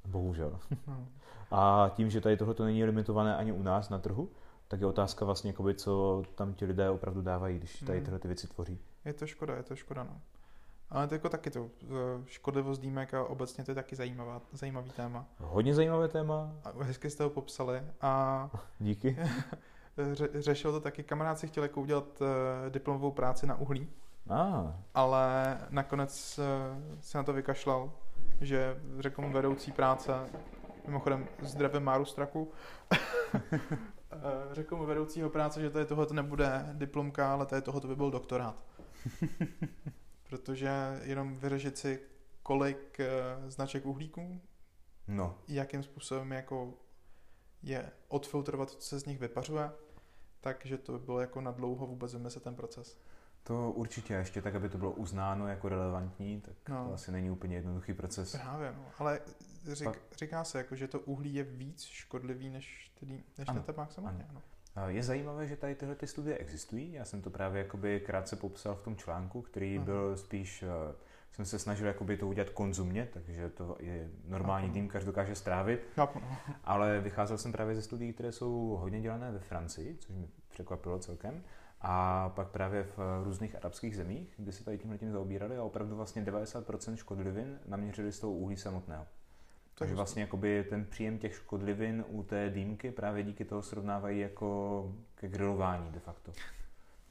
Bohužel. 0.04 0.58
No. 0.86 1.08
A 1.50 1.90
tím, 1.94 2.10
že 2.10 2.20
tady 2.20 2.36
tohle 2.36 2.54
není 2.60 2.84
limitované 2.84 3.36
ani 3.36 3.52
u 3.52 3.62
nás 3.62 3.88
na 3.88 3.98
trhu, 3.98 4.30
tak 4.68 4.80
je 4.80 4.86
otázka 4.86 5.24
vlastně, 5.24 5.50
jakoby, 5.50 5.74
co 5.74 6.22
tam 6.34 6.54
ti 6.54 6.64
lidé 6.64 6.90
opravdu 6.90 7.22
dávají, 7.22 7.58
když 7.58 7.80
tady 7.80 7.98
hmm. 7.98 8.04
tyhle 8.04 8.18
ty 8.18 8.28
věci 8.28 8.46
tvoří. 8.48 8.78
Je 9.04 9.12
to 9.12 9.26
škoda, 9.26 9.56
je 9.56 9.62
to 9.62 9.76
škoda, 9.76 10.04
no. 10.04 10.20
Ale 10.90 11.08
to 11.08 11.14
jako 11.14 11.28
taky 11.28 11.50
to, 11.50 11.70
škodlivost 12.26 12.82
dýmek 12.82 13.14
a 13.14 13.24
obecně 13.24 13.64
to 13.64 13.70
je 13.70 13.74
taky 13.74 13.96
zajímavá, 13.96 14.42
zajímavý 14.52 14.90
téma. 14.90 15.26
Hodně 15.38 15.74
zajímavé 15.74 16.08
téma. 16.08 16.52
A 16.64 16.84
hezky 16.84 17.10
jste 17.10 17.24
ho 17.24 17.30
popsali 17.30 17.82
a... 18.00 18.50
Díky. 18.78 19.16
ře, 20.12 20.28
řešil 20.34 20.72
to 20.72 20.80
taky, 20.80 21.02
kamarád 21.02 21.38
si 21.38 21.46
chtěl 21.46 21.62
jako 21.62 21.80
udělat 21.80 22.20
uh, 22.20 22.26
diplomovou 22.68 23.10
práci 23.10 23.46
na 23.46 23.54
uhlí. 23.54 23.88
Ah. 24.30 24.72
Ale 24.94 25.58
nakonec 25.70 26.38
uh, 26.38 27.00
se 27.00 27.18
na 27.18 27.24
to 27.24 27.32
vykašlal, 27.32 27.92
že 28.40 28.80
řekl 28.98 29.22
mu 29.22 29.32
vedoucí 29.32 29.72
práce, 29.72 30.12
mimochodem 30.86 31.28
zdravím 31.42 31.82
Máru 31.82 32.04
Straku, 32.04 32.52
řekl 34.52 34.76
mu 34.76 34.86
vedoucího 34.86 35.30
práce, 35.30 35.60
že 35.60 35.70
tady 35.70 35.86
tohle 35.86 36.06
nebude 36.12 36.66
diplomka, 36.72 37.32
ale 37.32 37.46
tady 37.46 37.62
tohle 37.62 37.80
by 37.88 37.96
byl 37.96 38.10
doktorát. 38.10 38.64
Protože 40.28 41.00
jenom 41.02 41.36
vyřešit 41.36 41.78
si, 41.78 42.00
kolik 42.42 42.98
značek 43.48 43.86
uhlíků, 43.86 44.40
no. 45.08 45.38
jakým 45.48 45.82
způsobem 45.82 46.32
jako 46.32 46.74
je 47.62 47.90
odfiltrovat, 48.08 48.70
co 48.70 48.80
se 48.80 48.98
z 48.98 49.04
nich 49.04 49.18
vypařuje, 49.18 49.70
takže 50.40 50.78
to 50.78 50.92
by 50.92 50.98
bylo 50.98 51.20
jako 51.20 51.40
na 51.40 51.50
dlouho 51.50 51.86
vůbec 51.86 52.14
vymyslet 52.14 52.44
ten 52.44 52.54
proces. 52.54 52.98
To 53.42 53.70
určitě, 53.70 54.14
ještě 54.14 54.42
tak, 54.42 54.54
aby 54.54 54.68
to 54.68 54.78
bylo 54.78 54.90
uznáno 54.90 55.48
jako 55.48 55.68
relevantní, 55.68 56.40
tak 56.40 56.68
no. 56.68 56.86
to 56.86 56.94
asi 56.94 57.12
není 57.12 57.30
úplně 57.30 57.56
jednoduchý 57.56 57.94
proces. 57.94 58.32
Právě, 58.32 58.72
no. 58.76 58.84
ale 58.98 59.20
řík, 59.72 59.84
Pak... 59.84 59.98
říká 60.16 60.44
se, 60.44 60.58
jako, 60.58 60.76
že 60.76 60.88
to 60.88 61.00
uhlí 61.00 61.34
je 61.34 61.44
víc 61.44 61.84
škodlivý 61.84 62.50
než, 62.50 62.92
tedy, 63.00 63.22
než 63.38 63.46
ten 63.46 63.62
tabák 63.62 63.92
samotný. 63.92 64.24
Ano. 64.28 64.42
Je 64.86 65.02
zajímavé, 65.02 65.48
že 65.48 65.56
tady 65.56 65.74
tyhle 65.74 65.94
ty 65.94 66.06
studie 66.06 66.38
existují. 66.38 66.92
Já 66.92 67.04
jsem 67.04 67.22
to 67.22 67.30
právě 67.30 67.62
jakoby 67.62 68.00
krátce 68.00 68.36
popsal 68.36 68.74
v 68.74 68.82
tom 68.82 68.96
článku, 68.96 69.42
který 69.42 69.78
uh-huh. 69.78 69.84
byl 69.84 70.16
spíš, 70.16 70.62
eh, 70.62 70.94
jsem 71.32 71.44
se 71.44 71.58
snažil 71.58 71.86
jakoby 71.86 72.16
to 72.16 72.28
udělat 72.28 72.50
konzumně, 72.50 73.08
takže 73.12 73.50
to 73.50 73.76
je 73.80 74.08
normální 74.28 74.70
tým, 74.70 74.88
každý 74.88 75.06
dokáže 75.06 75.34
strávit. 75.34 75.86
Uh-huh. 75.96 76.22
Ale 76.64 77.00
vycházel 77.00 77.38
jsem 77.38 77.52
právě 77.52 77.74
ze 77.74 77.82
studií, 77.82 78.12
které 78.12 78.32
jsou 78.32 78.78
hodně 78.80 79.00
dělané 79.00 79.30
ve 79.30 79.38
Francii, 79.38 79.96
což 80.00 80.14
mě 80.14 80.28
překvapilo 80.50 80.98
celkem. 80.98 81.42
A 81.80 82.28
pak 82.28 82.48
právě 82.48 82.82
v 82.82 82.98
různých 83.24 83.56
arabských 83.56 83.96
zemích, 83.96 84.34
kde 84.36 84.52
se 84.52 84.64
tady 84.64 84.78
tímhle 84.78 84.98
tím 84.98 85.12
zaobírali 85.12 85.56
a 85.56 85.62
opravdu 85.62 85.96
vlastně 85.96 86.22
90% 86.22 86.94
škodlivin 86.94 87.58
naměřili 87.66 88.12
z 88.12 88.20
toho 88.20 88.32
uhlí 88.32 88.56
samotného. 88.56 89.06
Takže 89.74 89.94
vlastně 89.94 90.22
jakoby 90.22 90.64
ten 90.70 90.84
příjem 90.84 91.18
těch 91.18 91.34
škodlivin 91.34 92.04
u 92.08 92.22
té 92.22 92.50
dýmky 92.50 92.90
právě 92.90 93.22
díky 93.22 93.44
toho 93.44 93.62
srovnávají 93.62 94.20
jako 94.20 94.92
ke 95.14 95.28
grilování 95.28 95.90
de 95.90 96.00
facto. 96.00 96.32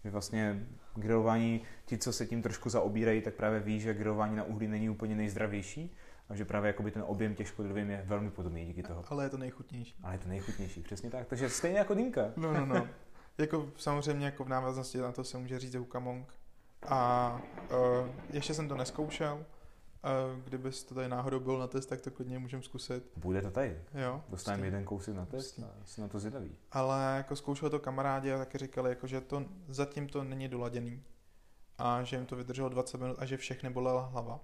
Že 0.03 0.09
vlastně 0.09 0.67
grilování, 0.95 1.61
ti, 1.85 1.97
co 1.97 2.13
se 2.13 2.25
tím 2.25 2.41
trošku 2.41 2.69
zaobírají, 2.69 3.21
tak 3.21 3.33
právě 3.33 3.59
ví, 3.59 3.79
že 3.79 3.93
grilování 3.93 4.35
na 4.35 4.43
uhlí 4.43 4.67
není 4.67 4.89
úplně 4.89 5.15
nejzdravější 5.15 5.95
a 6.29 6.35
že 6.35 6.45
právě 6.45 6.67
jakoby 6.67 6.91
ten 6.91 7.03
objem 7.07 7.35
těch 7.35 7.47
škodlivin 7.47 7.89
je 7.89 8.03
velmi 8.05 8.31
podobný 8.31 8.65
díky 8.65 8.83
toho. 8.83 9.03
Ale 9.09 9.25
je 9.25 9.29
to 9.29 9.37
nejchutnější. 9.37 9.95
Ale 10.03 10.13
je 10.13 10.19
to 10.19 10.29
nejchutnější, 10.29 10.81
přesně 10.81 11.09
tak. 11.09 11.27
Takže 11.27 11.49
stejně 11.49 11.79
jako 11.79 11.93
dýmka. 11.93 12.31
No, 12.35 12.53
no, 12.53 12.65
no. 12.65 12.87
jako 13.37 13.69
samozřejmě 13.77 14.25
jako 14.25 14.43
v 14.43 14.49
návaznosti 14.49 14.97
na 14.97 15.11
to 15.11 15.23
se 15.23 15.37
může 15.37 15.59
říct 15.59 15.75
Hukamong. 15.75 16.33
A 16.87 17.41
uh, 17.71 18.07
ještě 18.33 18.53
jsem 18.53 18.67
to 18.67 18.77
neskoušel, 18.77 19.45
a 20.03 20.09
kdybys 20.43 20.83
to 20.83 20.95
tady 20.95 21.07
náhodou 21.07 21.39
byl 21.39 21.59
na 21.59 21.67
test, 21.67 21.85
tak 21.85 22.01
to 22.01 22.11
klidně 22.11 22.39
můžeme 22.39 22.63
zkusit. 22.63 23.11
Bude 23.15 23.41
to 23.41 23.51
tady. 23.51 23.81
Jo. 23.93 24.23
Dostaneme 24.29 24.67
jeden 24.67 24.85
kousek 24.85 25.15
na 25.15 25.25
test 25.25 25.59
a 25.59 25.85
jsem 25.85 26.01
na 26.01 26.07
to 26.07 26.19
zvědavý. 26.19 26.55
Ale 26.71 27.13
jako 27.17 27.35
zkoušeli 27.35 27.71
to 27.71 27.79
kamarádi 27.79 28.33
a 28.33 28.37
taky 28.37 28.57
říkali, 28.57 28.89
jako, 28.89 29.07
že 29.07 29.21
to 29.21 29.45
zatím 29.67 30.07
to 30.07 30.23
není 30.23 30.47
doladěný. 30.47 31.03
A 31.77 32.03
že 32.03 32.15
jim 32.15 32.25
to 32.25 32.35
vydrželo 32.35 32.69
20 32.69 32.97
minut 32.97 33.17
a 33.19 33.25
že 33.25 33.37
všechny 33.37 33.69
bolela 33.69 34.05
hlava. 34.05 34.39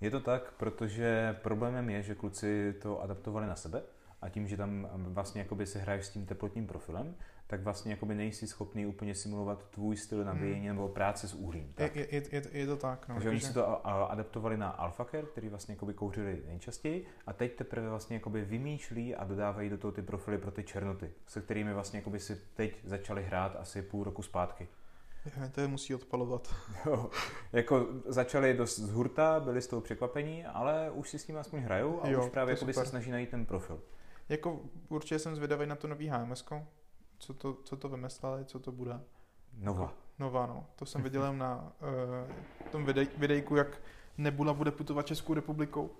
Je 0.00 0.10
to 0.10 0.20
tak, 0.20 0.52
protože 0.52 1.36
problémem 1.42 1.90
je, 1.90 2.02
že 2.02 2.14
kluci 2.14 2.74
to 2.82 3.02
adaptovali 3.02 3.46
na 3.46 3.56
sebe 3.56 3.82
a 4.22 4.28
tím, 4.28 4.48
že 4.48 4.56
tam 4.56 4.88
vlastně 4.92 5.40
jakoby 5.40 5.66
se 5.66 5.78
hraješ 5.78 6.06
s 6.06 6.10
tím 6.10 6.26
teplotním 6.26 6.66
profilem, 6.66 7.14
tak 7.46 7.62
vlastně 7.62 7.92
jakoby 7.92 8.14
nejsi 8.14 8.46
schopný 8.46 8.86
úplně 8.86 9.14
simulovat 9.14 9.70
tvůj 9.70 9.96
styl 9.96 10.24
nabíjení 10.24 10.66
hmm. 10.66 10.76
nebo 10.76 10.88
práce 10.88 11.28
s 11.28 11.34
uhlím. 11.34 11.72
Tak. 11.74 11.96
Je, 11.96 12.06
je, 12.10 12.22
je, 12.32 12.42
je, 12.52 12.66
to 12.66 12.76
tak. 12.76 13.08
No, 13.08 13.14
Takže 13.14 13.28
oni 13.28 13.40
si 13.40 13.54
to 13.54 13.86
adaptovali 13.86 14.56
na 14.56 14.68
AlphaCare, 14.68 15.26
který 15.26 15.48
vlastně 15.48 15.72
jakoby 15.72 15.94
kouřili 15.94 16.42
nejčastěji 16.46 17.06
a 17.26 17.32
teď 17.32 17.56
teprve 17.56 17.88
vlastně 17.88 18.16
jakoby 18.16 18.44
vymýšlí 18.44 19.14
a 19.14 19.24
dodávají 19.24 19.70
do 19.70 19.78
toho 19.78 19.92
ty 19.92 20.02
profily 20.02 20.38
pro 20.38 20.50
ty 20.50 20.62
černoty, 20.62 21.10
se 21.26 21.40
kterými 21.40 21.74
vlastně 21.74 21.98
jakoby 21.98 22.20
si 22.20 22.40
teď 22.54 22.80
začali 22.84 23.24
hrát 23.24 23.56
asi 23.56 23.82
půl 23.82 24.04
roku 24.04 24.22
zpátky. 24.22 24.68
Je, 25.26 25.48
to 25.48 25.60
je 25.60 25.68
musí 25.68 25.94
odpalovat. 25.94 26.54
Jo, 26.86 27.10
jako 27.52 27.86
začali 28.06 28.54
dost 28.54 28.78
z 28.78 28.90
hurta, 28.90 29.40
byli 29.40 29.62
z 29.62 29.66
toho 29.66 29.82
překvapení, 29.82 30.44
ale 30.44 30.90
už 30.90 31.10
si 31.10 31.18
s 31.18 31.24
tím 31.24 31.36
aspoň 31.36 31.60
hrajou 31.60 32.02
a 32.02 32.08
jo, 32.08 32.24
už 32.24 32.30
právě 32.30 32.56
se 32.56 32.86
snaží 32.86 33.10
najít 33.10 33.30
ten 33.30 33.46
profil. 33.46 33.80
Jako 34.28 34.60
určitě 34.88 35.18
jsem 35.18 35.36
zvědavý 35.36 35.66
na 35.66 35.76
to 35.76 35.88
nový 35.88 36.08
HMS, 36.08 36.44
co 37.18 37.34
to, 37.34 37.54
co 37.64 37.76
to 37.76 37.88
vymysleli, 37.88 38.44
co 38.44 38.58
to 38.58 38.72
bude. 38.72 39.00
Nova. 39.58 39.92
Nova, 40.18 40.46
no. 40.46 40.66
To 40.76 40.86
jsem 40.86 41.02
viděl 41.02 41.36
na 41.36 41.72
uh, 41.82 42.70
tom 42.70 42.84
videj, 42.84 43.08
videjku, 43.16 43.56
jak 43.56 43.80
Nebula 44.18 44.52
bude 44.54 44.70
putovat 44.70 45.06
Českou 45.06 45.34
republikou. 45.34 45.90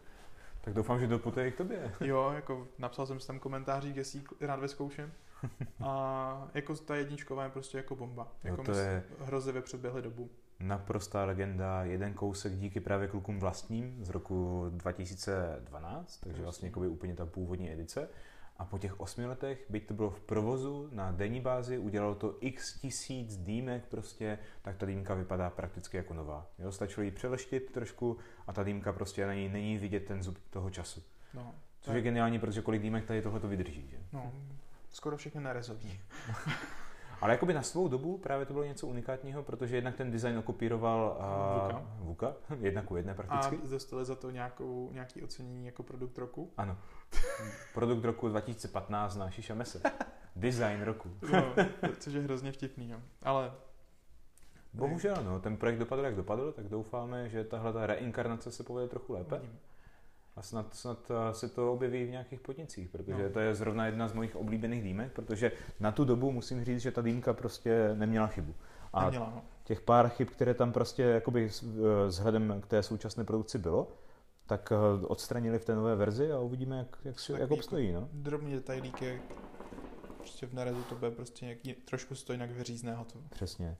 Tak 0.60 0.74
doufám, 0.74 1.00
že 1.00 1.06
doputuje 1.06 1.48
i 1.48 1.52
k 1.52 1.56
tobě. 1.56 1.92
jo, 2.00 2.32
jako 2.34 2.68
napsal 2.78 3.06
jsem 3.06 3.20
si 3.20 3.26
tam 3.26 3.38
komentářích, 3.38 3.96
jestli 3.96 4.22
rád 4.40 4.60
vyzkouším. 4.60 5.12
A 5.84 6.48
jako 6.54 6.76
ta 6.76 6.96
jedničková 6.96 7.44
je 7.44 7.50
prostě 7.50 7.76
jako 7.76 7.96
bomba. 7.96 8.32
Jako 8.44 8.56
no 8.56 8.64
to 8.64 8.72
je 8.72 9.04
hrozivě 9.20 9.62
předběhli 9.62 10.02
dobu. 10.02 10.30
Naprostá 10.60 11.24
legenda, 11.24 11.84
jeden 11.84 12.14
kousek 12.14 12.52
díky 12.52 12.80
právě 12.80 13.08
klukům 13.08 13.38
vlastním 13.38 14.04
z 14.04 14.10
roku 14.10 14.66
2012, 14.70 16.18
takže 16.18 16.42
vlastně 16.42 16.68
jako 16.68 16.80
by 16.80 16.88
úplně 16.88 17.14
ta 17.14 17.26
původní 17.26 17.72
edice. 17.72 18.08
A 18.58 18.64
po 18.64 18.78
těch 18.78 19.00
osmi 19.00 19.26
letech, 19.26 19.64
byť 19.68 19.86
to 19.86 19.94
bylo 19.94 20.10
v 20.10 20.20
provozu 20.20 20.88
na 20.92 21.12
denní 21.12 21.40
bázi, 21.40 21.78
udělalo 21.78 22.14
to 22.14 22.36
x 22.40 22.78
tisíc 22.78 23.36
dýmek 23.36 23.86
prostě, 23.86 24.38
tak 24.62 24.76
ta 24.76 24.86
dýmka 24.86 25.14
vypadá 25.14 25.50
prakticky 25.50 25.96
jako 25.96 26.14
nová. 26.14 26.46
Jo, 26.58 26.72
stačilo 26.72 27.04
ji 27.04 27.10
přeleštit 27.10 27.72
trošku 27.72 28.16
a 28.46 28.52
ta 28.52 28.62
dýmka 28.62 28.92
prostě 28.92 29.26
na 29.26 29.34
ní 29.34 29.48
není 29.48 29.78
vidět 29.78 30.04
ten 30.04 30.22
zub 30.22 30.38
toho 30.50 30.70
času. 30.70 31.02
No, 31.34 31.54
Což 31.80 31.94
je 31.94 32.02
geniální, 32.02 32.38
protože 32.38 32.62
kolik 32.62 32.82
dýmek 32.82 33.04
tady 33.04 33.22
tohle 33.22 33.40
to 33.40 33.48
vydrží. 33.48 33.88
Že? 33.90 33.96
No, 34.12 34.32
skoro 34.90 35.16
všechny 35.16 35.40
nerezový. 35.40 36.00
Ale 37.20 37.32
jakoby 37.32 37.54
na 37.54 37.62
svou 37.62 37.88
dobu 37.88 38.18
právě 38.18 38.46
to 38.46 38.52
bylo 38.52 38.64
něco 38.64 38.86
unikátního, 38.86 39.42
protože 39.42 39.76
jednak 39.76 39.96
ten 39.96 40.10
design 40.10 40.38
okopíroval 40.38 41.16
uh, 41.18 41.62
Vuka. 41.62 41.82
Vuka, 41.98 42.32
jedna 42.60 42.82
ku 42.82 42.96
jedné 42.96 43.14
prakticky. 43.14 43.56
A 43.56 43.70
dostali 43.70 44.04
za 44.04 44.14
to 44.14 44.30
nějakou, 44.30 44.90
nějaký 44.92 45.22
ocenění 45.22 45.66
jako 45.66 45.82
produkt 45.82 46.18
roku? 46.18 46.50
Ano. 46.56 46.78
Produkt 47.74 48.04
roku 48.04 48.28
2015 48.28 49.16
na 49.16 49.30
Šiša 49.30 49.54
Mese. 49.54 49.80
Design 50.36 50.82
roku. 50.82 51.10
no, 51.32 51.54
což 51.98 52.14
je 52.14 52.22
hrozně 52.22 52.52
vtipný, 52.52 52.90
jo. 52.90 53.00
Ale 53.22 53.52
Bohužel, 54.76 55.16
no, 55.24 55.40
ten 55.40 55.56
projekt 55.56 55.78
dopadl, 55.78 56.04
jak 56.04 56.14
dopadl, 56.14 56.52
tak 56.52 56.68
doufáme, 56.68 57.28
že 57.28 57.44
tahle 57.44 57.72
ta 57.72 57.86
reinkarnace 57.86 58.50
se 58.50 58.62
povede 58.62 58.88
trochu 58.88 59.12
lépe. 59.12 59.40
A 60.36 60.42
snad, 60.42 60.74
snad 60.74 61.10
eh, 61.10 61.34
se 61.34 61.48
to 61.48 61.72
objeví 61.72 62.04
v 62.04 62.10
nějakých 62.10 62.40
podnicích, 62.40 62.88
protože 62.88 63.22
no. 63.22 63.30
to 63.30 63.40
je 63.40 63.54
zrovna 63.54 63.86
jedna 63.86 64.08
z 64.08 64.12
mojich 64.12 64.36
oblíbených 64.36 64.82
dýmek, 64.82 65.12
protože 65.12 65.52
na 65.80 65.92
tu 65.92 66.04
dobu 66.04 66.32
musím 66.32 66.64
říct, 66.64 66.80
že 66.80 66.90
ta 66.90 67.02
dýmka 67.02 67.32
prostě 67.32 67.90
neměla 67.94 68.26
chybu. 68.26 68.54
A 68.92 69.04
neměla, 69.04 69.32
no. 69.34 69.42
těch 69.64 69.80
pár 69.80 70.08
chyb, 70.08 70.28
které 70.28 70.54
tam 70.54 70.72
prostě 70.72 71.02
jakoby 71.02 71.50
eh, 71.62 72.06
vzhledem 72.06 72.60
k 72.60 72.66
té 72.66 72.82
současné 72.82 73.24
produkci 73.24 73.58
bylo, 73.58 73.88
tak 74.46 74.72
eh, 74.72 75.06
odstranili 75.06 75.58
v 75.58 75.64
té 75.64 75.74
nové 75.74 75.96
verzi 75.96 76.32
a 76.32 76.38
uvidíme, 76.38 76.78
jak, 76.78 76.98
jak, 77.04 77.16
jak 77.28 77.40
jako 77.40 77.54
obstojí. 77.54 77.92
No. 77.92 78.08
Drobný 78.12 78.52
detailíky, 78.52 79.22
prostě 80.18 80.46
v 80.46 80.54
narezu 80.54 80.82
to 80.82 80.94
bude 80.94 81.10
prostě 81.10 81.44
nějaký, 81.44 81.74
trošku 81.74 82.14
stojí 82.14 82.36
jinak 82.36 82.50
vyřízného. 82.50 83.04
To. 83.04 83.18
Přesně 83.30 83.76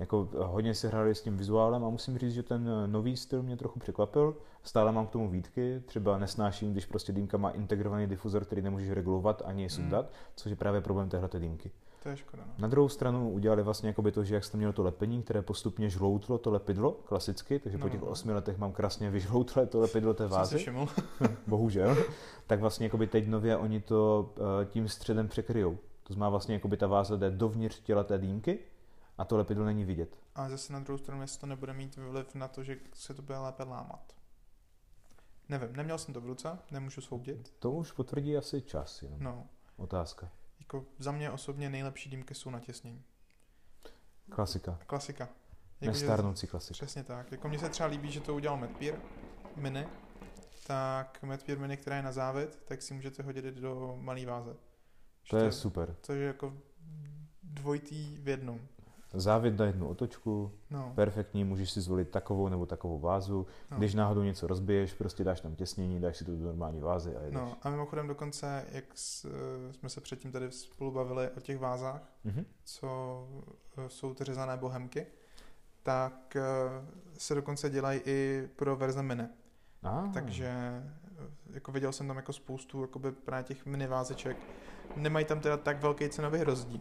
jako 0.00 0.28
hodně 0.34 0.74
si 0.74 0.88
hráli 0.88 1.14
s 1.14 1.22
tím 1.22 1.36
vizuálem 1.36 1.84
a 1.84 1.88
musím 1.88 2.18
říct, 2.18 2.34
že 2.34 2.42
ten 2.42 2.70
nový 2.86 3.16
styl 3.16 3.42
mě 3.42 3.56
trochu 3.56 3.78
překvapil. 3.78 4.36
Stále 4.62 4.92
mám 4.92 5.06
k 5.06 5.10
tomu 5.10 5.30
výtky, 5.30 5.82
třeba 5.86 6.18
nesnáším, 6.18 6.72
když 6.72 6.86
prostě 6.86 7.12
dýmka 7.12 7.36
má 7.36 7.50
integrovaný 7.50 8.06
difuzor, 8.06 8.44
který 8.44 8.62
nemůžeš 8.62 8.90
regulovat 8.90 9.42
ani 9.44 9.70
sundat, 9.70 10.04
hmm. 10.04 10.14
což 10.36 10.50
je 10.50 10.56
právě 10.56 10.80
problém 10.80 11.08
téhle 11.08 11.28
dýmky. 11.38 11.70
To 12.02 12.08
je 12.08 12.16
škoda. 12.16 12.42
No. 12.46 12.52
Na 12.58 12.68
druhou 12.68 12.88
stranu 12.88 13.30
udělali 13.30 13.62
vlastně 13.62 13.88
jakoby 13.88 14.12
to, 14.12 14.24
že 14.24 14.34
jak 14.34 14.44
jste 14.44 14.56
měl 14.56 14.72
to 14.72 14.82
lepení, 14.82 15.22
které 15.22 15.42
postupně 15.42 15.90
žloutlo 15.90 16.38
to 16.38 16.50
lepidlo 16.50 16.92
klasicky, 16.92 17.58
takže 17.58 17.78
no, 17.78 17.84
po 17.84 17.88
těch 17.88 18.00
no. 18.00 18.06
osmi 18.06 18.32
letech 18.32 18.58
mám 18.58 18.72
krásně 18.72 19.10
vyžloutlé 19.10 19.66
to 19.66 19.80
lepidlo 19.80 20.14
té 20.14 20.26
vázy. 20.26 20.66
Bohužel. 21.46 21.96
tak 22.46 22.60
vlastně 22.60 22.86
jakoby 22.86 23.06
teď 23.06 23.26
nově 23.26 23.56
oni 23.56 23.80
to 23.80 24.32
uh, 24.38 24.44
tím 24.64 24.88
středem 24.88 25.28
překryjou. 25.28 25.78
To 26.02 26.14
znamená 26.14 26.30
vlastně 26.30 26.54
jakoby 26.54 26.76
ta 26.76 26.86
váza 26.86 27.16
jde 27.16 27.30
dovnitř 27.30 27.80
těla 27.80 28.04
té 28.04 28.18
dýmky 28.18 28.58
a 29.18 29.24
to 29.24 29.36
lepidlo 29.36 29.64
není 29.64 29.84
vidět. 29.84 30.18
A 30.34 30.48
zase 30.48 30.72
na 30.72 30.80
druhou 30.80 30.98
stranu, 30.98 31.22
jestli 31.22 31.40
to 31.40 31.46
nebude 31.46 31.72
mít 31.72 31.96
vliv 31.96 32.34
na 32.34 32.48
to, 32.48 32.62
že 32.62 32.76
se 32.94 33.14
to 33.14 33.22
bude 33.22 33.38
lépe 33.38 33.64
lámat. 33.64 34.12
Nevím, 35.48 35.76
neměl 35.76 35.98
jsem 35.98 36.14
to 36.14 36.20
v 36.20 36.26
ruce, 36.26 36.58
nemůžu 36.70 37.00
soudit. 37.00 37.52
To 37.58 37.70
už 37.70 37.92
potvrdí 37.92 38.36
asi 38.36 38.62
čas, 38.62 39.02
jenom. 39.02 39.22
No. 39.22 39.46
Otázka. 39.76 40.30
Jako 40.60 40.84
za 40.98 41.12
mě 41.12 41.30
osobně 41.30 41.70
nejlepší 41.70 42.10
dýmky 42.10 42.34
jsou 42.34 42.50
natěsnění. 42.50 43.04
Klasika. 44.30 44.78
Klasika. 44.86 45.28
Jako 45.80 45.92
Nestárnoucí 45.92 46.46
klasika. 46.46 46.72
Přesně 46.72 47.04
tak. 47.04 47.32
Jako 47.32 47.48
mně 47.48 47.58
se 47.58 47.68
třeba 47.68 47.88
líbí, 47.88 48.12
že 48.12 48.20
to 48.20 48.34
udělal 48.34 48.58
Medpeer 48.58 49.00
Mini, 49.56 49.88
tak 50.66 51.22
Medpeer 51.22 51.58
Mini, 51.58 51.76
která 51.76 51.96
je 51.96 52.02
na 52.02 52.12
závit, 52.12 52.62
tak 52.64 52.82
si 52.82 52.94
můžete 52.94 53.22
hodit 53.22 53.44
do 53.44 53.96
malý 54.00 54.26
váze. 54.26 54.56
To 55.30 55.36
je 55.36 55.52
super. 55.52 55.96
To 56.00 56.12
je 56.12 56.26
jako 56.26 56.56
dvojitý 57.42 58.16
v 58.18 58.28
jednom 58.28 58.60
závět 59.12 59.58
na 59.58 59.64
jednu 59.66 59.88
otočku, 59.88 60.52
no. 60.70 60.92
perfektní, 60.94 61.44
můžeš 61.44 61.70
si 61.70 61.80
zvolit 61.80 62.10
takovou 62.10 62.48
nebo 62.48 62.66
takovou 62.66 62.98
vázu. 62.98 63.46
No. 63.70 63.78
Když 63.78 63.94
náhodou 63.94 64.22
něco 64.22 64.46
rozbiješ, 64.46 64.94
prostě 64.94 65.24
dáš 65.24 65.40
tam 65.40 65.54
těsnění, 65.54 66.00
dáš 66.00 66.16
si 66.16 66.24
to 66.24 66.36
do 66.36 66.44
normální 66.44 66.80
vázy 66.80 67.16
a 67.16 67.20
jedeš. 67.20 67.34
No 67.34 67.56
a 67.62 67.70
mimochodem 67.70 68.08
dokonce, 68.08 68.64
jak 68.72 68.84
jsme 69.70 69.88
se 69.88 70.00
předtím 70.00 70.32
tady 70.32 70.52
spolu 70.52 70.90
bavili 70.90 71.30
o 71.30 71.40
těch 71.40 71.58
vázách, 71.58 72.02
mm-hmm. 72.26 72.44
co 72.64 72.88
e, 73.76 73.88
jsou 73.88 74.14
ty 74.14 74.24
řezané 74.24 74.56
bohemky, 74.56 75.06
tak 75.82 76.36
e, 76.36 76.42
se 77.18 77.34
dokonce 77.34 77.70
dělají 77.70 78.00
i 78.04 78.48
pro 78.56 78.76
verze 78.76 79.02
mini. 79.02 79.28
Ah. 79.82 80.12
Takže 80.14 80.82
jako 81.52 81.72
viděl 81.72 81.92
jsem 81.92 82.08
tam 82.08 82.16
jako 82.16 82.32
spoustu 82.32 82.82
jakoby 82.82 83.12
právě 83.12 83.44
těch 83.44 83.66
mini 83.66 83.86
vázeček. 83.86 84.36
Nemají 84.96 85.24
tam 85.24 85.40
teda 85.40 85.56
tak 85.56 85.82
velký 85.82 86.08
cenový 86.08 86.42
rozdíl, 86.42 86.80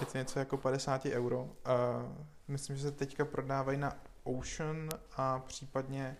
je 0.00 0.06
to 0.06 0.18
něco 0.18 0.38
jako 0.38 0.56
50 0.56 1.06
euro. 1.06 1.42
Uh, 1.42 1.50
myslím, 2.48 2.76
že 2.76 2.82
se 2.82 2.92
teďka 2.92 3.24
prodávají 3.24 3.78
na 3.78 3.96
Ocean 4.24 4.88
a 5.16 5.38
případně 5.38 6.16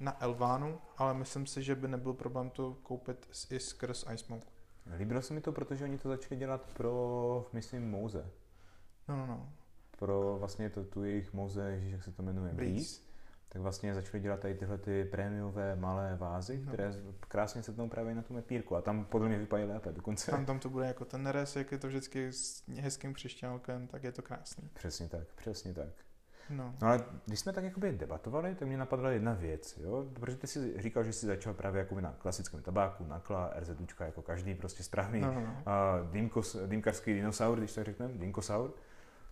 na 0.00 0.22
Elvánu, 0.22 0.78
ale 0.96 1.14
myslím 1.14 1.46
si, 1.46 1.62
že 1.62 1.74
by 1.74 1.88
nebyl 1.88 2.12
problém 2.12 2.50
to 2.50 2.76
koupit 2.82 3.28
i 3.50 3.60
skrz 3.60 4.04
iSmoke. 4.14 4.46
Líbilo 4.96 5.22
se 5.22 5.34
mi 5.34 5.40
to, 5.40 5.52
protože 5.52 5.84
oni 5.84 5.98
to 5.98 6.08
začali 6.08 6.36
dělat 6.36 6.72
pro, 6.74 7.48
myslím, 7.52 7.90
Mouze. 7.90 8.30
No, 9.08 9.16
no, 9.16 9.26
no. 9.26 9.52
Pro 9.98 10.36
vlastně 10.38 10.70
to, 10.70 10.84
tu 10.84 11.04
jejich 11.04 11.32
Mouze, 11.32 11.70
ježiš, 11.70 11.92
jak 11.92 12.04
se 12.04 12.12
to 12.12 12.22
jmenuje, 12.22 12.52
Breeze. 12.52 12.72
Breeze. 12.72 13.09
Tak 13.52 13.62
vlastně 13.62 13.94
začali 13.94 14.20
dělat 14.22 14.40
tady 14.40 14.54
tyhle 14.54 14.78
ty 14.78 15.04
prémiové 15.04 15.76
malé 15.76 16.16
vázy, 16.16 16.62
No. 16.64 16.72
které 16.72 16.92
krásně 17.28 17.62
se 17.62 17.72
tomu 17.72 17.88
právě 17.90 18.14
na 18.14 18.22
tu 18.22 18.34
mepírku. 18.34 18.76
A 18.76 18.80
tam 18.82 19.04
podle 19.04 19.28
mě 19.28 19.38
vypadají 19.38 19.68
lépe 19.68 19.92
dokonce. 19.92 20.30
Tam, 20.30 20.46
tam 20.46 20.58
to 20.58 20.68
bude 20.70 20.86
jako 20.86 21.04
ten 21.04 21.22
nerez, 21.22 21.56
jak 21.56 21.72
je 21.72 21.78
to 21.78 21.86
vždycky 21.86 22.32
s 22.32 22.62
hezkým 22.80 23.14
křišťálkem, 23.14 23.86
tak 23.86 24.04
je 24.04 24.12
to 24.12 24.22
krásný. 24.22 24.70
Přesně 24.74 25.08
tak, 25.08 25.28
přesně 25.36 25.74
tak. 25.74 25.88
No. 26.50 26.74
No 26.82 26.88
ale 26.88 27.04
když 27.26 27.40
jsme 27.40 27.52
tak 27.52 27.64
jakoby 27.64 27.92
debatovali, 27.92 28.54
tak 28.54 28.68
mě 28.68 28.76
napadla 28.78 29.10
jedna 29.10 29.32
věc, 29.34 29.78
jo? 29.78 30.06
protože 30.14 30.36
ty 30.36 30.46
jsi 30.46 30.74
říkal, 30.82 31.04
že 31.04 31.12
jsi 31.12 31.26
začal 31.26 31.54
právě 31.54 31.78
jakoby 31.78 32.02
na 32.02 32.12
klasickém 32.18 32.62
tabáku, 32.62 33.04
nakla, 33.06 33.52
RZUčka, 33.56 34.04
jako 34.04 34.22
každý 34.22 34.54
prostě 34.54 34.82
správný 34.82 35.20
No, 35.20 35.32
no, 35.34 35.40
no. 35.40 35.52
uh, 35.52 36.10
dýmkos, 36.12 36.56
dýmkarský 36.66 37.12
dinosaur, 37.14 37.58
když 37.58 37.72
tak 37.72 37.84
řekneme, 37.84 38.12
dýmkosaur, 38.14 38.74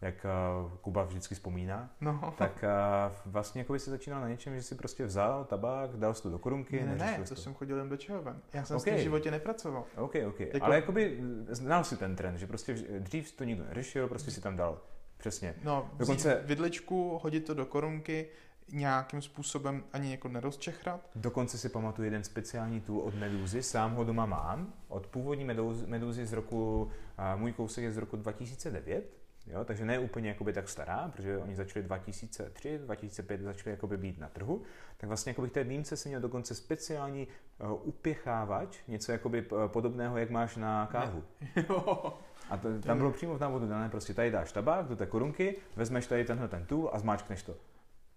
jak 0.01 0.27
uh, 0.65 0.71
Kuba 0.81 1.05
vždycky 1.05 1.35
vzpomíná, 1.35 1.91
no. 2.01 2.35
tak 2.39 2.65
uh, 2.65 3.33
vlastně 3.33 3.61
jakoby 3.61 3.79
si 3.79 3.91
začínal 3.91 4.21
na 4.21 4.29
něčem, 4.29 4.55
že 4.57 4.63
si 4.63 4.75
prostě 4.75 5.07
vzal 5.07 5.45
tabák, 5.45 5.97
dal 5.97 6.15
jsi 6.15 6.23
to 6.23 6.31
do 6.31 6.39
korunky, 6.39 6.83
ne, 6.85 6.97
ne, 6.97 7.21
jsi 7.27 7.35
to 7.35 7.41
jsem 7.41 7.55
chodil 7.55 7.79
jen 7.79 7.89
do 7.89 7.97
čehoven. 7.97 8.41
Já 8.53 8.65
jsem 8.65 8.77
Okay. 8.77 8.81
s 8.81 8.85
tím 8.85 8.95
v 8.95 9.03
životě 9.03 9.31
nepracoval. 9.31 9.85
OK, 9.97 10.15
OK. 10.29 10.41
Jako- 10.41 10.65
Ale 10.67 10.75
jakoby 10.77 11.19
znal 11.49 11.85
si 11.85 11.97
ten 11.97 12.17
trend, 12.17 12.37
že 12.39 12.47
prostě 12.47 12.75
dřív 12.99 13.33
to 13.33 13.45
nikdo 13.45 13.65
neřešil, 13.65 14.09
prostě 14.09 14.31
si 14.31 14.41
tam 14.41 14.57
dal. 14.57 14.81
Přesně. 15.19 15.55
No, 15.65 15.91
Dokonce- 15.97 16.43
vidličku, 16.45 17.19
hodit 17.23 17.41
to 17.41 17.55
do 17.55 17.67
korunky, 17.67 18.29
nějakým 18.73 19.23
způsobem 19.23 19.85
ani 19.93 20.11
jako 20.11 20.29
nerozčechrat. 20.29 21.11
Dokonce 21.15 21.59
si 21.59 21.69
pamatuju 21.69 22.05
jeden 22.05 22.25
speciální 22.25 22.81
tool 22.81 23.01
od 23.01 23.15
Medúzy, 23.15 23.63
sám 23.63 23.95
ho 23.95 24.05
doma 24.05 24.27
mám, 24.27 24.73
od 24.89 25.07
původní 25.07 25.45
Medúzy, 25.45 25.87
Medúzy 25.87 26.27
z 26.27 26.33
roku, 26.33 26.91
můj 27.37 27.53
kousek 27.53 27.85
je 27.85 27.93
z 27.93 27.97
roku 27.97 28.17
2009, 28.17 29.18
jo, 29.51 29.65
takže 29.65 29.85
ne 29.85 29.99
úplně 29.99 30.29
jakoby 30.29 30.53
tak 30.53 30.69
stará, 30.69 31.11
protože 31.13 31.39
oni 31.39 31.57
začali 31.57 31.83
2003, 31.83 32.79
2005 32.79 33.41
začali 33.41 33.71
jakoby 33.71 33.97
být 33.97 34.19
na 34.19 34.29
trhu, 34.29 34.63
tak 34.97 35.09
vlastně 35.09 35.31
jakoby 35.31 35.49
v 35.49 35.53
té 35.53 35.65
dýmce 35.65 35.97
si 35.97 36.09
měl 36.09 36.21
dokonce 36.21 36.55
speciální 36.55 37.29
uh, 37.61 37.89
upěchávač, 37.89 38.79
něco 38.89 39.13
jakoby 39.13 39.43
p- 39.43 39.57
podobného, 39.67 40.19
jak 40.19 40.31
máš 40.31 40.57
na 40.57 40.87
kávu. 40.87 41.25
A 42.51 42.57
to, 42.57 42.69
tam 42.81 42.99
bylo 42.99 43.11
přímo 43.13 43.35
v 43.37 43.41
návodu 43.41 43.69
dané, 43.69 43.89
prostě 43.89 44.15
tady 44.15 44.31
dáš 44.31 44.53
tabák 44.53 44.87
do 44.87 44.97
té 44.97 45.07
korunky, 45.07 45.57
vezmeš 45.77 46.07
tady 46.07 46.25
tenhle 46.25 46.49
ten 46.49 46.67
tool 46.67 46.91
a 46.93 46.99
zmáčkneš 46.99 47.43
to. 47.43 47.55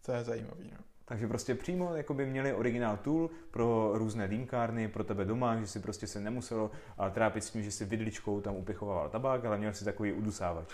to 0.06 0.12
je 0.12 0.24
zajímavý, 0.24 0.72
no. 0.72 0.78
Takže 1.06 1.28
prostě 1.28 1.56
přímo 1.56 1.96
jakoby 1.96 2.26
měli 2.26 2.54
originál 2.54 2.98
tool 2.98 3.30
pro 3.52 3.92
různé 3.94 4.28
dýmkárny, 4.28 4.88
pro 4.88 5.04
tebe 5.04 5.26
doma, 5.26 5.58
že 5.58 5.68
si 5.68 5.80
prostě 5.80 6.08
se 6.08 6.20
nemuselo 6.20 6.72
a, 6.98 7.10
trápit 7.10 7.44
s 7.44 7.50
tím, 7.52 7.64
že 7.64 7.72
si 7.72 7.86
vidličkou 7.86 8.42
tam 8.42 8.56
upěchoval 8.56 9.10
tabák, 9.10 9.46
ale 9.46 9.58
měl 9.58 9.74
si 9.74 9.86
takový 9.86 10.14
udusávač. 10.14 10.70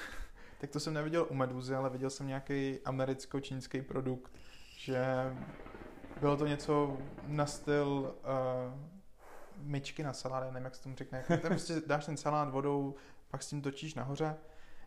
Tak 0.57 0.69
to 0.69 0.79
jsem 0.79 0.93
neviděl 0.93 1.27
u 1.29 1.33
Meduzy, 1.33 1.75
ale 1.75 1.89
viděl 1.89 2.09
jsem 2.09 2.27
nějaký 2.27 2.79
americko-čínský 2.85 3.81
produkt, 3.81 4.31
že 4.77 5.05
bylo 6.19 6.37
to 6.37 6.47
něco 6.47 6.97
na 7.27 7.45
styl 7.45 7.87
uh, 7.87 8.73
myčky 9.61 10.03
na 10.03 10.13
salát, 10.13 10.43
nevím, 10.43 10.65
jak 10.65 10.75
se 10.75 10.83
tomu 10.83 10.95
řekne. 10.95 11.17
Jako, 11.17 11.41
to 11.41 11.47
prostě 11.47 11.81
dáš 11.87 12.05
ten 12.05 12.17
salát 12.17 12.49
vodou, 12.49 12.95
pak 13.31 13.43
s 13.43 13.49
tím 13.49 13.61
točíš 13.61 13.95
nahoře, 13.95 14.35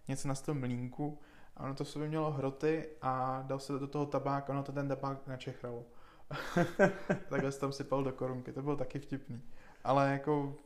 něco 0.08 0.28
na 0.28 0.34
styl 0.34 0.54
mlínku, 0.54 1.18
a 1.56 1.64
ono 1.64 1.74
to 1.74 1.84
v 1.84 1.88
sobě 1.88 2.08
mělo 2.08 2.30
hroty 2.30 2.88
a 3.02 3.42
dal 3.46 3.58
se 3.58 3.72
do 3.72 3.86
toho 3.86 4.06
tabák, 4.06 4.48
ono 4.48 4.62
to 4.62 4.72
ten 4.72 4.88
tabák 4.88 5.26
načechralo. 5.26 5.84
Takhle 7.28 7.52
se 7.52 7.60
tam 7.60 7.72
sypal 7.72 8.04
do 8.04 8.12
korunky, 8.12 8.52
to 8.52 8.62
bylo 8.62 8.76
taky 8.76 8.98
vtipný. 8.98 9.42
Ale 9.84 10.12
jako, 10.12 10.56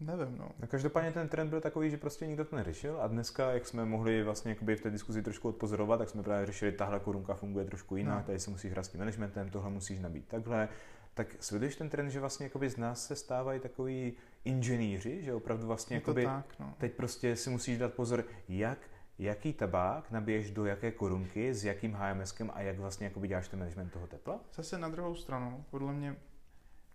nevím, 0.00 0.38
no. 0.38 0.48
No 0.58 0.66
každopádně 0.66 1.12
ten 1.12 1.28
trend 1.28 1.48
byl 1.50 1.60
takový, 1.60 1.90
že 1.90 1.96
prostě 1.96 2.26
nikdo 2.26 2.44
to 2.44 2.56
neřešil 2.56 3.00
a 3.00 3.06
dneska, 3.06 3.52
jak 3.52 3.66
jsme 3.66 3.84
mohli 3.84 4.22
vlastně 4.22 4.50
jakoby 4.52 4.76
v 4.76 4.80
té 4.80 4.90
diskuzi 4.90 5.22
trošku 5.22 5.48
odpozorovat, 5.48 5.98
tak 5.98 6.08
jsme 6.08 6.22
právě 6.22 6.46
řešili, 6.46 6.72
tahle 6.72 7.00
korunka 7.00 7.34
funguje 7.34 7.64
trošku 7.64 7.96
jinak, 7.96 8.18
No. 8.18 8.24
tady 8.26 8.38
si 8.38 8.50
musíš 8.50 8.72
hrát 8.72 8.82
s 8.82 8.88
tím 8.88 8.98
managementem, 8.98 9.48
tohle 9.50 9.70
musíš 9.70 9.98
nabít 10.00 10.28
takhle. 10.28 10.68
Tak 11.14 11.36
sleduješ 11.40 11.76
ten 11.76 11.88
trend, 11.88 12.10
že 12.10 12.20
vlastně 12.20 12.46
jakoby 12.46 12.70
z 12.70 12.76
nás 12.76 13.06
se 13.06 13.16
stávají 13.16 13.60
takový 13.60 14.12
inženýři, 14.44 15.22
že 15.22 15.34
opravdu 15.34 15.66
vlastně 15.66 15.96
jakoby 15.96 16.24
tak, 16.24 16.46
no. 16.60 16.74
Teď 16.78 16.92
prostě 16.94 17.36
si 17.36 17.50
musíš 17.50 17.78
dát 17.78 17.94
pozor, 17.94 18.24
jak, 18.48 18.78
jaký 19.18 19.52
tabák 19.52 20.10
nabiješ 20.10 20.50
do 20.50 20.66
jaké 20.66 20.90
korunky, 20.92 21.54
s 21.54 21.64
jakým 21.64 21.92
HMSkem 21.94 22.50
a 22.54 22.60
jak 22.62 22.78
vlastně 22.78 23.06
jakoby 23.06 23.28
děláš 23.28 23.48
ten 23.48 23.58
management 23.58 23.90
toho 23.92 24.06
tepla. 24.06 24.40
Zase 24.54 24.78
na 24.78 24.88
druhou 24.88 25.14
stranu, 25.14 25.64
podle 25.70 25.92
mě, 25.92 26.16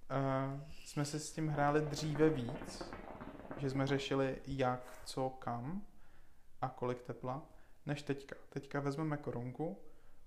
uh, 0.09 0.61
jsme 0.85 1.05
se 1.05 1.19
s 1.19 1.31
tím 1.31 1.47
hráli 1.47 1.81
dříve 1.81 2.29
víc, 2.29 2.93
že 3.57 3.69
jsme 3.69 3.87
řešili 3.87 4.37
jak, 4.47 4.99
co, 5.05 5.29
kam 5.29 5.81
a 6.61 6.69
kolik 6.69 7.01
tepla, 7.01 7.41
než 7.85 8.01
teďka. 8.01 8.35
Teďka 8.49 8.79
vezmeme 8.79 9.17
korunku, 9.17 9.77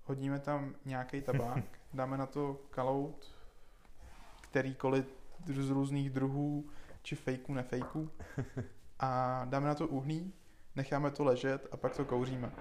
hodíme 0.03 0.39
tam 0.39 0.75
nějaký 0.85 1.21
tabák, 1.31 1.63
dáme 1.93 2.17
na 2.17 2.25
to 2.25 2.61
kalout, 2.69 3.35
kterýkoliv 4.41 5.05
z 5.45 5.69
různých 5.69 6.09
druhů, 6.09 6.69
či 7.01 7.15
fejků, 7.15 7.53
nefejků, 7.53 8.11
a 8.99 9.41
dáme 9.45 9.67
na 9.67 9.75
to 9.75 9.87
uhlí, 9.87 10.33
necháme 10.75 11.11
to 11.11 11.23
ležet 11.23 11.67
a 11.71 11.77
pak 11.77 11.95
to 11.95 12.05
kouříme. 12.05 12.51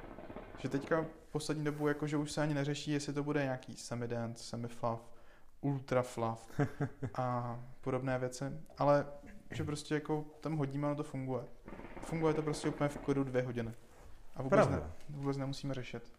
Že 0.59 0.69
teďka 0.69 1.07
poslední 1.31 1.65
dobu 1.65 1.89
jakože 1.89 2.17
už 2.17 2.33
se 2.33 2.43
ani 2.43 2.55
neřeší, 2.55 2.91
jestli 2.91 3.13
to 3.13 3.23
bude 3.23 3.43
nějaký 3.43 3.77
semident, 3.77 4.39
semiflav, 4.39 5.18
ultraflav 5.61 6.61
a 7.15 7.59
podobné 7.81 8.19
věci, 8.19 8.45
ale 8.79 9.07
že 9.51 9.65
prostě 9.65 9.95
jako 9.95 10.25
tam 10.41 10.57
hodíme, 10.57 10.87
ono 10.87 10.97
to 10.97 11.03
funguje. 11.03 11.45
Funguje 12.01 12.35
to 12.35 12.43
prostě 12.43 12.69
úplně 12.69 12.89
v 12.89 12.99
klidu 12.99 13.25
dvě 13.25 13.43
hodiny. 13.43 13.73
A 14.37 14.43
vůbec, 14.43 14.67
Pravda. 14.67 14.77
ne, 14.77 14.93
vůbec 15.09 15.37
nemusíme 15.37 15.75
řešit. 15.75 16.13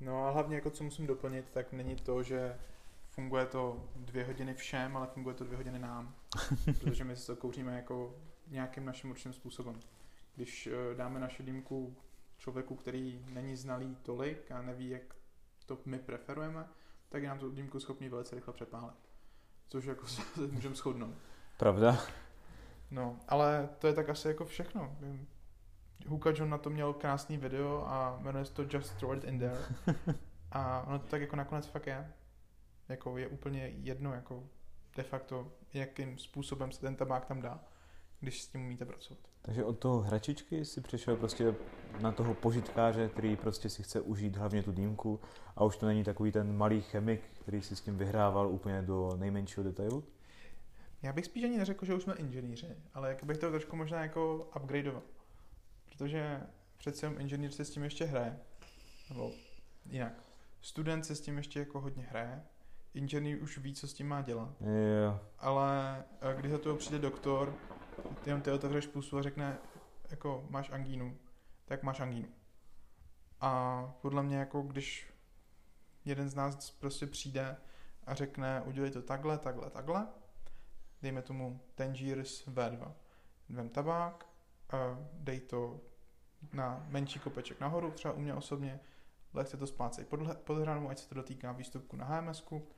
No 0.00 0.26
a 0.26 0.30
hlavně 0.30 0.56
jako 0.56 0.70
co 0.70 0.84
musím 0.84 1.06
doplnit, 1.06 1.50
tak 1.52 1.72
není 1.72 1.96
to, 1.96 2.22
že 2.22 2.56
funguje 3.10 3.46
to 3.46 3.84
dvě 3.96 4.24
hodiny 4.24 4.54
všem, 4.54 4.96
ale 4.96 5.06
funguje 5.06 5.34
to 5.34 5.44
dvě 5.44 5.56
hodiny 5.56 5.78
nám. 5.78 6.14
protože 6.80 7.04
my 7.04 7.16
si 7.16 7.26
to 7.26 7.36
kouříme 7.36 7.76
jako 7.76 8.14
nějakým 8.46 8.84
naším 8.84 9.10
určitým 9.10 9.32
způsobem. 9.32 9.80
Když 10.36 10.66
eh, 10.66 10.94
dáme 10.94 11.20
naši 11.20 11.42
dýmku 11.42 11.96
člověku, 12.38 12.74
který 12.74 13.24
není 13.32 13.56
znalý 13.56 13.96
tolik 14.02 14.50
a 14.50 14.62
neví, 14.62 14.88
jak 14.90 15.17
to 15.68 15.78
my 15.84 15.98
preferujeme, 15.98 16.68
tak 17.08 17.22
je 17.22 17.28
nám 17.28 17.38
tu 17.38 17.50
dýmku 17.50 17.80
schopný 17.80 18.08
velice 18.08 18.34
rychle 18.34 18.54
přepálit. 18.54 18.96
Což 19.68 19.84
jako 19.84 20.06
se 20.06 20.22
můžeme 20.50 20.74
shodnout. 20.74 21.14
Pravda. 21.56 21.98
No, 22.90 23.20
ale 23.28 23.68
to 23.78 23.86
je 23.86 23.92
tak 23.92 24.08
asi 24.08 24.28
jako 24.28 24.44
všechno. 24.44 24.96
Huka 26.06 26.30
John 26.30 26.50
na 26.50 26.58
to 26.58 26.70
měl 26.70 26.92
krásný 26.92 27.38
video 27.38 27.84
a 27.86 28.18
jmenuje 28.20 28.44
se 28.44 28.52
to 28.52 28.62
Just 28.70 28.96
Throw 28.96 29.16
It 29.16 29.24
In 29.24 29.38
There. 29.38 29.58
A 30.52 30.82
ono 30.86 30.98
to 30.98 31.06
tak 31.06 31.20
jako 31.20 31.36
nakonec 31.36 31.66
fakt 31.66 31.86
je. 31.86 32.12
Jako 32.88 33.18
je 33.18 33.28
úplně 33.28 33.66
jedno, 33.66 34.14
jako 34.14 34.48
de 34.96 35.02
facto, 35.02 35.52
jakým 35.74 36.18
způsobem 36.18 36.72
se 36.72 36.80
ten 36.80 36.96
tabák 36.96 37.26
tam 37.26 37.42
dá, 37.42 37.64
když 38.20 38.42
s 38.42 38.48
tím 38.48 38.60
umíte 38.60 38.84
pracovat. 38.84 39.18
Takže 39.48 39.64
od 39.64 39.78
toho 39.78 40.00
hračičky 40.00 40.64
si 40.64 40.80
přešel 40.80 41.16
prostě 41.16 41.54
na 42.00 42.12
toho 42.12 42.34
požitkáře, 42.34 43.08
který 43.08 43.36
prostě 43.36 43.68
si 43.68 43.82
chce 43.82 44.00
užít 44.00 44.36
hlavně 44.36 44.62
tu 44.62 44.72
dýmku 44.72 45.20
a 45.56 45.64
už 45.64 45.76
to 45.76 45.86
není 45.86 46.04
takový 46.04 46.32
ten 46.32 46.56
malý 46.56 46.82
chemik, 46.82 47.20
který 47.42 47.62
si 47.62 47.76
s 47.76 47.80
tím 47.80 47.98
vyhrával 47.98 48.48
úplně 48.48 48.82
do 48.82 49.16
nejmenšího 49.16 49.64
detailu. 49.64 50.04
Já 51.02 51.12
bych 51.12 51.24
spíš 51.24 51.44
ani 51.44 51.58
neřekl, 51.58 51.84
že 51.84 51.94
už 51.94 52.02
jsme 52.02 52.14
inženýři, 52.14 52.76
ale 52.94 53.08
jak 53.08 53.24
bych 53.24 53.38
to 53.38 53.50
trošku 53.50 53.76
možná 53.76 54.02
jako 54.02 54.50
upgradeoval. 54.56 55.02
Protože 55.84 56.40
přece 56.78 57.06
jenom 57.06 57.20
inženýr 57.20 57.50
se 57.50 57.64
s 57.64 57.70
tím 57.70 57.84
ještě 57.84 58.04
hraje. 58.04 58.38
Nebo 59.08 59.32
jinak. 59.90 60.12
Student 60.60 61.06
se 61.06 61.14
s 61.14 61.20
tím 61.20 61.36
ještě 61.36 61.58
jako 61.58 61.80
hodně 61.80 62.06
hraje. 62.10 62.42
Inženýr 62.94 63.42
už 63.42 63.58
ví, 63.58 63.74
co 63.74 63.88
s 63.88 63.94
tím 63.94 64.08
má 64.08 64.22
dělat. 64.22 64.54
Jo. 64.60 65.20
Ale 65.38 66.04
eh, 66.20 66.36
když 66.38 66.52
za 66.52 66.58
toho 66.58 66.76
přijde 66.76 66.98
doktor, 66.98 67.54
ty 68.24 68.30
jenom 68.30 68.42
ty 68.42 68.50
otevřeš 68.50 68.86
pusu 68.86 69.18
a 69.18 69.22
řekne, 69.22 69.58
jako 70.10 70.46
máš 70.50 70.70
angínu, 70.70 71.18
tak 71.64 71.82
máš 71.82 72.00
angínu. 72.00 72.28
A 73.40 73.82
podle 74.00 74.22
mě 74.22 74.36
jako 74.36 74.62
když 74.62 75.14
jeden 76.04 76.28
z 76.28 76.34
nás 76.34 76.70
prostě 76.70 77.06
přijde 77.06 77.56
a 78.06 78.14
řekne, 78.14 78.62
udělej 78.62 78.90
to 78.90 79.02
takhle, 79.02 79.38
takhle, 79.38 79.70
takhle, 79.70 80.06
dejme 81.02 81.22
tomu 81.22 81.60
Tangiers 81.74 82.48
V2. 82.48 82.92
Vem 83.48 83.68
tabák, 83.68 84.26
dej 85.12 85.40
to 85.40 85.80
na 86.52 86.86
menší 86.88 87.18
kopeček 87.18 87.60
nahoru, 87.60 87.90
třeba 87.90 88.14
u 88.14 88.20
mě 88.20 88.34
osobně, 88.34 88.80
lehce 89.34 89.56
to 89.56 89.66
splácej 89.66 90.04
pod, 90.04 90.20
pod 90.44 90.58
hranu, 90.58 90.90
ať 90.90 90.98
se 90.98 91.08
to 91.08 91.14
dotýká 91.14 91.52
výstupku 91.52 91.96
na 91.96 92.04
HMSku, 92.04 92.68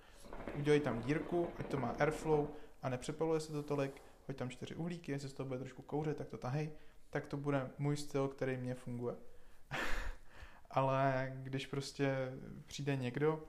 udělej 0.59 0.81
tam 0.81 1.03
dírku, 1.03 1.49
ať 1.59 1.67
to 1.67 1.77
má 1.77 1.89
airflow 1.99 2.49
a 2.83 2.89
nepřepaluje 2.89 3.41
se 3.41 3.53
to 3.53 3.63
tolik, 3.63 4.03
hoď 4.31 4.37
tam 4.37 4.51
čtyři 4.51 4.75
uhlíky, 4.75 5.13
jestli 5.13 5.29
z 5.29 5.33
toho 5.33 5.47
bude 5.47 5.59
trošku 5.59 5.83
kouřit, 5.83 6.17
tak 6.17 6.29
to 6.29 6.39
tahej, 6.39 6.71
tak 7.11 7.27
to 7.27 7.37
bude 7.37 7.71
můj 7.79 7.97
styl, 7.97 8.29
který 8.29 8.57
mě 8.57 8.75
funguje. 8.75 9.17
Ale 10.71 11.33
když 11.35 11.67
prostě 11.67 12.33
přijde 12.67 12.97
někdo 12.97 13.45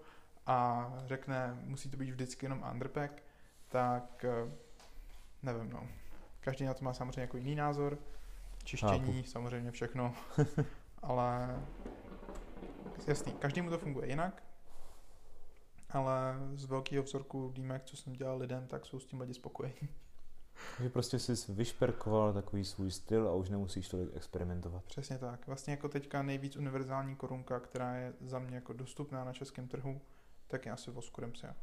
a 0.45 0.87
řekne, 1.05 1.59
musí 1.63 1.89
to 1.89 1.97
být 1.97 2.09
vždycky 2.09 2.45
jenom 2.45 2.65
underpack, 2.71 3.23
tak 3.69 4.25
eh, 4.25 4.51
nevím, 5.43 5.69
no. 5.69 5.87
Každý 6.39 6.65
na 6.65 6.73
to 6.73 6.85
má 6.85 6.93
samozřejmě 6.93 7.21
jako 7.21 7.37
jiný 7.37 7.55
názor. 7.55 7.97
Čištění, 8.63 9.21
Chápu. 9.21 9.29
samozřejmě 9.29 9.71
všechno. 9.71 10.13
ale 11.01 11.59
jasný, 13.07 13.33
každému 13.33 13.69
to 13.69 13.77
funguje 13.77 14.09
jinak. 14.09 14.43
Ale 15.89 16.35
z 16.53 16.65
velkého 16.65 17.03
vzorku 17.03 17.51
dýmek, 17.55 17.83
co 17.83 17.97
jsem 17.97 18.13
dělal 18.13 18.37
lidem, 18.37 18.67
tak 18.67 18.85
jsou 18.85 18.99
s 18.99 19.05
tím 19.05 19.21
lidi 19.21 19.33
spokojení. 19.33 19.75
Takže 20.77 20.89
prostě 20.89 21.19
jsi 21.19 21.53
vyšperkoval 21.53 22.33
takový 22.33 22.65
svůj 22.65 22.91
styl 22.91 23.27
a 23.27 23.33
už 23.33 23.49
nemusíš 23.49 23.89
tolik 23.89 24.09
experimentovat. 24.15 24.83
Přesně 24.83 25.17
tak. 25.17 25.47
Vlastně 25.47 25.71
jako 25.73 25.89
teďka 25.89 26.21
nejvíc 26.21 26.55
univerzální 26.55 27.15
korunka, 27.15 27.59
která 27.59 27.95
je 27.95 28.13
za 28.21 28.39
mě 28.39 28.55
jako 28.55 28.73
dostupná 28.73 29.23
na 29.23 29.33
českém 29.33 29.67
trhu, 29.67 30.01
tak 30.47 30.65
je 30.65 30.71
asi 30.71 30.91
Voskuremsia. 30.91 31.55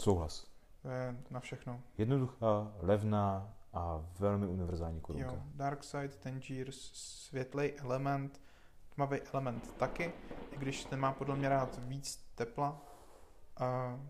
Souhlas. 0.00 0.46
To 0.82 0.88
je 0.88 1.16
na 1.30 1.40
všechno. 1.40 1.82
Jednoduchá, 1.98 2.72
levná 2.80 3.54
a 3.72 4.04
velmi 4.18 4.46
univerzální 4.46 5.00
korunka. 5.00 5.32
Jo, 5.32 5.42
Dark 5.54 5.84
Side, 5.84 6.08
Tangier, 6.08 6.68
světlej 6.72 7.76
element, 7.78 8.40
tmavý 8.94 9.20
element 9.32 9.74
taky, 9.76 10.12
i 10.52 10.56
když 10.56 10.84
ten 10.84 11.00
má 11.00 11.12
podle 11.12 11.36
mě 11.36 11.48
rád 11.48 11.78
víc 11.82 12.30
tepla. 12.34 12.80
A 13.56 14.00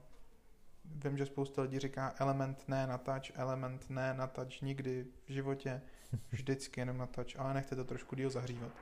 vím, 0.95 1.19
že 1.19 1.27
spousta 1.27 1.63
lidí 1.63 1.79
říká 1.79 2.15
element 2.19 2.65
ne 2.69 2.87
na 2.87 2.99
touch, 2.99 3.31
element 3.35 3.91
ne 3.91 4.15
na 4.15 4.27
touch 4.27 4.63
nikdy 4.63 5.07
v 5.27 5.33
životě, 5.33 5.83
vždycky 6.31 6.81
jenom 6.81 6.99
na 6.99 7.07
touch, 7.07 7.37
ale 7.39 7.55
nechte 7.55 7.77
to 7.77 7.85
trošku 7.85 8.17
díl 8.17 8.31
zahřívat. 8.31 8.73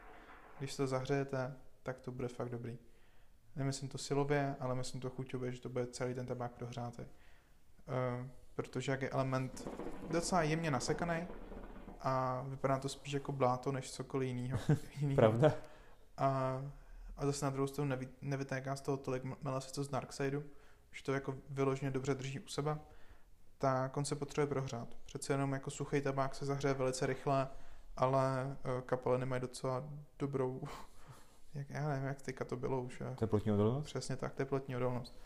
Když 0.58 0.76
to 0.76 0.86
zahřejete, 0.86 1.54
tak 1.82 2.00
to 2.00 2.12
bude 2.12 2.28
fakt 2.28 2.48
dobrý. 2.48 2.78
Nemyslím 3.56 3.88
to 3.88 3.98
silově, 3.98 4.56
ale 4.60 4.74
myslím 4.74 5.00
to 5.00 5.10
chuťově, 5.10 5.52
že 5.52 5.60
to 5.60 5.68
bude 5.68 5.86
celý 5.86 6.14
ten 6.14 6.26
tabák 6.26 6.52
prohřátý. 6.52 7.02
Uh, 7.02 8.26
protože 8.54 8.92
jak 8.92 9.02
je 9.02 9.10
element 9.10 9.68
docela 10.10 10.42
jemně 10.42 10.70
nasekaný 10.70 11.26
a 12.00 12.44
vypadá 12.48 12.78
to 12.78 12.88
spíš 12.88 13.12
jako 13.12 13.32
bláto, 13.32 13.72
než 13.72 13.92
cokoliv 13.92 14.28
jiného. 14.28 14.58
Pravda. 15.14 15.52
A, 16.16 16.62
a 17.16 17.26
zase 17.26 17.44
na 17.44 17.50
druhou 17.50 17.66
stranu 17.66 17.90
nevy, 17.90 18.08
nevytéká 18.22 18.76
z 18.76 18.80
toho 18.80 18.96
tolik 18.96 19.22
melase, 19.42 19.72
co 19.72 19.84
z 19.84 19.88
Darksideu, 19.88 20.42
že 20.96 21.02
to 21.02 21.12
jako 21.12 21.34
vyloženě 21.50 21.90
dobře 21.90 22.14
drží 22.14 22.40
u 22.40 22.48
sebe, 22.48 22.78
tak 23.58 23.96
on 23.96 24.04
se 24.04 24.16
potřebuje 24.16 24.46
prohřát. 24.46 24.88
Přece 25.06 25.32
jenom 25.32 25.52
jako 25.52 25.70
suchý 25.70 26.00
tabák 26.00 26.34
se 26.34 26.46
zahřeje 26.46 26.74
velice 26.74 27.06
rychle, 27.06 27.48
ale 27.96 28.56
uh, 28.64 28.80
kapaliny 28.80 29.26
mají 29.26 29.40
docela 29.40 29.84
dobrou, 30.18 30.62
jak, 31.54 31.70
já 31.70 31.88
nevím, 31.88 32.06
jak 32.06 32.22
teďka 32.22 32.44
to 32.44 32.56
bylo 32.56 32.82
už. 32.82 33.02
Teplotní 33.16 33.52
odolnost? 33.52 33.84
Přesně 33.84 34.16
tak, 34.16 34.34
teplotní 34.34 34.76
odolnost. 34.76 35.18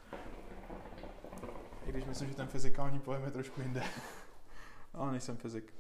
I 1.87 1.93
když 1.93 2.05
myslím, 2.05 2.29
že 2.29 2.35
ten 2.35 2.47
fyzikální 2.47 3.01
pojem 3.01 3.25
je 3.25 3.31
trošku 3.31 3.61
jinde. 3.61 3.83
Ale 4.95 5.11
nejsem 5.11 5.37
fyzik. 5.37 5.75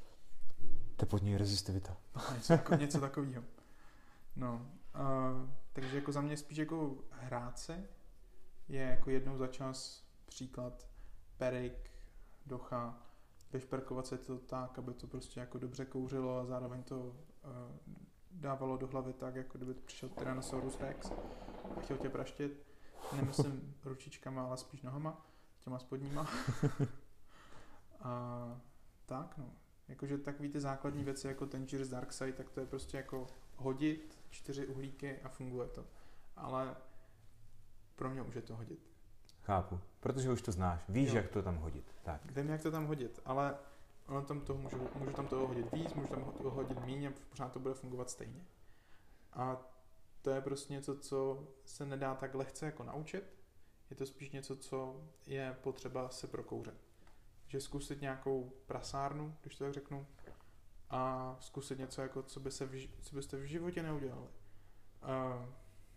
Teplotní 0.96 1.36
rezistivita. 1.36 1.96
něco, 2.34 2.52
jako, 2.52 2.74
něco 2.74 3.00
takového. 3.00 3.42
No, 4.36 4.66
uh, 4.94 5.50
takže 5.72 5.96
jako 5.96 6.12
za 6.12 6.20
mě 6.20 6.36
spíš 6.36 6.58
jako 6.58 6.94
hrát 7.10 7.58
se 7.58 7.84
je 8.70 8.82
jako 8.82 9.10
jednou 9.10 9.36
za 9.36 9.46
čas 9.46 10.04
příklad 10.26 10.88
perik, 11.36 11.90
docha, 12.46 13.02
vyšperkovat 13.52 14.06
se 14.06 14.18
to 14.18 14.38
tak, 14.38 14.78
aby 14.78 14.94
to 14.94 15.06
prostě 15.06 15.40
jako 15.40 15.58
dobře 15.58 15.84
kouřilo 15.84 16.38
a 16.38 16.44
zároveň 16.44 16.82
to 16.82 16.98
uh, 16.98 17.14
dávalo 18.30 18.76
do 18.76 18.86
hlavy 18.86 19.12
tak, 19.12 19.34
jako 19.34 19.58
kdyby 19.58 19.74
to 19.74 19.80
přišel 19.80 20.08
Tyrannosaurus 20.08 20.80
Rex 20.80 21.10
a 21.76 21.80
chtěl 21.80 21.96
tě 21.96 22.08
praštit. 22.08 22.66
Nemyslím 23.16 23.74
ručičkama, 23.84 24.44
ale 24.44 24.56
spíš 24.56 24.82
nohama 24.82 25.26
těma 25.60 25.78
spodníma. 25.78 26.26
a 28.00 28.60
tak 29.06 29.38
no. 29.38 29.52
Jakože 29.88 30.18
takový 30.18 30.48
ty 30.48 30.60
základní 30.60 31.04
věci 31.04 31.26
jako 31.26 31.46
ten 31.46 31.66
Dark 31.66 31.90
Darkseid, 31.90 32.34
tak 32.34 32.50
to 32.50 32.60
je 32.60 32.66
prostě 32.66 32.96
jako 32.96 33.26
hodit 33.56 34.18
čtyři 34.30 34.66
uhlíky 34.66 35.20
a 35.20 35.28
funguje 35.28 35.68
to. 35.68 35.86
Ale 36.36 36.76
pro 38.00 38.10
mě 38.10 38.22
už 38.22 38.34
je 38.34 38.42
to 38.42 38.56
hodit. 38.56 38.78
Chápu, 39.42 39.80
protože 40.00 40.32
už 40.32 40.42
to 40.42 40.52
znáš, 40.52 40.88
víš, 40.88 41.10
jo. 41.10 41.16
jak 41.16 41.28
to 41.28 41.42
tam 41.42 41.56
hodit. 41.56 41.84
Tak. 42.02 42.32
Vím, 42.36 42.48
jak 42.48 42.62
to 42.62 42.70
tam 42.70 42.86
hodit, 42.86 43.20
ale 43.24 43.56
ono 44.06 44.22
tam 44.22 44.40
toho 44.40 44.58
můžu, 44.58 44.88
můžu 44.94 45.12
tam 45.12 45.26
toho 45.26 45.46
hodit 45.46 45.72
víc, 45.72 45.94
můžu 45.94 46.08
tam 46.08 46.24
toho 46.24 46.50
hodit 46.50 46.80
méně 46.80 47.08
a 47.08 47.12
pořád 47.30 47.52
to 47.52 47.58
bude 47.58 47.74
fungovat 47.74 48.10
stejně. 48.10 48.44
A 49.32 49.56
to 50.22 50.30
je 50.30 50.40
prostě 50.40 50.72
něco, 50.72 50.96
co 50.96 51.48
se 51.64 51.86
nedá 51.86 52.14
tak 52.14 52.34
lehce 52.34 52.66
jako 52.66 52.84
naučit, 52.84 53.24
je 53.90 53.96
to 53.96 54.06
spíš 54.06 54.30
něco, 54.30 54.56
co 54.56 55.00
je 55.26 55.56
potřeba 55.62 56.08
se 56.08 56.26
prokouřet. 56.26 56.80
Že 57.48 57.60
zkusit 57.60 58.00
nějakou 58.00 58.52
prasárnu, 58.66 59.36
když 59.42 59.56
to 59.56 59.64
tak 59.64 59.72
řeknu, 59.72 60.06
a 60.90 61.36
zkusit 61.40 61.78
něco, 61.78 62.02
jako, 62.02 62.22
co, 62.22 62.40
by 62.40 62.50
se 62.50 62.66
v, 62.66 62.88
co 63.02 63.16
byste 63.16 63.36
v 63.36 63.44
životě 63.44 63.82
neudělali. 63.82 64.28
A 65.02 65.44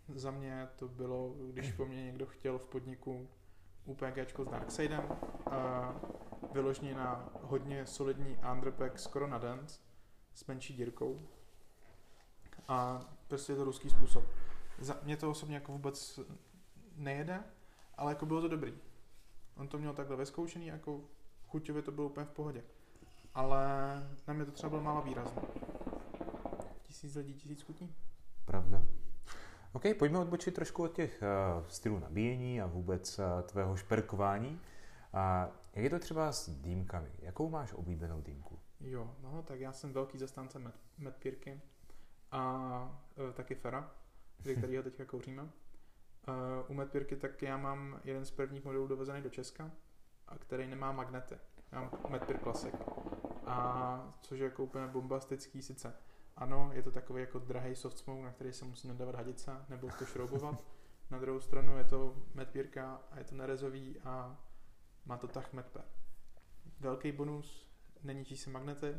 za 0.08 0.30
mě 0.30 0.68
to 0.76 0.88
bylo, 0.88 1.34
když 1.52 1.72
po 1.72 1.86
mně 1.86 2.04
někdo 2.04 2.26
chtěl 2.26 2.58
v 2.58 2.66
podniku 2.66 3.28
UPG 3.84 4.18
s 4.38 4.50
Darksidem, 4.50 5.08
vyloženě 6.52 6.94
na 6.94 7.28
hodně 7.42 7.86
solidní 7.86 8.38
underpack 8.52 8.98
skoro 8.98 9.26
na 9.26 9.38
dance 9.38 9.80
s 10.34 10.46
menší 10.46 10.74
dírkou. 10.74 11.20
A 12.68 13.00
prostě 13.28 13.52
je 13.52 13.56
to 13.56 13.64
ruský 13.64 13.90
způsob. 13.90 14.24
Za 14.78 15.00
mě 15.02 15.16
to 15.16 15.30
osobně 15.30 15.54
jako 15.54 15.72
vůbec 15.72 16.20
nejede, 16.96 17.44
ale 17.94 18.12
jako 18.12 18.26
bylo 18.26 18.40
to 18.40 18.48
dobrý. 18.48 18.74
On 19.56 19.68
to 19.68 19.78
měl 19.78 19.94
takhle 19.94 20.16
vyzkoušený, 20.16 20.66
jako 20.66 21.00
chuťově 21.48 21.82
to 21.82 21.92
bylo 21.92 22.06
úplně 22.06 22.26
v 22.26 22.30
pohodě. 22.30 22.64
Ale 23.34 23.66
na 24.26 24.34
mě 24.34 24.44
to 24.44 24.52
třeba 24.52 24.70
bylo 24.70 24.82
málo 24.82 25.02
výrazné. 25.02 25.42
Tisíc 26.82 27.14
lidí, 27.14 27.34
tisíc 27.34 27.62
chutí. 27.62 27.94
Pravda. 28.44 28.82
OK, 29.74 29.82
pojďme 29.98 30.18
odbočit 30.18 30.54
trošku 30.54 30.82
od 30.82 30.92
těch 30.92 31.22
uh, 31.22 31.66
stylů 31.66 31.98
nabíjení 31.98 32.60
a 32.60 32.66
vůbec 32.66 33.18
uh, 33.18 33.24
tvého 33.42 33.76
šperkování. 33.76 34.60
A 35.12 35.48
jak 35.72 35.84
je 35.84 35.90
to 35.90 35.98
třeba 35.98 36.32
s 36.32 36.48
dýmkami? 36.48 37.10
Jakou 37.18 37.50
máš 37.50 37.72
oblíbenou 37.72 38.22
dýmku? 38.22 38.58
Jo, 38.80 39.16
no 39.22 39.42
tak 39.42 39.60
já 39.60 39.72
jsem 39.72 39.92
velký 39.92 40.18
zastánce 40.18 40.72
Medpírky 40.98 41.60
a 42.30 43.02
uh, 43.16 43.32
taky 43.32 43.54
Fera, 43.54 43.90
který 44.58 44.76
ho 44.76 44.82
teďka 44.82 45.04
kouříme. 45.04 45.42
Uh, 45.42 45.50
u 46.68 46.74
Medpirky 46.74 47.16
tak 47.16 47.42
já 47.42 47.56
mám 47.56 48.00
jeden 48.04 48.24
z 48.24 48.30
prvních 48.30 48.64
modelů 48.64 48.86
dovezený 48.86 49.22
do 49.22 49.30
Česka, 49.30 49.70
a 50.28 50.38
který 50.38 50.66
nemá 50.66 50.92
magnety. 50.92 51.34
Já 51.72 51.80
mám 51.80 51.90
Medpir 52.08 52.38
Classic. 52.38 52.74
A 53.46 54.14
což 54.20 54.38
je 54.38 54.44
jako 54.44 54.64
úplně 54.64 54.86
bombastický 54.86 55.62
sice. 55.62 55.94
Ano, 56.36 56.70
je 56.72 56.82
to 56.82 56.90
takový 56.90 57.20
jako 57.20 57.38
drahý 57.38 57.76
soft 57.76 57.98
smoke, 57.98 58.22
na 58.22 58.32
který 58.32 58.52
se 58.52 58.64
musí 58.64 58.88
nadávat 58.88 59.14
hadice 59.14 59.52
nebo 59.68 59.88
to 59.98 60.06
šroubovat. 60.06 60.64
na 61.10 61.18
druhou 61.18 61.40
stranu 61.40 61.78
je 61.78 61.84
to 61.84 62.16
Medpírka 62.34 63.00
a 63.10 63.18
je 63.18 63.24
to 63.24 63.34
nerezový 63.34 64.00
a 64.00 64.42
má 65.04 65.16
to 65.16 65.28
tah 65.28 65.52
Medper. 65.52 65.84
Velký 66.80 67.12
bonus, 67.12 67.70
neníčí 68.02 68.36
se 68.36 68.50
magnety, 68.50 68.96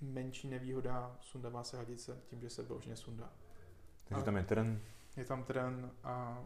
menší 0.00 0.48
nevýhoda, 0.48 1.16
sundává 1.20 1.64
se 1.64 1.76
hadice 1.76 2.20
tím, 2.26 2.40
že 2.40 2.50
se 2.50 2.62
vložně 2.62 2.96
sundá. 2.96 3.32
Takže 4.08 4.24
tam 4.24 4.36
je 4.36 4.44
trn 4.44 4.80
je 5.16 5.24
tam 5.24 5.44
trén 5.44 5.90
a 6.04 6.44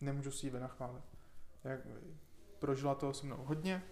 nemůžu 0.00 0.30
si 0.30 0.46
ji 0.46 0.50
vynachválit. 0.50 1.04
Jak, 1.64 1.80
prožila 2.58 2.94
toho 2.94 3.14
se 3.14 3.26
mnou 3.26 3.44
hodně, 3.44 3.82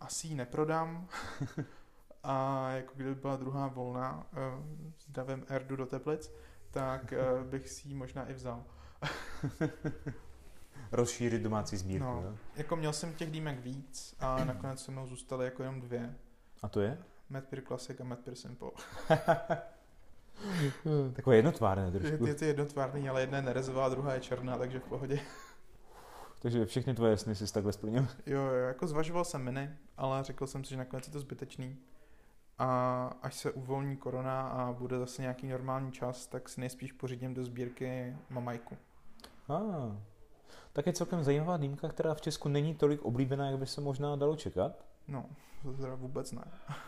asi 0.00 0.26
ji 0.26 0.34
neprodám 0.34 1.08
a 2.22 2.68
jako 2.70 2.92
kdyby 2.94 3.14
byla 3.14 3.36
druhá 3.36 3.68
volna 3.68 4.26
uh, 4.32 4.38
s 4.98 5.10
davem 5.10 5.44
Erdu 5.48 5.76
do 5.76 5.86
Teplic, 5.86 6.32
tak 6.70 7.12
uh, 7.12 7.44
bych 7.50 7.68
si 7.68 7.88
ji 7.88 7.94
možná 7.94 8.28
i 8.28 8.34
vzal. 8.34 8.64
Rozšířit 10.92 11.42
domácí 11.42 11.76
sbírku, 11.76 12.04
no, 12.04 12.22
jo? 12.22 12.36
Jako 12.56 12.76
měl 12.76 12.92
jsem 12.92 13.14
těch 13.14 13.30
dýmek 13.30 13.60
víc 13.60 14.16
a 14.20 14.36
nakonec 14.44 14.84
se 14.84 14.90
mnou 14.90 15.06
zůstaly 15.06 15.44
jako 15.44 15.62
jenom 15.62 15.80
dvě. 15.80 16.14
A 16.62 16.68
to 16.68 16.80
je? 16.80 16.98
Medpir 17.30 17.62
Classic 17.66 18.00
a 18.00 18.04
Medpir 18.04 18.34
Simple. 18.34 18.70
Takové 21.12 21.36
jednotvárné 21.36 21.90
trošku. 21.90 22.26
Je, 22.26 22.30
je 22.30 22.34
to 22.34 22.44
jednotvárný, 22.44 23.08
ale 23.08 23.20
jedna 23.20 23.36
je 23.36 23.42
nerezová, 23.42 23.88
druhá 23.88 24.14
je 24.14 24.20
černá, 24.20 24.58
takže 24.58 24.78
v 24.78 24.82
pohodě. 24.82 25.20
Takže 26.42 26.66
všechny 26.66 26.94
tvoje 26.94 27.16
sny 27.16 27.34
jsi 27.34 27.52
takhle 27.52 27.72
splnil? 27.72 28.06
Jo, 28.26 28.40
jo, 28.40 28.52
jako 28.52 28.86
zvažoval 28.86 29.24
jsem 29.24 29.42
miny, 29.42 29.70
ale 29.96 30.24
řekl 30.24 30.46
jsem 30.46 30.64
si, 30.64 30.70
že 30.70 30.76
nakonec 30.76 31.06
je 31.06 31.12
to 31.12 31.20
zbytečný. 31.20 31.78
A 32.58 33.06
až 33.22 33.34
se 33.34 33.52
uvolní 33.52 33.96
korona 33.96 34.48
a 34.48 34.72
bude 34.72 34.98
zase 34.98 35.22
nějaký 35.22 35.48
normální 35.48 35.92
čas, 35.92 36.26
tak 36.26 36.48
si 36.48 36.60
nejspíš 36.60 36.92
pořídím 36.92 37.34
do 37.34 37.44
sbírky 37.44 38.16
mamajku. 38.30 38.76
A, 39.48 39.56
ah, 39.56 39.96
tak 40.72 40.86
je 40.86 40.92
celkem 40.92 41.24
zajímavá 41.24 41.56
dýmka, 41.56 41.88
která 41.88 42.14
v 42.14 42.20
Česku 42.20 42.48
není 42.48 42.74
tolik 42.74 43.02
oblíbená, 43.02 43.50
jak 43.50 43.58
by 43.58 43.66
se 43.66 43.80
možná 43.80 44.16
dalo 44.16 44.36
čekat. 44.36 44.84
No, 45.08 45.26
to 45.62 45.72
teda 45.72 45.94
vůbec 45.94 46.32
ne. 46.32 46.44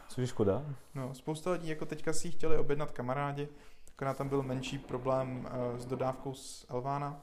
Což 0.08 0.18
je 0.18 0.26
škoda. 0.26 0.64
No, 0.94 1.14
spousta 1.14 1.50
lidí 1.50 1.68
jako 1.68 1.86
teďka 1.86 2.12
si 2.12 2.28
ji 2.28 2.32
chtěli 2.32 2.58
objednat 2.58 2.92
kamarádi, 2.92 3.48
akorát 3.94 4.16
tam 4.16 4.28
byl 4.28 4.42
menší 4.42 4.78
problém 4.78 5.38
uh, 5.38 5.78
s 5.78 5.86
dodávkou 5.86 6.34
z 6.34 6.66
Elvána, 6.68 7.22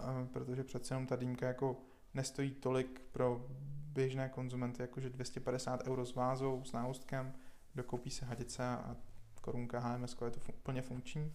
uh, 0.00 0.28
protože 0.32 0.64
přece 0.64 0.94
jenom 0.94 1.06
ta 1.06 1.16
dýmka 1.16 1.46
jako 1.46 1.76
nestojí 2.14 2.50
tolik 2.50 3.02
pro 3.12 3.46
běžné 3.92 4.28
konzumenty, 4.28 4.82
jakože 4.82 5.10
250 5.10 5.86
euro 5.86 6.06
s 6.06 6.14
vázou, 6.14 6.64
s 6.64 6.72
náustkem, 6.72 7.32
dokoupí 7.74 8.10
se 8.10 8.24
hadice 8.24 8.64
a 8.68 8.96
korunka 9.40 9.78
HMS 9.78 10.16
je 10.24 10.30
to 10.30 10.40
fun- 10.40 10.54
plně 10.62 10.82
funkční. 10.82 11.34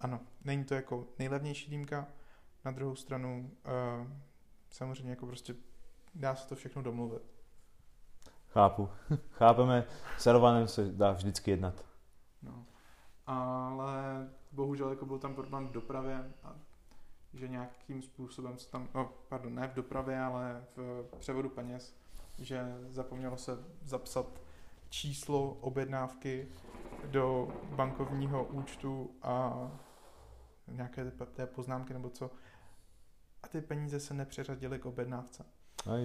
Ano, 0.00 0.20
není 0.44 0.64
to 0.64 0.74
jako 0.74 1.06
nejlevnější 1.18 1.70
dýmka, 1.70 2.06
na 2.64 2.70
druhou 2.70 2.96
stranu 2.96 3.50
uh, 3.66 4.06
samozřejmě 4.70 5.10
jako 5.10 5.26
prostě 5.26 5.54
dá 6.14 6.34
se 6.34 6.48
to 6.48 6.54
všechno 6.54 6.82
domluvit. 6.82 7.22
Chápu. 8.48 8.88
Chápeme, 9.30 9.84
s 10.18 10.26
Elvanem 10.26 10.68
se 10.68 10.92
dá 10.92 11.12
vždycky 11.12 11.50
jednat. 11.50 11.84
No. 12.42 12.66
Ale 13.26 14.28
bohužel 14.52 14.90
jako 14.90 15.06
byl 15.06 15.18
tam 15.18 15.34
problém 15.34 15.68
v 15.68 15.72
dopravě 15.72 16.32
a 16.44 16.54
že 17.34 17.48
nějakým 17.48 18.02
způsobem 18.02 18.58
se 18.58 18.70
tam, 18.70 18.88
oh, 18.92 19.06
pardon, 19.28 19.54
ne 19.54 19.68
v 19.68 19.74
dopravě, 19.74 20.20
ale 20.20 20.64
v 20.76 21.04
převodu 21.18 21.48
peněz, 21.48 21.96
že 22.38 22.62
zapomnělo 22.88 23.36
se 23.36 23.58
zapsat 23.82 24.40
číslo 24.90 25.50
objednávky 25.52 26.48
do 27.06 27.48
bankovního 27.70 28.44
účtu 28.44 29.10
a 29.22 29.54
nějaké 30.68 31.10
té 31.10 31.46
poznámky 31.46 31.92
nebo 31.92 32.10
co. 32.10 32.30
A 33.42 33.48
ty 33.48 33.60
peníze 33.60 34.00
se 34.00 34.14
nepřeřadily 34.14 34.78
k 34.78 34.86
objednávce. 34.86 35.44
Aj. 35.92 36.04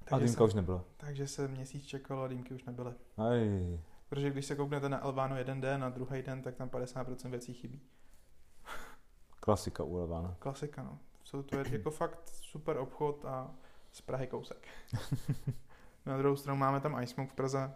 A 0.00 0.10
Takže 0.10 0.26
dýmka 0.26 0.38
se, 0.38 0.44
už 0.44 0.54
nebyla. 0.54 0.84
takže 0.96 1.28
se 1.28 1.48
měsíc 1.48 1.86
čekalo 1.86 2.22
a 2.22 2.28
dýmky 2.28 2.54
už 2.54 2.64
nebyly. 2.64 2.94
Aj. 3.16 3.78
Protože 4.08 4.30
když 4.30 4.46
se 4.46 4.56
kouknete 4.56 4.88
na 4.88 5.04
Elváno 5.04 5.36
jeden 5.36 5.60
den 5.60 5.84
a 5.84 5.88
druhý 5.88 6.22
den, 6.22 6.42
tak 6.42 6.54
tam 6.54 6.68
50% 6.68 7.30
věcí 7.30 7.54
chybí. 7.54 7.80
Klasika 9.40 9.84
u 9.84 9.98
Elvána. 9.98 10.36
Klasika, 10.38 10.82
no. 10.82 10.98
Jsou 11.24 11.42
to 11.42 11.58
je 11.58 11.64
jako 11.70 11.90
fakt 11.90 12.28
super 12.28 12.76
obchod 12.76 13.24
a 13.24 13.54
z 13.92 14.00
Prahy 14.00 14.26
kousek. 14.26 14.68
na 16.06 16.18
druhou 16.18 16.36
stranu 16.36 16.58
máme 16.58 16.80
tam 16.80 17.02
iSmoke 17.02 17.30
v 17.32 17.34
Praze. 17.34 17.74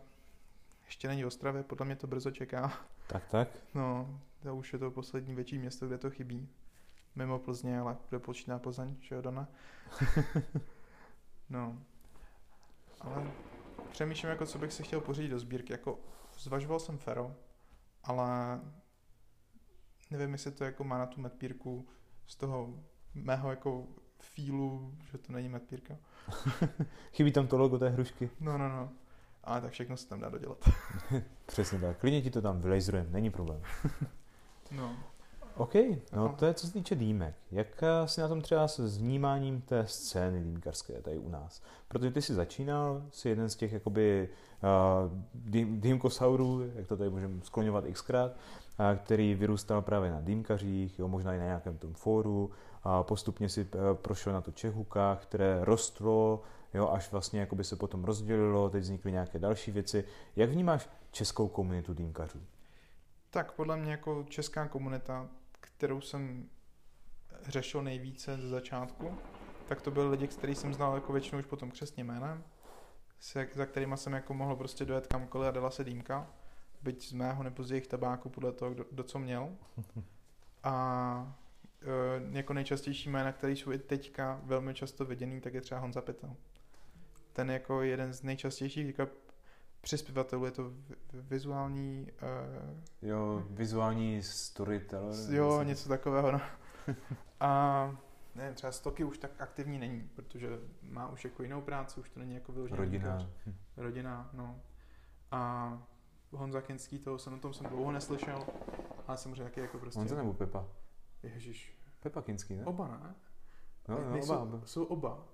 Ještě 0.93 1.09
není 1.09 1.25
v 1.25 1.27
Ostravě, 1.27 1.63
podle 1.63 1.87
mě 1.87 1.97
to 1.97 2.07
brzo 2.07 2.31
čeká. 2.31 2.73
Tak, 3.07 3.29
tak. 3.29 3.49
No, 3.75 4.21
to 4.43 4.57
už 4.57 4.73
je 4.73 4.79
to 4.79 4.91
poslední 4.91 5.35
větší 5.35 5.59
město, 5.59 5.87
kde 5.87 5.99
to 5.99 6.11
chybí. 6.11 6.49
Mimo 7.15 7.39
Plzně, 7.39 7.81
ale 7.81 7.97
kdo 8.09 8.21
počítá 8.21 8.59
Plzeň, 8.59 8.97
že 9.01 9.15
jo, 9.15 9.23
Dana? 9.23 9.49
no. 11.51 11.79
Ale 13.01 13.31
přemýšlím, 13.91 14.31
jako 14.31 14.47
co 14.47 14.59
bych 14.59 14.73
si 14.73 14.83
chtěl 14.83 15.01
pořídit 15.01 15.29
do 15.29 15.39
sbírky. 15.39 15.73
Jako 15.73 15.99
zvažoval 16.39 16.81
jsem 16.81 16.99
Fero, 16.99 17.37
ale 18.05 18.61
nevím, 20.11 20.33
jestli 20.33 20.53
to 20.53 20.65
jako 20.65 20.85
má 20.85 20.99
na 20.99 21.07
tu 21.07 21.21
medpírku 21.21 21.89
z 22.27 22.37
toho 22.37 22.75
mého 23.15 23.51
jako 23.51 23.87
feelu, 24.19 24.95
že 25.11 25.19
to 25.19 25.33
není 25.33 25.49
medpírka. 25.49 25.97
Chybí 27.13 27.33
tam 27.33 27.47
to 27.47 27.59
logo 27.59 27.79
té 27.79 27.89
hrušky. 27.89 28.31
No, 28.41 28.59
no, 28.59 28.69
no. 28.69 29.02
Ale 29.45 29.61
tak 29.61 29.71
všechno 29.73 29.97
se 29.97 30.09
tam 30.09 30.21
dá 30.21 30.29
dodělat. 30.29 30.59
Přesně 31.47 31.79
tak. 31.79 31.99
Klidně 31.99 32.23
ti 32.23 32.31
to 32.31 32.43
tam 32.43 32.61
vylejzrujeme, 32.61 33.11
není 33.11 33.31
problém. 33.31 33.63
No. 34.77 34.97
OK, 35.57 35.75
no 36.13 36.35
to 36.39 36.47
je 36.47 36.55
co 36.55 36.67
se 36.67 36.73
týče 36.73 36.95
dýmek. 36.95 37.35
Jak 37.51 37.83
eh, 37.83 38.09
si 38.09 38.21
na 38.21 38.29
tom 38.29 38.41
třeba 38.41 38.69
s 38.69 38.99
vnímáním 38.99 39.61
té 39.61 39.87
scény 39.87 40.43
dýmkarské 40.43 41.03
tady 41.03 41.19
u 41.19 41.29
nás? 41.29 41.63
Protože 41.89 42.11
ty 42.11 42.23
jsi 42.23 42.35
začínal, 42.35 43.03
jsi 43.11 43.29
jeden 43.29 43.49
z 43.49 43.57
těch 43.57 43.73
jakoby 43.73 44.29
uh, 44.63 45.19
dým, 45.35 45.81
dýmkosaurů, 45.81 46.71
jak 46.75 46.87
to 46.87 46.97
tady 46.97 47.11
můžeme 47.11 47.41
skloňovat 47.43 47.85
xkrát, 47.93 48.33
uh, 48.33 48.87
který 49.05 49.35
vyrůstal 49.35 49.83
právě 49.83 50.11
na 50.11 50.21
dýmkařích, 50.21 50.99
jo, 50.99 51.09
možná 51.09 51.35
i 51.35 51.39
na 51.39 51.45
nějakém 51.45 51.79
tom 51.79 51.95
fóru, 51.95 52.51
a 52.85 53.03
postupně 53.03 53.49
si 53.49 53.69
prošel 53.95 54.33
na 54.33 54.41
to 54.41 54.53
Čehukách, 54.53 55.23
které 55.23 55.65
rostlo, 55.65 56.43
jo, 56.75 56.89
až 56.89 57.13
vlastně 57.13 57.41
jakoby 57.41 57.65
se 57.65 57.77
potom 57.77 58.05
rozdělilo, 58.05 58.71
teď 58.71 58.83
vznikly 58.83 59.13
nějaké 59.13 59.39
další 59.39 59.71
věci. 59.71 60.05
Jak 60.37 60.51
vnímáš 60.51 60.89
českou 61.11 61.49
komunitu 61.49 61.95
dýmkařů? 61.95 62.43
Tak 63.31 63.53
podle 63.53 63.77
mě 63.77 63.91
jako 63.91 64.25
česká 64.29 64.69
komunita, 64.69 65.29
kterou 65.61 66.01
jsem 66.01 66.49
řešil 67.43 67.83
nejvíce 67.83 68.37
ze 68.37 68.49
začátku, 68.49 69.19
tak 69.69 69.83
to 69.83 69.91
byli 69.91 70.09
lidi, 70.09 70.29
který 70.29 70.55
jsem 70.55 70.75
znal 70.75 70.95
jako 70.95 71.13
většinou 71.13 71.39
už 71.39 71.47
potom 71.47 71.71
křesně 71.71 72.05
jménem, 72.05 72.45
se, 73.21 73.49
za 73.55 73.67
kterýma 73.67 73.97
jsem 73.97 74.13
jako 74.13 74.35
mohl 74.35 74.57
prostě 74.57 74.85
dojet 74.85 75.07
kamkoliv 75.07 75.49
a 75.49 75.51
dala 75.51 75.71
se 75.71 75.85
dýmka, 75.85 76.31
byť 76.83 77.09
z 77.09 77.13
mého 77.13 77.43
nebo 77.43 77.65
z 77.65 77.71
jejich 77.71 77.87
tabáku 77.87 78.29
podle 78.29 78.53
toho, 78.53 78.71
kdo, 78.71 78.85
kdo 78.91 79.03
co 79.03 79.19
měl. 79.19 79.57
A 80.65 81.37
e, 81.83 82.39
jako 82.39 82.53
nejčastější 82.53 83.09
jména, 83.09 83.33
které 83.33 83.53
jsou 83.53 83.73
i 83.73 83.79
teďka 83.79 84.41
velmi 84.45 84.75
často 84.75 85.05
viděný, 85.05 85.41
tak 85.41 85.55
je 85.55 85.61
třeba 85.61 85.81
Honza 85.81 86.01
Pytel. 86.01 86.37
Ten 87.33 87.51
jako 87.51 87.83
jeden 87.83 88.13
z 88.13 88.23
nejčastějších 88.23 88.87
jako 88.99 89.13
přispěvatelů, 89.81 90.45
je 90.45 90.51
to 90.51 90.65
vi- 90.71 90.97
vizuální, 91.13 92.07
uh, 92.23 93.09
Jo, 93.09 93.45
vizuální 93.51 94.23
storyteller. 94.23 95.15
jo, 95.35 95.49
myslím. 95.49 95.69
něco 95.69 95.89
takového, 95.89 96.33
no. 96.33 96.41
A 97.41 97.97
nevím, 98.35 98.55
třeba 98.55 98.73
Stoky 98.73 99.05
už 99.05 99.19
tak 99.19 99.31
aktivní 99.39 99.79
není, 99.79 100.11
protože 100.15 100.49
má 100.83 101.09
už 101.09 101.25
jako 101.25 101.43
jinou 101.43 101.61
práci, 101.61 102.01
už 102.01 102.11
to 102.11 102.21
není 102.21 102.35
jako 102.35 102.53
vyložený 102.53 102.79
Rodina. 102.79 103.17
dýmkař. 103.17 103.29
Rodina, 103.77 104.31
no. 104.33 104.61
A 105.31 105.83
Honza 106.33 106.61
Kinský, 106.61 106.99
toho 106.99 107.19
jsem 107.19 107.35
o 107.35 107.39
tom 107.39 107.55
jsem 107.55 107.67
dlouho 107.67 107.93
neslyšel, 107.93 108.47
ale 109.07 109.17
samozřejmě 109.19 109.45
taky 109.45 109.61
jako 109.61 109.79
prostě... 109.79 109.99
Honza 110.01 110.17
nebo 110.17 110.33
Pepa? 110.33 110.69
Ježiš, 111.23 111.79
Pepa 112.01 112.23
Kinský, 112.23 112.55
ne? 112.57 112.65
oba 112.65 112.89
ne? 112.89 113.15
No, 113.89 114.11
no, 114.11 114.21
oba, 114.23 114.39
oba. 114.39 114.61
Jsou 114.65 114.85
oba. 114.85 115.25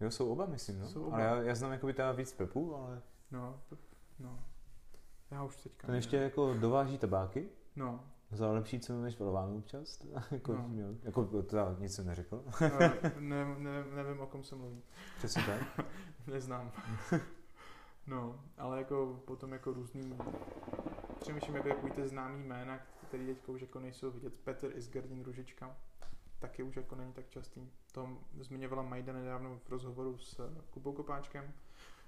Jo, 0.00 0.10
jsou 0.10 0.28
oba, 0.32 0.46
myslím, 0.46 0.78
no. 0.80 0.88
Jsou 0.88 1.04
oba. 1.04 1.16
Ale 1.16 1.24
já, 1.24 1.42
já 1.42 1.54
znám 1.54 1.72
jakoby 1.72 1.94
teda 1.94 2.12
víc 2.12 2.32
Pepu, 2.32 2.76
ale 2.76 3.02
No, 3.30 3.60
no. 4.18 4.38
Já 5.30 5.42
už 5.44 5.56
teďka... 5.56 5.86
ten 5.86 5.96
ještě 5.96 6.16
jako 6.16 6.54
dováží 6.54 6.98
tabáky 6.98 7.48
No, 7.76 8.00
za 8.30 8.50
lepší 8.52 8.80
cenu 8.80 9.02
než 9.02 9.16
v 9.16 9.20
Elvánu 9.20 9.58
občas. 9.58 10.04
jako, 10.30 10.52
No. 10.54 10.68
měl, 10.68 10.94
jako 11.02 11.42
teda 11.42 11.76
nic 11.78 11.94
jsem 11.94 12.06
neřekl. 12.06 12.44
ne, 12.60 12.98
ne, 13.18 13.54
ne, 13.58 13.84
nevím, 13.84 14.20
o 14.20 14.26
kom 14.26 14.44
se 14.44 14.54
mluví. 14.56 14.82
Přesně 15.18 15.42
tak. 15.42 15.86
Neznám. 16.26 16.72
no, 18.06 18.40
ale 18.58 18.78
jako 18.78 19.22
potom 19.24 19.52
jako 19.52 19.72
různý... 19.72 20.18
Přemýšlím, 21.20 21.56
jako 21.56 21.68
takový 21.68 21.92
ty 21.92 22.08
známý 22.08 22.44
jména, 22.48 22.78
který 23.08 23.26
teďka 23.26 23.52
už 23.52 23.60
jako 23.60 23.80
nejsou 23.80 24.10
vidět. 24.10 24.38
Petr 24.38 24.70
Isgardin 24.74 25.24
Ružička. 25.24 25.76
Taky 26.38 26.62
už 26.62 26.76
jako 26.76 26.94
není 26.94 27.12
tak 27.12 27.28
častý. 27.28 27.70
To 27.94 28.18
zmiňovala 28.40 28.82
Majda 28.82 29.12
nedávno 29.12 29.58
v 29.64 29.68
rozhovoru 29.68 30.18
s 30.18 30.40
Kubou 30.70 30.92
Kopáčkem. 30.92 31.52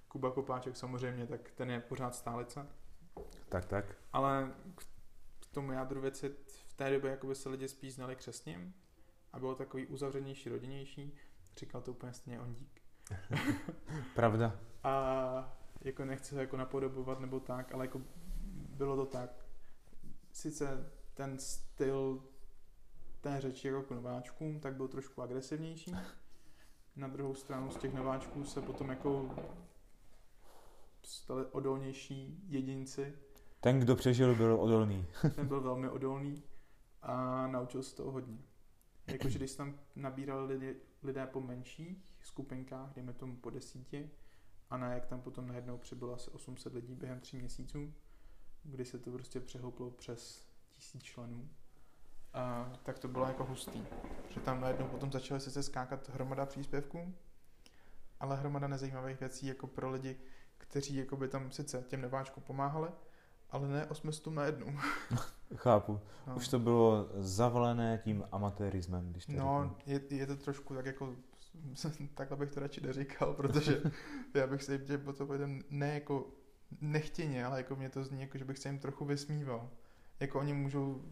Kuba 0.09 0.31
Kopáček 0.31 0.77
samozřejmě, 0.77 1.27
tak 1.27 1.51
ten 1.51 1.71
je 1.71 1.81
pořád 1.81 2.15
stálice. 2.15 2.67
tak, 3.49 3.65
tak. 3.65 3.85
Ale 4.13 4.55
k 5.41 5.47
tomu 5.55 5.73
jádru 5.73 6.01
věci 6.01 6.35
v 6.47 6.75
té 6.75 6.91
době 6.91 7.11
jakoby 7.11 7.35
se 7.35 7.49
lidi 7.49 7.69
spíš 7.69 7.95
znali 7.95 8.17
křesním 8.17 8.75
a 9.33 9.39
bylo 9.39 9.55
takový 9.55 9.87
uzavřenější, 9.87 10.49
rodinnější. 10.49 11.19
Říkal 11.57 11.81
to 11.81 11.91
úplně 11.91 12.13
stejně 12.13 12.41
Ondík. 12.41 12.83
Pravda. 14.15 14.61
A 14.85 15.59
jako 15.81 16.05
nechci 16.05 16.35
ho 16.35 16.41
jako 16.41 16.57
napodobovat 16.57 17.21
nebo 17.21 17.41
tak, 17.41 17.75
ale 17.75 17.85
jako 17.85 18.01
bylo 18.69 18.97
to 18.97 19.07
tak. 19.07 19.47
Sice 20.33 20.93
ten 21.15 21.39
styl 21.39 22.23
té 23.27 23.41
řeči 23.41 23.69
jako 23.69 23.83
k 23.83 23.91
nováčkům, 23.91 24.61
tak 24.61 24.75
byl 24.75 24.89
trošku 24.89 25.23
agresivnější. 25.23 25.95
Na 26.97 27.09
druhou 27.09 27.35
stranu 27.35 27.71
z 27.71 27.77
těch 27.77 27.95
nováčků 27.95 28.45
se 28.45 28.61
potom 28.61 28.89
jako 28.89 29.35
stali 31.03 31.47
odolnější 31.47 32.45
jedinci. 32.49 33.15
Ten, 33.61 33.81
kdo 33.81 33.97
přežil, 33.97 34.35
byl 34.35 34.61
odolný. 34.61 35.07
Ten 35.35 35.49
byl 35.49 35.61
velmi 35.61 35.89
odolný 35.89 36.43
a 37.03 37.47
naučil 37.47 37.83
se 37.83 37.97
toho 37.97 38.11
hodně. 38.11 38.39
Jakože 39.07 39.39
když 39.39 39.55
tam 39.55 39.79
nabírali 39.97 40.55
lidi, 40.55 40.77
lidé 41.03 41.27
po 41.27 41.41
menších 41.41 41.99
skupinkách, 42.21 42.95
dejme 42.95 43.13
tomu 43.13 43.37
po 43.37 43.51
desíti, 43.51 44.11
a 44.71 44.77
ne 44.77 44.95
jak 44.95 45.07
tam 45.07 45.21
potom 45.21 45.49
najednou 45.49 45.79
přibylo 45.79 46.15
asi 46.15 46.31
800 46.31 46.75
lidí 46.75 46.95
během 46.95 47.21
tří 47.21 47.37
měsíců, 47.37 47.95
kdy 48.63 48.85
se 48.85 48.99
to 48.99 49.11
prostě 49.11 49.41
přehouplo 49.41 49.91
přes 49.91 50.49
tisíc 50.71 51.03
členů. 51.03 51.49
A, 52.37 52.73
tak 52.83 52.99
to 52.99 53.09
bylo 53.09 53.27
jako 53.27 53.45
hustý. 53.45 53.85
Že 54.29 54.41
tam 54.41 54.61
najednou 54.61 54.87
potom 54.87 55.13
začaly 55.13 55.41
sice 55.41 55.63
skákat 55.63 56.09
hromada 56.09 56.47
příspěvků, 56.47 57.15
ale 58.21 58.37
hromada 58.37 58.69
nezajímavých 58.69 59.21
věcí 59.21 59.47
jako 59.47 59.67
pro 59.67 59.91
lidi, 59.91 60.17
kteří 60.59 60.97
jako 60.97 61.17
by 61.17 61.29
tam 61.29 61.51
sice 61.51 61.85
těm 61.89 62.03
nováčkům 62.03 62.43
pomáhali, 62.43 62.89
ale 63.51 63.69
ne 63.69 63.87
800 63.87 64.27
na 64.27 64.45
jednu. 64.45 64.79
Chápu. 65.57 66.01
No. 66.27 66.37
Už 66.37 66.49
to 66.49 66.59
bylo 66.59 67.09
zavalené 67.15 68.01
tím 68.05 68.25
amatérismem, 68.33 69.11
když 69.13 69.27
to 69.27 69.33
No, 69.33 69.63
řeknu. 69.63 69.93
je, 70.11 70.19
je 70.19 70.27
to 70.27 70.37
trošku 70.37 70.75
tak 70.75 70.87
jako, 70.87 71.15
takhle 72.15 72.37
bych 72.37 72.51
to 72.51 72.61
radši 72.61 72.81
neříkal, 72.81 73.35
protože 73.35 73.83
já 74.35 74.47
bych 74.47 74.63
se 74.63 74.73
jim 74.73 74.85
tě 74.85 74.99
potom 74.99 75.29
ne 75.71 75.95
jako 75.95 76.27
nechtěně, 76.81 77.45
ale 77.47 77.57
jako 77.59 77.77
mě 77.77 77.91
to 77.91 78.05
zní 78.05 78.21
jako, 78.21 78.39
že 78.39 78.45
bych 78.45 78.59
se 78.59 78.69
jim 78.69 78.79
trochu 78.79 79.05
vysmíval. 79.05 79.71
Jako 80.21 80.39
oni 80.41 80.53
můžou 80.53 81.03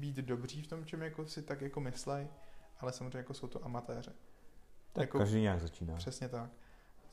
být 0.00 0.16
dobří 0.16 0.62
v 0.62 0.66
tom, 0.66 0.84
čem 0.84 1.02
jako 1.02 1.26
si 1.26 1.42
tak 1.42 1.60
jako 1.60 1.80
myslej, 1.80 2.28
ale 2.80 2.92
samozřejmě 2.92 3.18
jako 3.18 3.34
jsou 3.34 3.46
to 3.46 3.64
amatéři. 3.64 4.10
Tak 4.92 5.00
jako- 5.02 5.18
každý 5.18 5.40
nějak 5.40 5.60
začíná. 5.60 5.96
Přesně 5.96 6.28
tak. 6.28 6.50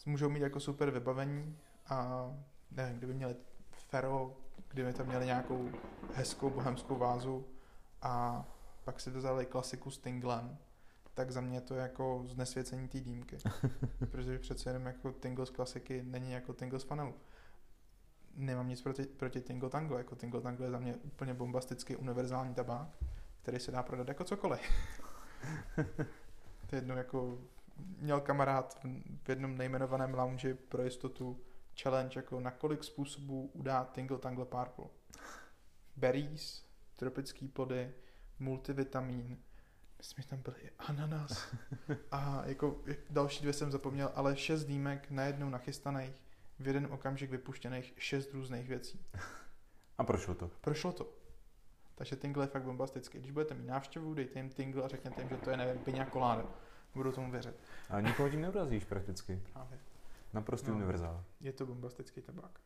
můžou 0.05 0.29
mít 0.29 0.39
jako 0.39 0.59
super 0.59 0.91
vybavení 0.91 1.57
a 1.87 2.27
nevím, 2.71 2.97
kdyby 2.97 3.13
měli 3.13 3.35
Fero, 3.71 4.37
kdyby 4.67 4.93
tam 4.93 5.07
měli 5.07 5.25
nějakou 5.25 5.69
hezkou 6.13 6.49
bohemskou 6.49 6.95
vázu 6.95 7.47
a 8.01 8.45
pak 8.83 8.99
si 8.99 9.09
vzali 9.09 9.45
klasiku 9.45 9.91
s 9.91 9.97
Tinglem, 9.97 10.57
tak 11.13 11.31
za 11.31 11.41
mě 11.41 11.61
to 11.61 11.75
je 11.75 11.81
jako 11.81 12.23
znesvěcení 12.27 12.87
té 12.87 12.99
dýmky. 12.99 13.37
Protože 14.11 14.39
přece 14.39 14.69
jenom 14.69 14.85
jako 14.85 15.11
Tingle 15.11 15.45
z 15.45 15.49
klasiky 15.49 16.03
není 16.03 16.31
jako 16.31 16.53
Tingle 16.53 16.79
z 16.79 16.85
panelu. 16.85 17.13
Nemám 18.37 18.67
nic 18.67 18.81
proti, 18.81 19.03
proti 19.03 19.41
Tingle 19.41 19.69
Tangle, 19.69 19.97
jako 19.97 20.15
Tingle 20.15 20.41
Tangle 20.41 20.65
je 20.65 20.71
za 20.71 20.79
mě 20.79 20.95
úplně 20.95 21.33
bombastický 21.33 21.95
univerzální 21.95 22.53
tabák, 22.53 22.87
který 23.41 23.59
se 23.59 23.71
dá 23.71 23.83
prodat 23.83 24.07
jako 24.07 24.23
cokoliv. 24.23 24.61
to 26.67 26.75
je 26.75 26.77
jedno 26.77 26.97
jako 26.97 27.39
měl 27.77 28.21
kamarád 28.21 28.79
v 29.23 29.29
jednom 29.29 29.57
nejmenovaném 29.57 30.13
lounge 30.13 30.53
pro 30.53 30.83
jistotu 30.83 31.39
challenge, 31.81 32.19
jako 32.19 32.39
na 32.39 32.51
kolik 32.51 32.83
způsobů 32.83 33.49
udá 33.53 33.85
Tingle 33.85 34.17
Tangle 34.17 34.45
Purple. 34.45 34.85
Berries, 35.95 36.65
tropický 36.95 37.47
plody, 37.47 37.93
multivitamin, 38.39 39.37
myslím, 39.97 40.21
že 40.21 40.29
tam 40.29 40.41
byl 40.41 40.55
i 40.61 40.69
ananas 40.79 41.53
a 42.11 42.41
jako 42.45 42.83
další 43.09 43.41
dvě 43.41 43.53
jsem 43.53 43.71
zapomněl, 43.71 44.11
ale 44.15 44.37
šest 44.37 44.65
dýmek 44.65 45.11
najednou 45.11 45.49
nachystaných, 45.49 46.26
v 46.59 46.67
jeden 46.67 46.87
okamžik 46.91 47.31
vypuštěných 47.31 47.93
šest 47.97 48.33
různých 48.33 48.67
věcí. 48.67 49.05
A 49.97 50.03
prošlo 50.03 50.35
to? 50.35 50.51
Prošlo 50.61 50.91
to. 50.91 51.13
Takže 51.95 52.15
Tingle 52.15 52.43
je 52.43 52.47
fakt 52.47 52.63
bombastický. 52.63 53.19
Když 53.19 53.31
budete 53.31 53.53
mít 53.53 53.67
návštěvu, 53.67 54.13
dejte 54.13 54.39
jim 54.39 54.49
Tingle 54.49 54.83
a 54.83 54.87
řekněte 54.87 55.21
jim, 55.21 55.29
že 55.29 55.37
to 55.37 55.49
je, 55.49 55.57
nevím, 55.57 55.83
piňa 55.83 56.05
koláda. 56.05 56.45
Budu 56.95 57.11
tomu 57.11 57.31
věřit. 57.31 57.55
A 57.89 58.01
nikoho 58.01 58.29
tím 58.29 58.41
neurazíš 58.41 58.85
prakticky. 58.85 59.41
Právě. 59.53 59.79
Naprostý 60.33 60.69
no, 60.69 60.75
univerzál. 60.75 61.23
Je 61.41 61.53
to 61.53 61.65
bombastický 61.65 62.21
tabák. 62.21 62.59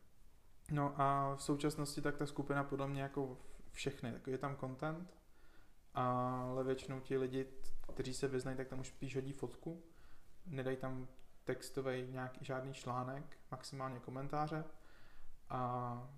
No 0.70 1.00
a 1.00 1.34
v 1.36 1.42
současnosti 1.42 2.00
tak 2.00 2.16
ta 2.16 2.26
skupina 2.26 2.64
podle 2.64 2.88
mě 2.88 3.02
jako 3.02 3.38
všechny, 3.72 4.12
tak 4.12 4.26
je 4.26 4.38
tam 4.38 4.56
content, 4.56 5.16
ale 5.94 6.64
většinou 6.64 7.00
ti 7.00 7.16
lidi, 7.16 7.46
kteří 7.94 8.14
se 8.14 8.28
vyznají, 8.28 8.56
tak 8.56 8.68
tam 8.68 8.80
už 8.80 8.88
spíš 8.88 9.14
hodí 9.14 9.32
fotku, 9.32 9.82
nedají 10.46 10.76
tam 10.76 11.08
textový 11.44 12.06
nějaký 12.10 12.44
žádný 12.44 12.74
článek, 12.74 13.38
maximálně 13.50 14.00
komentáře 14.00 14.64
a 15.48 16.08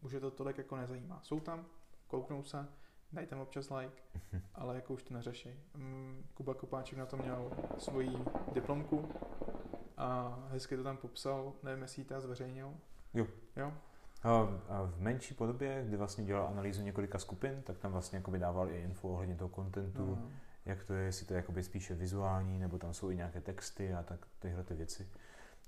už 0.00 0.12
je 0.12 0.20
to 0.20 0.30
tolik 0.30 0.58
jako 0.58 0.76
nezajímá. 0.76 1.20
Jsou 1.22 1.40
tam, 1.40 1.66
kouknou 2.06 2.42
se, 2.42 2.68
dají 3.12 3.26
tam 3.26 3.40
občas 3.40 3.70
like, 3.70 4.02
ale 4.54 4.74
jako 4.74 4.94
už 4.94 5.02
to 5.02 5.14
neřeší. 5.14 5.50
Mm, 5.74 6.26
Kuba 6.34 6.54
Kopáček 6.54 6.98
na 6.98 7.06
to 7.06 7.16
měl 7.16 7.50
svoji 7.78 8.24
diplomku 8.52 9.08
a 9.96 10.38
hezky 10.50 10.76
to 10.76 10.82
tam 10.82 10.96
popsal, 10.96 11.52
nevím, 11.62 11.82
jestli 11.82 12.02
ji 12.02 12.20
zveřejnil. 12.20 12.74
Jo. 13.14 13.26
Jo? 13.56 13.72
A 14.68 14.82
v 14.82 15.00
menší 15.00 15.34
podobě, 15.34 15.84
kdy 15.88 15.96
vlastně 15.96 16.24
dělal 16.24 16.48
analýzu 16.48 16.82
několika 16.82 17.18
skupin, 17.18 17.62
tak 17.62 17.78
tam 17.78 17.92
vlastně 17.92 18.18
jako 18.18 18.30
dával 18.30 18.70
i 18.70 18.82
info 18.82 19.08
ohledně 19.08 19.36
toho 19.36 19.48
kontentu, 19.48 20.06
no. 20.06 20.30
Jak 20.66 20.84
to 20.84 20.94
je, 20.94 21.04
jestli 21.04 21.26
to 21.26 21.34
je 21.34 21.44
spíše 21.62 21.94
vizuální, 21.94 22.58
nebo 22.58 22.78
tam 22.78 22.94
jsou 22.94 23.10
i 23.10 23.16
nějaké 23.16 23.40
texty 23.40 23.94
a 23.94 24.02
tak 24.02 24.26
tyhle 24.38 24.64
ty 24.64 24.74
věci. 24.74 25.08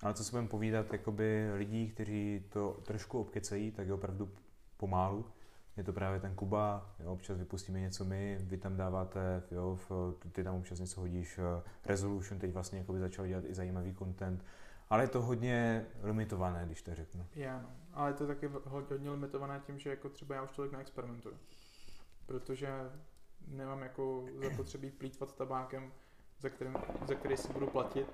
Ale 0.03 0.15
co 0.15 0.25
se 0.25 0.31
budeme 0.31 0.49
povídat, 0.49 0.93
jakoby 0.93 1.51
lidí, 1.55 1.89
kteří 1.89 2.45
to 2.49 2.81
trošku 2.87 3.21
obkecají, 3.21 3.71
tak 3.71 3.87
je 3.87 3.93
opravdu 3.93 4.31
pomálu. 4.77 5.27
Je 5.77 5.85
to 5.85 5.93
právě 5.93 6.21
ten 6.21 6.35
Kuba, 6.35 6.95
jo, 7.01 7.13
občas 7.13 7.39
vypustíme 7.39 7.81
něco 7.81 8.05
my, 8.05 8.39
vy 8.41 8.57
tam 8.57 8.77
dáváte, 8.77 9.43
jo, 9.51 9.79
ty 10.33 10.45
tam 10.45 10.55
občas 10.55 10.79
něco 10.79 11.01
hodíš, 11.01 11.39
eh, 11.39 11.63
Resolution 11.85 12.41
teď 12.41 12.53
vlastně 12.53 12.85
začal 12.99 13.27
dělat 13.27 13.45
i 13.45 13.55
zajímavý 13.55 13.95
content, 13.95 14.45
ale 14.91 15.05
je 15.05 15.09
to 15.09 15.23
hodně 15.23 15.87
limitované, 16.03 16.63
když 16.67 16.83
to 16.83 16.95
řeknu. 16.95 17.27
Je, 17.35 17.53
no. 17.63 17.71
Ale 17.93 18.11
je 18.11 18.15
to 18.15 18.27
taky 18.27 18.51
hodně 18.65 19.11
limitované 19.11 19.61
tím, 19.67 19.79
že 19.79 19.91
jako 19.91 20.09
třeba 20.09 20.35
já 20.35 20.43
už 20.43 20.51
tolik 20.51 20.73
neexperimentuju. 20.73 21.37
Protože 22.27 22.69
nemám 23.47 23.83
jako 23.83 24.25
zapotřebí 24.51 24.91
plítvat 24.91 25.37
tabákem, 25.37 25.93
za, 26.39 26.49
kterým, 26.49 26.77
za 27.09 27.15
který 27.15 27.37
si 27.37 27.53
budu 27.53 27.67
platit, 27.67 28.07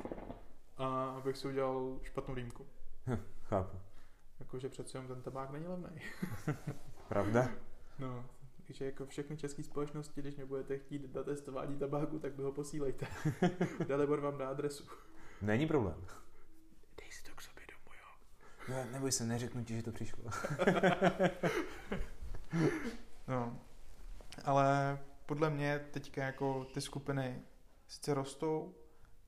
a 0.76 1.04
abych 1.04 1.36
si 1.36 1.48
udělal 1.48 1.98
špatnou 2.02 2.34
dýmku. 2.34 2.66
Hm, 3.06 3.22
chápu. 3.42 3.76
Jakože 4.40 4.68
přece 4.68 4.98
jenom 4.98 5.08
ten 5.08 5.22
tabák 5.22 5.50
není 5.50 5.66
levný. 5.66 6.00
Pravda? 7.08 7.48
No, 7.98 8.24
takže 8.66 8.84
jako 8.84 9.06
všechny 9.06 9.36
české 9.36 9.62
společnosti, 9.62 10.20
když 10.20 10.36
mě 10.36 10.44
budete 10.44 10.78
chtít 10.78 11.14
na 11.14 11.22
testování 11.22 11.78
tabáku, 11.78 12.18
tak 12.18 12.32
by 12.32 12.42
ho 12.42 12.52
posílejte. 12.52 13.06
Dalibor 13.88 14.20
vám 14.20 14.38
dá 14.38 14.48
adresu. 14.48 14.84
Není 15.42 15.66
problém. 15.66 16.06
No, 18.68 18.84
neboj 18.92 19.12
se, 19.12 19.24
neřeknu 19.24 19.64
ti, 19.64 19.76
že 19.76 19.82
to 19.82 19.92
přišlo. 19.92 20.24
no, 23.28 23.58
ale 24.44 24.98
podle 25.26 25.50
mě 25.50 25.78
teďka 25.78 26.24
jako 26.24 26.64
ty 26.64 26.80
skupiny 26.80 27.42
sice 27.86 28.14
rostou, 28.14 28.74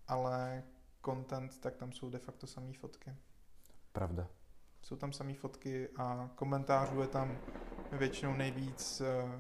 ale 0.09 0.63
content, 1.05 1.61
tak 1.61 1.77
tam 1.77 1.93
jsou 1.93 2.11
de 2.11 2.19
facto 2.19 2.47
samé 2.47 2.73
fotky. 2.73 3.17
Pravda. 3.93 4.29
Jsou 4.83 4.97
tam 4.97 5.13
samé 5.13 5.35
fotky 5.35 5.89
a 5.97 6.31
komentářů 6.35 7.01
je 7.01 7.07
tam 7.07 7.39
většinou 7.93 8.35
nejvíc 8.35 9.01
uh, 9.01 9.31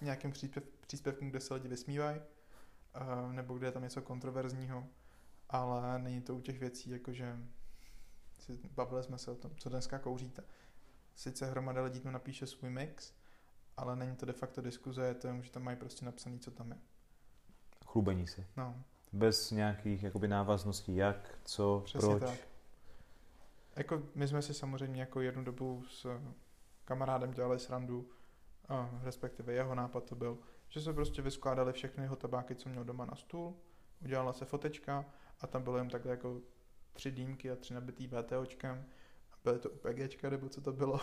nějakým 0.00 0.32
příspěv, 0.32 0.64
příspěvkem, 0.86 1.30
kde 1.30 1.40
se 1.40 1.54
lidi 1.54 1.68
vysmívají, 1.68 2.20
uh, 2.20 3.32
nebo 3.32 3.58
kde 3.58 3.66
je 3.66 3.72
tam 3.72 3.82
něco 3.82 4.02
kontroverzního, 4.02 4.86
ale 5.48 5.98
není 5.98 6.22
to 6.22 6.34
u 6.34 6.40
těch 6.40 6.58
věcí, 6.58 6.90
jakože 6.90 7.36
si, 8.38 8.60
bavili 8.70 9.02
jsme 9.02 9.18
se 9.18 9.30
o 9.30 9.34
tom, 9.34 9.56
co 9.56 9.68
dneska 9.68 9.98
kouříte. 9.98 10.44
Sice 11.14 11.46
hromada 11.46 11.82
lidí 11.82 12.00
tam 12.00 12.12
napíše 12.12 12.46
svůj 12.46 12.70
mix, 12.70 13.12
ale 13.78 13.96
není 13.96 14.16
to 14.16 14.26
de 14.26 14.32
facto 14.32 14.62
diskuze, 14.62 15.06
je 15.06 15.14
to 15.14 15.26
jenom, 15.26 15.42
že 15.42 15.50
tam 15.50 15.62
mají 15.62 15.76
prostě 15.76 16.04
napsaný, 16.04 16.38
co 16.38 16.50
tam 16.50 16.70
je. 16.70 16.78
Chlubení 17.86 18.26
se. 18.26 18.44
No. 18.56 18.82
Bez 19.12 19.50
nějakých 19.50 20.02
jakoby 20.02 20.28
návazností, 20.28 20.96
jak, 20.96 21.38
co, 21.44 21.82
Přesně 21.84 22.16
proč. 22.16 22.30
Tak. 22.30 22.48
Jako 23.76 24.02
my 24.14 24.28
jsme 24.28 24.42
si 24.42 24.54
samozřejmě 24.54 25.00
jako 25.00 25.20
jednu 25.20 25.44
dobu 25.44 25.84
s 25.88 26.20
kamarádem 26.84 27.30
dělali 27.30 27.58
srandu, 27.58 28.10
a 28.68 28.90
respektive 29.02 29.52
jeho 29.52 29.74
nápad 29.74 30.04
to 30.04 30.14
byl, 30.14 30.38
že 30.68 30.80
jsme 30.80 30.92
prostě 30.92 31.22
vyskládali 31.22 31.72
všechny 31.72 32.04
jeho 32.04 32.16
tabáky, 32.16 32.54
co 32.54 32.68
měl 32.68 32.84
doma 32.84 33.04
na 33.04 33.16
stůl, 33.16 33.54
udělala 34.04 34.32
se 34.32 34.44
fotečka 34.44 35.04
a 35.40 35.46
tam 35.46 35.62
bylo 35.62 35.78
jen 35.78 35.88
takhle 35.88 36.10
jako 36.10 36.40
tři 36.92 37.10
dýmky 37.10 37.50
a 37.50 37.56
tři 37.56 37.74
nabitý 37.74 38.06
VTOčkem. 38.06 38.84
A 39.32 39.36
byly 39.44 39.58
to 39.58 39.70
UPGčka, 39.70 40.30
nebo 40.30 40.48
co 40.48 40.60
to 40.60 40.72
bylo. 40.72 41.00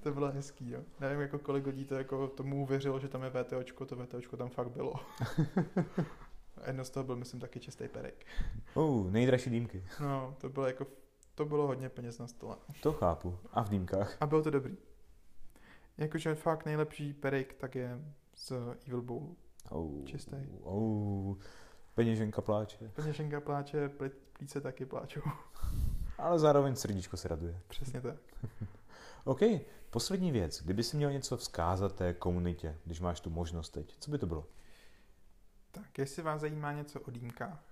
To 0.00 0.12
bylo 0.12 0.32
hezký, 0.32 0.70
jo. 0.70 0.80
Nevím, 1.00 1.20
jako 1.20 1.38
kolik 1.38 1.66
lidí 1.66 1.84
to 1.84 1.94
jako 1.94 2.28
tomu 2.28 2.62
uvěřilo, 2.62 3.00
že 3.00 3.08
tam 3.08 3.22
je 3.22 3.30
VTOčko, 3.30 3.86
to 3.86 3.96
VTOčko 3.96 4.36
tam 4.36 4.48
fakt 4.48 4.70
bylo. 4.70 4.94
a 6.56 6.66
jedno 6.66 6.84
z 6.84 6.90
toho 6.90 7.04
byl, 7.04 7.16
myslím, 7.16 7.40
taky 7.40 7.60
čistý 7.60 7.88
perek. 7.88 8.26
Oh, 8.74 9.10
nejdražší 9.10 9.50
dýmky. 9.50 9.84
No, 10.00 10.36
to 10.40 10.48
bylo 10.48 10.66
jako, 10.66 10.86
to 11.34 11.44
bylo 11.44 11.66
hodně 11.66 11.88
peněz 11.88 12.18
na 12.18 12.26
stole. 12.26 12.56
To 12.82 12.92
chápu. 12.92 13.38
A 13.52 13.62
v 13.62 13.68
dýmkách. 13.68 14.16
A 14.20 14.26
bylo 14.26 14.42
to 14.42 14.50
dobrý. 14.50 14.76
Jakože 15.98 16.34
fakt 16.34 16.66
nejlepší 16.66 17.12
perek, 17.12 17.54
tak 17.54 17.74
je 17.74 18.00
z 18.34 18.52
Evil 18.86 19.02
Bowl. 19.02 19.36
Oh, 19.70 20.04
Čistý. 20.04 20.36
Oh, 20.62 21.36
peněženka 21.94 22.42
pláče. 22.42 22.90
Peněženka 22.94 23.40
pláče, 23.40 23.90
plíce 24.32 24.60
taky 24.60 24.86
pláčou. 24.86 25.20
Ale 26.18 26.38
zároveň 26.38 26.76
srdíčko 26.76 27.16
se 27.16 27.28
raduje. 27.28 27.60
Přesně 27.68 28.00
tak. 28.00 28.16
OK, 29.26 29.40
poslední 29.90 30.32
věc. 30.32 30.62
Kdyby 30.62 30.82
si 30.82 30.96
měl 30.96 31.12
něco 31.12 31.36
vzkázat 31.36 31.96
té 31.96 32.14
komunitě, 32.14 32.78
když 32.84 33.00
máš 33.00 33.20
tu 33.20 33.30
možnost 33.30 33.70
teď, 33.70 33.96
co 34.00 34.10
by 34.10 34.18
to 34.18 34.26
bylo? 34.26 34.46
Tak, 35.72 35.98
jestli 35.98 36.22
vás 36.22 36.40
zajímá 36.40 36.72
něco 36.72 37.00
o 37.00 37.10
dýmkách, 37.10 37.64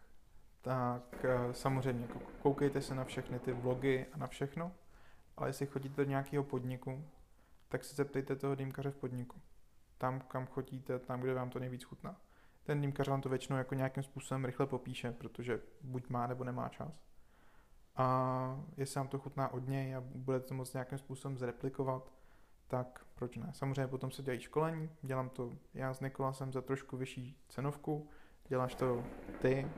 tak 0.63 1.25
eh, 1.25 1.55
samozřejmě 1.55 2.03
jako 2.03 2.21
koukejte 2.43 2.81
se 2.81 2.95
na 2.95 3.05
všechny 3.05 3.39
ty 3.39 3.53
vlogy 3.53 4.07
a 4.13 4.19
na 4.19 4.27
všechno, 4.27 4.73
ale 5.37 5.49
jestli 5.49 5.67
chodíte 5.67 6.05
do 6.05 6.11
nějakého 6.11 6.45
podniku, 6.45 7.05
tak 7.69 7.85
se 7.85 7.95
zeptejte 7.95 8.37
toho 8.37 8.55
dýmkaře 8.55 8.91
v 8.91 8.97
podniku. 8.97 9.41
Tam, 9.99 10.21
kam 10.21 10.47
chodíte, 10.47 10.99
tam, 10.99 11.21
kde 11.21 11.35
vám 11.35 11.51
to 11.51 11.59
nejvíc 11.59 11.85
chutná 11.85 12.17
ten 12.65 12.81
dýmkař 12.81 13.09
vám 13.09 13.21
to 13.21 13.29
většinou 13.29 13.59
jako 13.59 13.75
nějakým 13.75 14.03
způsobem 14.03 14.45
rychle 14.45 14.67
popíše, 14.67 15.13
protože 15.13 15.61
buď 15.81 16.09
má 16.09 16.27
nebo 16.27 16.45
nemá 16.45 16.69
čas. 16.69 17.01
A 17.97 18.61
jestli 18.77 18.99
vám 18.99 19.09
to 19.09 19.19
chutná 19.19 19.49
od 19.49 19.69
něj 19.69 19.97
a 19.97 20.01
budete 20.01 20.47
to 20.47 20.55
moct 20.55 20.73
nějakým 20.73 20.99
způsobem 20.99 21.39
zreplikovat, 21.39 22.13
tak 22.69 23.07
proč 23.15 23.37
ne? 23.37 23.51
Samozřejmě 23.53 23.87
potom 23.87 24.11
se 24.11 24.23
dělají 24.23 24.41
školení, 24.41 24.91
dělám 25.03 25.29
to 25.29 25.53
já 25.75 25.95
s 25.95 26.01
Nikolasem 26.01 26.53
za 26.53 26.63
trošku 26.63 26.97
vyšší 26.97 27.37
cenovku, 27.49 28.09
děláš 28.49 28.75
to 28.75 29.05
ty 29.41 29.69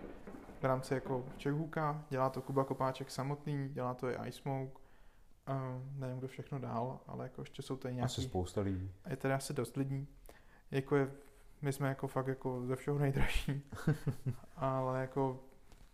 v 0.61 0.64
rámci 0.64 0.95
jako 0.95 1.25
Čechůka, 1.37 2.05
dělá 2.11 2.31
to 2.31 2.43
Kuba 2.43 2.64
Kopáček 2.64 3.11
samotný, 3.11 3.69
dělá 3.69 3.95
to 3.95 4.09
i 4.09 4.29
iSmoke, 4.29 4.73
uh, 4.73 5.99
nevím, 5.99 6.19
kdo 6.19 6.29
všechno 6.29 6.59
dál, 6.59 7.01
ale 7.07 7.25
jako 7.25 7.43
ještě 7.43 7.62
jsou 7.62 7.77
tady 7.77 7.95
nějaký... 7.95 8.12
Asi 8.12 8.23
spousta 8.23 8.61
lidí. 8.61 8.93
A 9.05 9.11
je 9.11 9.17
tady 9.17 9.35
asi 9.35 9.53
dost 9.53 9.77
lidí. 9.77 10.09
Jako 10.71 10.97
je 10.97 11.11
my 11.62 11.73
jsme 11.73 11.89
jako 11.89 12.09
fakt 12.09 12.27
jako 12.27 12.67
ze 12.67 12.77
všeho 12.77 12.99
nejdražší, 12.99 13.62
ale 14.57 15.01
jako 15.01 15.41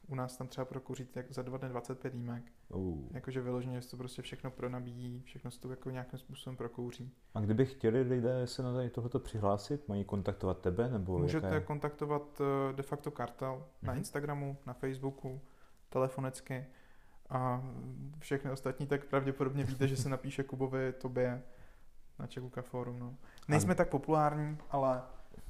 u 0.08 0.14
nás 0.14 0.36
tam 0.36 0.48
třeba 0.48 0.64
prokouřit 0.64 1.16
jak 1.16 1.32
za 1.32 1.42
dva 1.42 1.58
dny 1.58 1.68
25 1.68 2.12
dýmek. 2.12 2.44
Uh. 2.68 2.98
Jakože 3.10 3.40
vyloženě 3.40 3.82
se 3.82 3.90
to 3.90 3.96
prostě 3.96 4.22
všechno 4.22 4.50
pronabíjí, 4.50 5.22
všechno 5.22 5.50
se 5.50 5.60
to 5.60 5.70
jako 5.70 5.90
nějakým 5.90 6.18
způsobem 6.18 6.56
prokouří. 6.56 7.12
A 7.34 7.40
kdyby 7.40 7.66
chtěli 7.66 8.02
lidé 8.02 8.46
se 8.46 8.62
na 8.62 8.74
tady 8.74 8.90
tohleto 8.90 9.18
přihlásit, 9.20 9.88
mají 9.88 10.04
kontaktovat 10.04 10.58
tebe? 10.58 10.90
Nebo 10.90 11.18
Můžete 11.18 11.46
jaké... 11.46 11.60
kontaktovat 11.66 12.40
eh, 12.40 12.72
de 12.72 12.82
facto 12.82 13.10
kartel 13.10 13.54
mm-hmm. 13.54 13.86
na 13.86 13.92
Mhm. 13.92 13.98
Instagramu, 13.98 14.56
na 14.66 14.72
Facebooku, 14.72 15.40
telefonicky 15.88 16.66
a 17.30 17.62
všechny 18.18 18.50
ostatní, 18.50 18.86
tak 18.86 19.04
pravděpodobně 19.04 19.64
víte, 19.64 19.88
že 19.88 19.96
se 19.96 20.08
napíše 20.08 20.42
Kubovi, 20.44 20.92
tobě 20.92 21.42
na 22.18 22.26
Čekuka 22.26 22.62
Forum. 22.62 22.98
No. 22.98 23.14
Nejsme 23.48 23.74
tak 23.74 23.88
populární, 23.88 24.58
ale, 24.70 25.02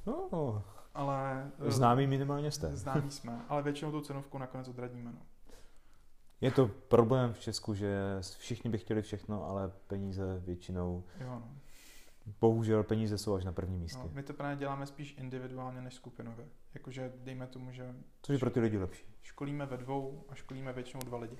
No, 0.05 0.63
ale 0.93 1.51
eh, 1.67 1.71
známý 1.71 2.07
minimálně 2.07 2.51
jste. 2.51 2.75
známí 2.75 3.11
jsme, 3.11 3.41
ale 3.49 3.61
většinou 3.61 3.91
tu 3.91 4.01
cenovku 4.01 4.37
nakonec 4.37 4.67
odradíme. 4.67 5.11
No. 5.11 5.19
Je 6.41 6.51
to 6.51 6.67
problém 6.67 7.33
v 7.33 7.39
Česku, 7.39 7.73
že 7.73 8.17
všichni 8.37 8.69
by 8.69 8.77
chtěli 8.77 9.01
všechno, 9.01 9.45
ale 9.45 9.71
peníze 9.87 10.39
většinou, 10.45 11.03
Jo, 11.19 11.29
no. 11.29 11.51
bohužel 12.41 12.83
peníze 12.83 13.17
jsou 13.17 13.35
až 13.35 13.45
na 13.45 13.51
prvním 13.51 13.79
místě. 13.79 13.99
No, 14.03 14.09
my 14.13 14.23
to 14.23 14.33
právě 14.33 14.55
děláme 14.57 14.85
spíš 14.85 15.15
individuálně 15.17 15.81
než 15.81 15.93
skupinově. 15.93 16.45
Jakože 16.73 17.13
dejme 17.17 17.47
tomu, 17.47 17.71
že 17.71 17.95
Což 18.21 18.33
je 18.33 18.39
pro 18.39 18.49
ty 18.49 18.59
lidi 18.59 18.77
lepší. 18.77 19.05
školíme 19.21 19.65
ve 19.65 19.77
dvou 19.77 20.23
a 20.29 20.35
školíme 20.35 20.73
většinou 20.73 21.01
dva 21.05 21.17
lidi. 21.17 21.37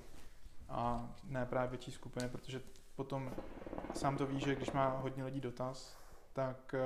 A 0.68 1.14
ne 1.24 1.46
právě 1.46 1.68
větší 1.70 1.90
skupiny, 1.92 2.28
protože 2.28 2.60
potom 2.96 3.32
sám 3.94 4.16
to 4.16 4.26
ví, 4.26 4.40
že 4.40 4.54
když 4.54 4.72
má 4.72 4.88
hodně 4.88 5.24
lidí 5.24 5.40
dotaz, 5.40 5.96
tak 6.32 6.74
eh, 6.74 6.80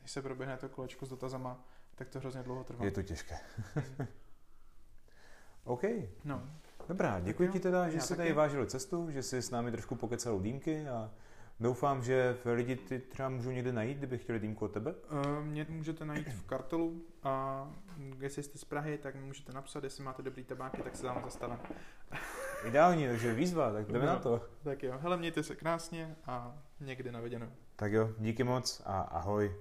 když 0.00 0.10
se 0.10 0.22
proběhne 0.22 0.56
to 0.56 0.68
kolečko 0.68 1.06
s 1.06 1.08
dotazama, 1.08 1.64
tak 1.94 2.08
to 2.08 2.18
hrozně 2.18 2.42
dlouho 2.42 2.64
trvá. 2.64 2.84
Je 2.84 2.90
to 2.90 3.02
těžké. 3.02 3.34
OK, 5.64 5.82
No, 6.24 6.42
dobrá, 6.88 7.20
děkuji 7.20 7.48
ti 7.48 7.60
teda, 7.60 7.88
že 7.88 7.96
já 7.96 8.02
jsi 8.02 8.08
taky. 8.08 8.16
tady 8.18 8.32
vážil 8.32 8.66
cestu, 8.66 9.10
že 9.10 9.22
jsi 9.22 9.42
s 9.42 9.50
námi 9.50 9.70
trošku 9.70 9.94
pokecal 9.94 10.40
dýmky 10.40 10.88
a 10.88 11.10
doufám, 11.60 12.02
že 12.02 12.36
lidi 12.54 12.76
ty 12.76 12.98
třeba 12.98 13.28
můžou 13.28 13.50
někde 13.50 13.72
najít, 13.72 13.98
kdyby 13.98 14.18
chtěli 14.18 14.40
dýmku 14.40 14.64
od 14.64 14.72
tebe. 14.72 14.94
Eh, 15.40 15.42
Mě 15.44 15.66
můžete 15.68 16.04
najít 16.04 16.28
v 16.28 16.46
kartelu 16.46 17.04
a 17.22 17.66
jestli 18.18 18.42
jste 18.42 18.58
z 18.58 18.64
Prahy, 18.64 18.98
tak 18.98 19.14
mi 19.14 19.20
můžete 19.22 19.52
napsat, 19.52 19.84
jestli 19.84 20.04
máte 20.04 20.22
dobrý 20.22 20.44
tabáky, 20.44 20.82
tak 20.82 20.96
se 20.96 21.02
tam 21.02 21.22
zastavím. 21.24 21.58
Ideální, 22.66 23.06
takže 23.06 23.34
výzva, 23.34 23.72
tak 23.72 23.86
jdeme 23.86 24.06
No. 24.06 24.12
na 24.12 24.18
to. 24.18 24.46
Tak 24.64 24.82
jo, 24.82 24.98
hele, 25.00 25.16
mějte 25.16 25.42
se 25.42 25.56
krásně 25.56 26.16
a 26.26 26.58
někdy 26.80 27.12
na 27.12 27.20
viděnou. 27.20 27.48
Tak 27.76 27.92
jo, 27.92 28.10
díky 28.18 28.44
moc 28.44 28.82
a 28.84 29.00
ahoj. 29.00 29.56